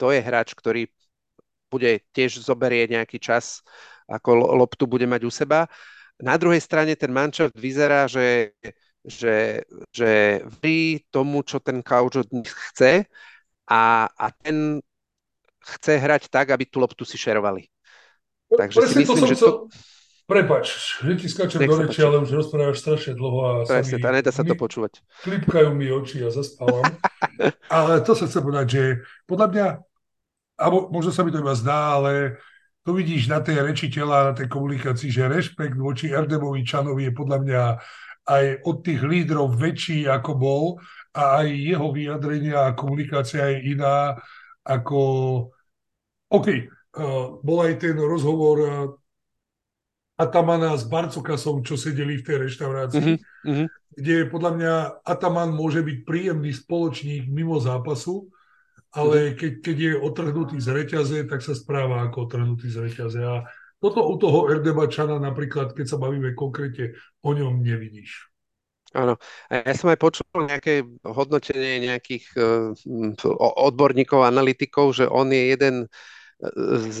To 0.02 0.10
je 0.10 0.18
hráč, 0.18 0.52
ktorý 0.58 0.90
bude 1.70 2.04
tiež 2.12 2.42
zoberie 2.42 2.84
nejaký 2.90 3.16
čas, 3.22 3.64
ako 4.10 4.58
loptu 4.58 4.84
bude 4.84 5.06
mať 5.08 5.22
u 5.24 5.30
seba. 5.32 5.70
Na 6.20 6.36
druhej 6.36 6.60
strane 6.60 6.92
ten 6.98 7.08
manšaft 7.08 7.56
vyzerá, 7.56 8.04
že, 8.10 8.52
že, 9.00 9.64
že 9.94 10.42
verí 10.60 11.06
tomu, 11.08 11.40
čo 11.46 11.62
ten 11.62 11.80
kauč 11.80 12.26
od 12.26 12.28
nich 12.34 12.50
chce 12.50 13.08
a, 13.64 14.06
a 14.10 14.26
ten 14.42 14.82
chce 15.62 15.92
hrať 15.98 16.28
tak, 16.28 16.50
aby 16.50 16.66
tú 16.66 16.82
loptu 16.82 17.06
si 17.06 17.14
šerovali. 17.16 17.70
Takže 18.52 18.76
Presne 18.78 18.94
si 18.94 18.98
myslím, 19.06 19.22
to 19.22 19.28
že 19.30 19.36
to... 19.40 19.50
Prepač, 20.22 20.66
že 21.02 21.18
ti 21.18 21.26
skáčem 21.26 21.66
do 21.66 21.74
reči, 21.82 21.98
ale 22.00 22.22
už 22.22 22.30
rozprávaš 22.30 22.78
strašne 22.80 23.18
dlho 23.18 23.38
a 23.42 23.50
Presne, 23.66 23.98
mi... 23.98 24.06
nedá 24.06 24.30
sa 24.30 24.46
to 24.46 24.54
počúvať. 24.54 25.02
Klipkajú 25.26 25.74
mi 25.74 25.90
oči 25.90 26.22
a 26.22 26.30
zaspávam. 26.30 26.86
ale 27.82 28.00
to 28.06 28.14
sa 28.14 28.30
chcem 28.30 28.40
povedať, 28.40 28.66
že 28.70 28.82
podľa 29.26 29.46
mňa, 29.50 29.66
alebo 30.62 30.78
možno 30.94 31.10
sa 31.10 31.26
mi 31.26 31.34
to 31.34 31.42
iba 31.42 31.58
zdá, 31.58 31.98
ale 31.98 32.38
to 32.86 32.94
vidíš 32.94 33.28
na 33.30 33.42
tej 33.42 33.66
reči 33.66 33.90
tela, 33.90 34.30
na 34.30 34.34
tej 34.34 34.46
komunikácii, 34.46 35.10
že 35.10 35.26
rešpekt 35.26 35.74
voči 35.74 36.14
Erdemovi 36.14 36.62
Čanovi 36.62 37.10
je 37.10 37.12
podľa 37.14 37.38
mňa 37.42 37.62
aj 38.22 38.44
od 38.62 38.76
tých 38.86 39.02
lídrov 39.02 39.58
väčší, 39.58 40.06
ako 40.06 40.30
bol 40.38 40.64
a 41.12 41.42
aj 41.42 41.48
jeho 41.50 41.88
vyjadrenia 41.90 42.70
a 42.70 42.76
komunikácia 42.78 43.50
je 43.52 43.74
iná 43.74 44.16
ako... 44.66 45.00
OK, 46.32 46.48
uh, 46.48 47.36
bol 47.44 47.58
aj 47.60 47.74
ten 47.76 47.96
rozhovor 48.00 48.56
uh, 48.62 48.72
Atamana 50.16 50.78
s 50.78 50.86
Barcokasom, 50.86 51.66
čo 51.66 51.74
sedeli 51.74 52.20
v 52.20 52.26
tej 52.26 52.36
reštaurácii, 52.48 53.12
mm-hmm. 53.20 53.66
kde 53.98 54.16
podľa 54.30 54.50
mňa 54.54 54.74
Ataman 55.02 55.50
môže 55.52 55.82
byť 55.82 55.98
príjemný 56.06 56.52
spoločník 56.54 57.26
mimo 57.26 57.58
zápasu, 57.58 58.30
ale 58.92 59.32
mm-hmm. 59.32 59.36
keď, 59.36 59.52
keď 59.60 59.76
je 59.76 59.92
otrhnutý 59.98 60.56
z 60.60 60.68
reťaze, 60.72 61.18
tak 61.26 61.40
sa 61.44 61.52
správa 61.52 62.06
ako 62.06 62.28
otrhnutý 62.28 62.70
z 62.70 62.88
reťaze. 62.88 63.20
A 63.20 63.44
toto 63.82 64.06
u 64.06 64.14
toho 64.14 64.46
Erdebačana 64.46 65.18
napríklad, 65.18 65.74
keď 65.74 65.86
sa 65.90 65.98
bavíme 65.98 66.38
konkrétne, 66.38 66.94
o 67.26 67.30
ňom 67.34 67.60
nevidíš. 67.60 68.31
Áno. 68.92 69.16
Ja 69.48 69.72
som 69.72 69.88
aj 69.88 69.98
počul 70.00 70.28
nejaké 70.36 70.84
hodnotenie 71.00 71.80
nejakých 71.80 72.24
uh, 72.36 72.76
odborníkov, 73.40 74.20
analytikov, 74.20 74.92
že 74.92 75.08
on 75.08 75.32
je 75.32 75.42
jeden 75.56 75.74
z 76.92 76.98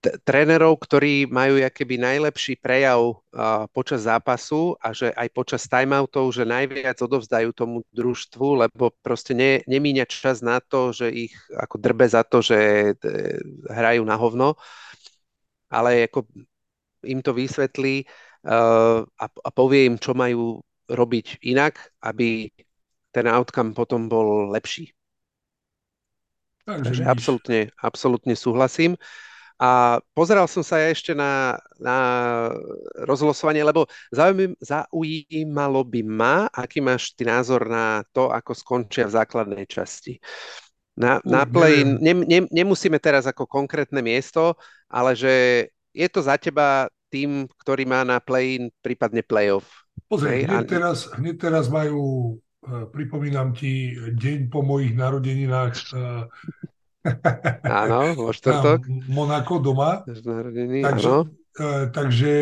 t- 0.00 0.16
trénerov, 0.24 0.80
ktorí 0.80 1.28
majú 1.28 1.60
keby 1.60 2.00
najlepší 2.00 2.58
prejav 2.58 3.00
uh, 3.00 3.68
počas 3.70 4.08
zápasu 4.08 4.74
a 4.80 4.92
že 4.96 5.12
aj 5.12 5.28
počas 5.30 5.68
timeoutov, 5.68 6.32
že 6.32 6.48
najviac 6.48 6.96
odovzdajú 7.00 7.52
tomu 7.52 7.84
družstvu, 7.92 8.66
lebo 8.66 8.90
proste 9.04 9.36
ne, 9.36 9.60
nemíňa 9.68 10.08
čas 10.08 10.40
na 10.40 10.58
to, 10.58 10.90
že 10.96 11.12
ich 11.12 11.34
ako 11.52 11.76
drbe 11.78 12.08
za 12.08 12.24
to, 12.24 12.40
že 12.40 12.92
uh, 12.96 13.38
hrajú 13.68 14.02
na 14.02 14.16
hovno, 14.16 14.56
ale 15.70 16.08
ako 16.08 16.26
im 17.04 17.20
to 17.24 17.32
vysvetlí 17.32 18.04
a, 18.46 19.24
a 19.26 19.48
povie 19.52 19.90
im, 19.90 19.96
čo 20.00 20.16
majú 20.16 20.64
robiť 20.88 21.44
inak, 21.44 21.78
aby 22.02 22.50
ten 23.10 23.26
outcome 23.26 23.74
potom 23.74 24.06
bol 24.06 24.50
lepší. 24.50 24.94
Takže, 26.64 27.02
Takže 27.02 27.02
absolútne, 27.04 27.60
absolútne 27.82 28.34
súhlasím. 28.38 28.94
A 29.60 30.00
pozeral 30.16 30.48
som 30.48 30.64
sa 30.64 30.80
ešte 30.88 31.12
na, 31.12 31.60
na 31.76 31.96
rozlosovanie, 33.04 33.60
lebo 33.60 33.84
zaujímalo 34.08 35.84
by 35.84 36.00
ma, 36.00 36.48
aký 36.48 36.80
máš 36.80 37.12
ty 37.12 37.28
názor 37.28 37.68
na 37.68 38.00
to, 38.16 38.32
ako 38.32 38.56
skončia 38.56 39.04
v 39.04 39.20
základnej 39.20 39.68
časti. 39.68 40.16
Na, 40.96 41.20
na 41.28 41.44
play 41.44 41.84
ne, 41.84 42.12
ne, 42.24 42.40
nemusíme 42.48 42.96
teraz 42.96 43.28
ako 43.28 43.44
konkrétne 43.44 44.00
miesto, 44.00 44.56
ale 44.88 45.12
že 45.12 45.32
je 45.92 46.08
to 46.08 46.24
za 46.24 46.40
teba 46.40 46.88
tým, 47.10 47.50
ktorý 47.60 47.84
má 47.84 48.06
na 48.06 48.22
play 48.22 48.70
prípadne 48.80 49.26
playoff. 49.26 49.66
Pozri, 50.06 50.46
hneď, 50.46 50.64
a... 50.64 50.70
teraz, 50.70 51.10
hneď 51.18 51.36
teraz 51.50 51.66
majú, 51.66 52.38
uh, 52.64 52.86
pripomínam 52.88 53.52
ti, 53.52 53.98
deň 54.14 54.48
po 54.48 54.62
mojich 54.62 54.94
narodeninách 54.94 55.74
uh, 55.92 56.24
Áno, 57.64 58.12
vo 58.16 58.30
štvrtok. 58.32 58.84
Monako 59.08 59.60
doma. 59.60 60.04
takže, 60.04 60.84
áno. 60.84 61.32
E, 61.56 61.88
takže 61.88 62.32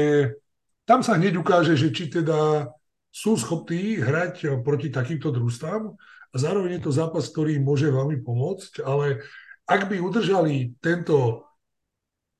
tam 0.82 1.00
sa 1.06 1.14
hneď 1.14 1.38
ukáže, 1.38 1.78
že 1.78 1.94
či 1.94 2.10
teda 2.10 2.70
sú 3.08 3.38
schopní 3.38 4.02
hrať 4.02 4.62
proti 4.66 4.90
takýmto 4.90 5.30
družstvám 5.30 5.94
a 6.28 6.36
zároveň 6.36 6.78
je 6.78 6.82
to 6.84 6.92
zápas, 6.92 7.24
ktorý 7.30 7.56
môže 7.62 7.88
veľmi 7.88 8.20
pomôcť, 8.20 8.84
ale 8.84 9.24
ak 9.68 9.88
by 9.88 10.00
udržali 10.00 10.76
tento, 10.80 11.47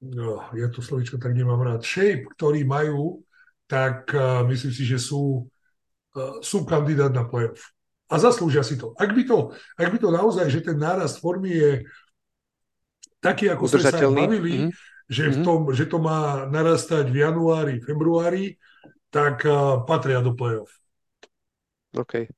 no, 0.01 0.47
ja 0.55 0.69
to 0.71 0.79
slovičko 0.83 1.19
tak 1.19 1.35
nemám 1.35 1.63
rád, 1.63 1.83
shape, 1.83 2.27
ktorý 2.35 2.63
majú, 2.63 3.23
tak 3.69 4.09
uh, 4.15 4.47
myslím 4.49 4.73
si, 4.73 4.83
že 4.87 4.99
sú, 4.99 5.47
uh, 6.15 6.39
sú 6.41 6.65
kandidát 6.65 7.13
na 7.13 7.27
playoff. 7.27 7.75
A 8.09 8.17
zaslúžia 8.17 8.65
si 8.65 8.81
to. 8.81 8.97
Ak 8.97 9.13
by 9.13 9.23
to, 9.29 9.53
ak 9.77 9.89
by 9.93 9.99
to 10.01 10.09
naozaj, 10.09 10.49
že 10.49 10.65
ten 10.65 10.81
nárast 10.81 11.21
formy 11.21 11.53
je 11.53 11.73
taký, 13.21 13.53
ako 13.53 13.69
sme 13.69 13.85
sa 13.85 14.01
bavili, 14.09 14.55
mm-hmm. 14.65 14.73
že, 15.13 15.25
v 15.29 15.39
mhm. 15.43 15.45
tom, 15.45 15.61
že 15.77 15.85
to 15.85 15.99
má 16.01 16.49
narastať 16.49 17.13
v 17.13 17.21
januári, 17.29 17.75
februári, 17.85 18.57
tak 19.13 19.45
uh, 19.45 19.85
patria 19.85 20.25
do 20.25 20.33
play-off. 20.33 20.73
OK. 21.97 22.29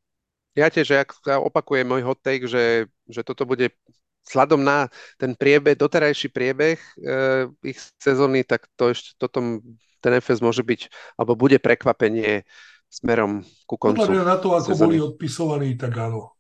Ja 0.58 0.66
tiež 0.66 0.90
ja 0.90 1.06
opakujem 1.38 1.86
môj 1.86 2.02
hot 2.02 2.18
take, 2.26 2.50
že, 2.50 2.90
že 3.06 3.22
toto 3.22 3.46
bude 3.46 3.70
sladom 4.24 4.60
na 4.62 4.86
ten 5.16 5.34
priebeh, 5.34 5.74
doterajší 5.74 6.28
priebeh 6.30 6.78
uh, 6.78 7.50
ich 7.64 7.78
sezóny, 7.98 8.46
tak 8.46 8.68
to 8.76 8.92
ešte 8.92 9.16
toto 9.16 9.62
ten 10.00 10.12
FS 10.16 10.40
môže 10.40 10.64
byť, 10.64 10.88
alebo 11.20 11.36
bude 11.36 11.60
prekvapenie 11.60 12.48
smerom 12.90 13.44
ku 13.68 13.76
koncu. 13.76 14.02
Podľa 14.02 14.26
na 14.26 14.36
to, 14.40 14.56
ako 14.56 14.72
sezóny. 14.74 14.88
boli 14.96 14.98
odpisovaní, 15.00 15.70
tak 15.76 15.92
áno. 16.00 16.34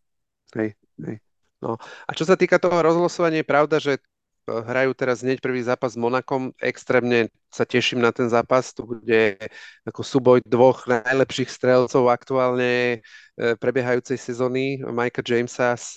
Hej, 0.56 0.74
hej. 1.06 1.16
No. 1.60 1.76
A 2.08 2.10
čo 2.16 2.24
sa 2.24 2.34
týka 2.40 2.56
toho 2.56 2.80
rozlosovania, 2.80 3.44
je 3.44 3.46
pravda, 3.46 3.76
že 3.78 4.00
hrajú 4.48 4.96
teraz 4.96 5.22
hneď 5.22 5.38
prvý 5.38 5.62
zápas 5.62 5.94
s 5.94 6.00
Monakom. 6.00 6.50
Extrémne 6.58 7.30
sa 7.52 7.62
teším 7.62 8.02
na 8.02 8.10
ten 8.10 8.26
zápas. 8.26 8.74
To 8.74 8.88
bude 8.88 9.38
ako 9.86 10.00
súboj 10.02 10.38
dvoch 10.42 10.88
najlepších 10.90 11.46
strelcov 11.52 12.10
aktuálne 12.10 12.98
e, 12.98 13.54
prebiehajúcej 13.60 14.18
sezóny. 14.18 14.82
Mike'a 14.82 15.22
Jamesa 15.22 15.76
s... 15.78 15.94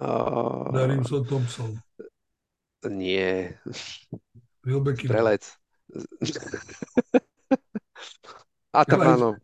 Uh, 0.00 0.72
Darimson 0.74 1.24
Thompson. 1.24 1.78
Nie. 2.84 3.58
Wilbekin. 4.64 5.08
Strelec. 5.08 5.44
Atamanov. 8.74 9.38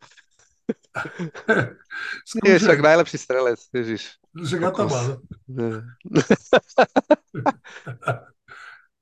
Nie, 2.44 2.59
však 2.59 2.82
najlepší 2.82 3.18
strelec, 3.18 3.61
ježiš. 3.70 4.18
Však 4.34 4.62
Ataman. 4.74 5.22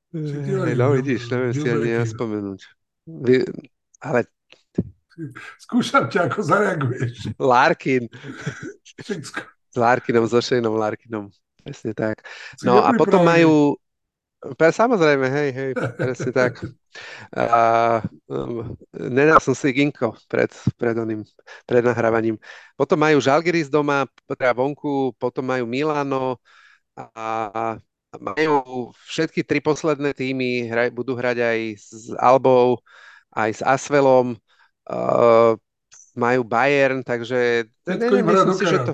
Hey, 0.08 0.72
no 0.76 0.92
vidíš, 0.96 1.28
neviem 1.28 1.52
si 1.52 1.68
ani 1.68 1.90
ja 1.92 2.04
spomenúť. 2.04 2.60
Ale... 4.00 4.24
Skúšam 5.58 6.06
ťa, 6.08 6.30
ako 6.30 6.40
zareaguješ. 6.46 7.34
Larkin. 7.42 8.06
S 9.68 9.76
Larkinom, 9.76 10.24
so 10.26 10.40
Shaneom 10.40 10.76
Larkinom. 10.76 11.28
Presne 11.60 11.92
tak. 11.92 12.24
No 12.64 12.80
a 12.80 12.92
potom 12.96 13.24
majú... 13.24 13.76
Samozrejme, 14.58 15.26
hej, 15.26 15.50
hej, 15.50 15.70
presne 15.98 16.30
tak. 16.30 16.62
A, 17.34 17.98
um, 18.30 18.78
nedal 18.94 19.42
som 19.42 19.50
si 19.50 19.74
ginko 19.74 20.14
pred, 20.30 20.46
pred, 20.78 20.94
oným, 20.94 21.26
pred 21.66 21.82
nahrávaním. 21.82 22.38
Potom 22.78 23.02
majú 23.02 23.18
Žalgiris 23.18 23.66
doma, 23.66 24.06
teda 24.30 24.54
vonku, 24.54 25.10
potom 25.18 25.42
majú 25.42 25.66
Milano, 25.66 26.38
a 26.98 27.78
majú 28.18 28.90
všetky 29.06 29.46
tri 29.46 29.62
posledné 29.62 30.14
týmy, 30.14 30.66
hraj, 30.66 30.90
budú 30.90 31.14
hrať 31.14 31.38
aj 31.38 31.58
s 31.78 32.10
Albou, 32.18 32.82
aj 33.34 33.58
s 33.58 33.62
Asvelom, 33.62 34.34
uh, 34.90 35.54
majú 36.18 36.40
Bayern, 36.42 37.06
takže 37.06 37.70
ne, 37.86 37.94
ne, 37.94 38.22
myslím, 38.22 38.54
si, 38.58 38.66
že 38.66 38.78
to, 38.82 38.92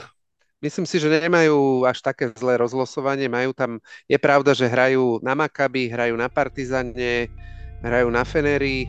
myslím 0.65 0.89
si, 0.89 0.97
že 0.97 1.13
nemajú 1.13 1.85
až 1.85 2.01
také 2.01 2.33
zlé 2.41 2.57
rozlosovanie. 2.57 3.29
Majú 3.29 3.53
tam, 3.53 3.85
je 4.09 4.17
pravda, 4.17 4.57
že 4.57 4.65
hrajú 4.65 5.21
na 5.21 5.37
Makabi, 5.37 5.93
hrajú 5.93 6.17
na 6.17 6.33
Partizane, 6.33 7.29
hrajú 7.85 8.09
na 8.09 8.25
Fenery, 8.25 8.89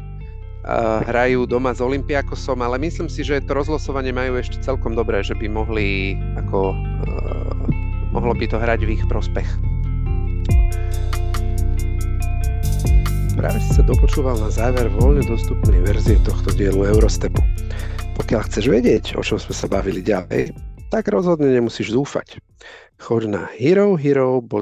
hrajú 1.06 1.46
doma 1.46 1.76
s 1.76 1.84
Olympiakosom, 1.84 2.64
ale 2.64 2.82
myslím 2.82 3.06
si, 3.06 3.22
že 3.22 3.44
to 3.44 3.54
rozlosovanie 3.54 4.10
majú 4.10 4.40
ešte 4.42 4.58
celkom 4.66 4.98
dobré, 4.98 5.22
že 5.22 5.38
by 5.38 5.46
mohli 5.46 6.18
ako 6.42 6.74
uh, 6.74 7.56
mohlo 8.10 8.34
by 8.34 8.50
to 8.50 8.58
hrať 8.58 8.80
v 8.88 8.98
ich 8.98 9.04
prospech. 9.06 9.46
Práve 13.36 13.60
si 13.62 13.72
sa 13.76 13.84
dopočúval 13.84 14.40
na 14.40 14.50
záver 14.50 14.88
voľne 14.96 15.22
dostupnej 15.28 15.84
verzie 15.84 16.18
tohto 16.24 16.56
dielu 16.56 16.88
Eurostepu. 16.88 17.44
Pokiaľ 18.16 18.42
chceš 18.48 18.72
vedieť, 18.72 19.20
o 19.20 19.22
čom 19.22 19.36
sme 19.36 19.52
sa 19.54 19.68
bavili 19.68 20.00
ďalej, 20.00 20.56
tak 20.94 21.10
rozhodne 21.10 21.50
nemusíš 21.50 21.92
zúfať. 21.94 22.40
Choď 23.02 23.22
na 23.28 23.44
herohero.co 23.58 24.56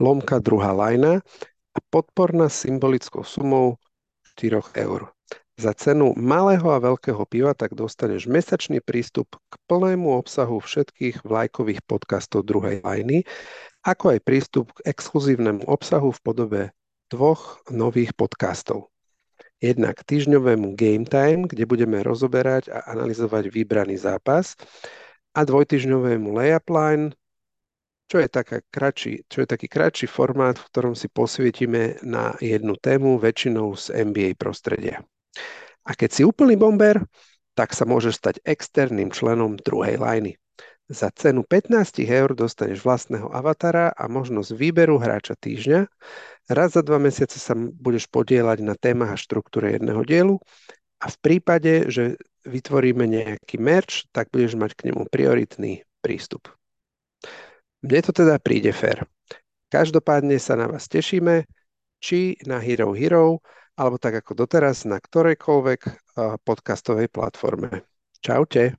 lomka 0.00 0.36
druhá 0.40 0.72
lajna 0.72 1.20
a 1.70 1.78
podpor 1.92 2.34
nás 2.34 2.56
symbolickou 2.56 3.22
sumou 3.22 3.78
4 4.40 4.74
eur. 4.74 5.12
Za 5.60 5.76
cenu 5.76 6.16
malého 6.16 6.72
a 6.72 6.80
veľkého 6.80 7.20
piva 7.28 7.52
tak 7.52 7.76
dostaneš 7.76 8.24
mesačný 8.24 8.80
prístup 8.80 9.36
k 9.52 9.60
plnému 9.68 10.08
obsahu 10.16 10.56
všetkých 10.56 11.20
vlajkových 11.20 11.84
podcastov 11.84 12.48
druhej 12.48 12.80
lajny, 12.80 13.28
ako 13.84 14.16
aj 14.16 14.24
prístup 14.24 14.72
k 14.72 14.88
exkluzívnemu 14.88 15.68
obsahu 15.68 16.16
v 16.16 16.20
podobe 16.24 16.60
dvoch 17.12 17.60
nových 17.68 18.16
podcastov. 18.16 18.88
Jednak 19.60 20.00
týždňovému 20.08 20.72
Game 20.72 21.04
Time, 21.04 21.44
kde 21.44 21.68
budeme 21.68 22.00
rozoberať 22.00 22.72
a 22.72 22.96
analyzovať 22.96 23.52
vybraný 23.52 24.00
zápas 24.00 24.56
a 25.36 25.44
dvojtyžňovému 25.44 26.32
Layup 26.32 26.64
Line, 26.72 27.12
čo 28.08 28.18
je, 28.18 28.26
taká 28.26 28.64
kratší, 28.72 29.28
čo 29.28 29.44
je 29.44 29.46
taký 29.46 29.68
kratší 29.68 30.08
formát, 30.08 30.58
v 30.58 30.66
ktorom 30.72 30.96
si 30.96 31.06
posvietime 31.12 32.00
na 32.02 32.34
jednu 32.40 32.74
tému, 32.74 33.20
väčšinou 33.20 33.76
z 33.76 33.94
NBA 34.00 34.34
prostredia. 34.34 35.04
A 35.86 35.94
keď 35.94 36.10
si 36.10 36.22
úplný 36.26 36.56
bomber, 36.56 36.98
tak 37.52 37.76
sa 37.76 37.84
môžeš 37.84 38.16
stať 38.16 38.34
externým 38.42 39.12
členom 39.12 39.60
druhej 39.60 40.00
lajny. 40.00 40.40
Za 40.90 41.14
cenu 41.14 41.46
15 41.46 42.02
eur 42.02 42.34
dostaneš 42.34 42.82
vlastného 42.82 43.30
avatara 43.30 43.94
a 43.94 44.10
možnosť 44.10 44.50
výberu 44.58 44.98
hráča 44.98 45.38
týždňa, 45.38 45.86
Raz 46.50 46.74
za 46.74 46.82
dva 46.82 46.98
mesiace 46.98 47.38
sa 47.38 47.54
budeš 47.54 48.10
podielať 48.10 48.58
na 48.66 48.74
témach 48.74 49.14
a 49.14 49.22
štruktúre 49.22 49.70
jedného 49.78 50.02
dielu 50.02 50.34
a 50.98 51.06
v 51.06 51.16
prípade, 51.22 51.86
že 51.86 52.18
vytvoríme 52.42 53.06
nejaký 53.06 53.54
merch, 53.62 54.10
tak 54.10 54.34
budeš 54.34 54.58
mať 54.58 54.74
k 54.74 54.90
nemu 54.90 55.06
prioritný 55.06 55.86
prístup. 56.02 56.50
Mne 57.86 58.02
to 58.02 58.10
teda 58.10 58.42
príde 58.42 58.74
fér. 58.74 59.06
Každopádne 59.70 60.42
sa 60.42 60.58
na 60.58 60.66
vás 60.66 60.90
tešíme, 60.90 61.46
či 62.02 62.34
na 62.50 62.58
Hero 62.58 62.98
Hero, 62.98 63.46
alebo 63.78 64.02
tak 64.02 64.18
ako 64.18 64.42
doteraz 64.42 64.82
na 64.90 64.98
ktorejkoľvek 64.98 65.80
podcastovej 66.42 67.14
platforme. 67.14 67.86
Čaute. 68.18 68.74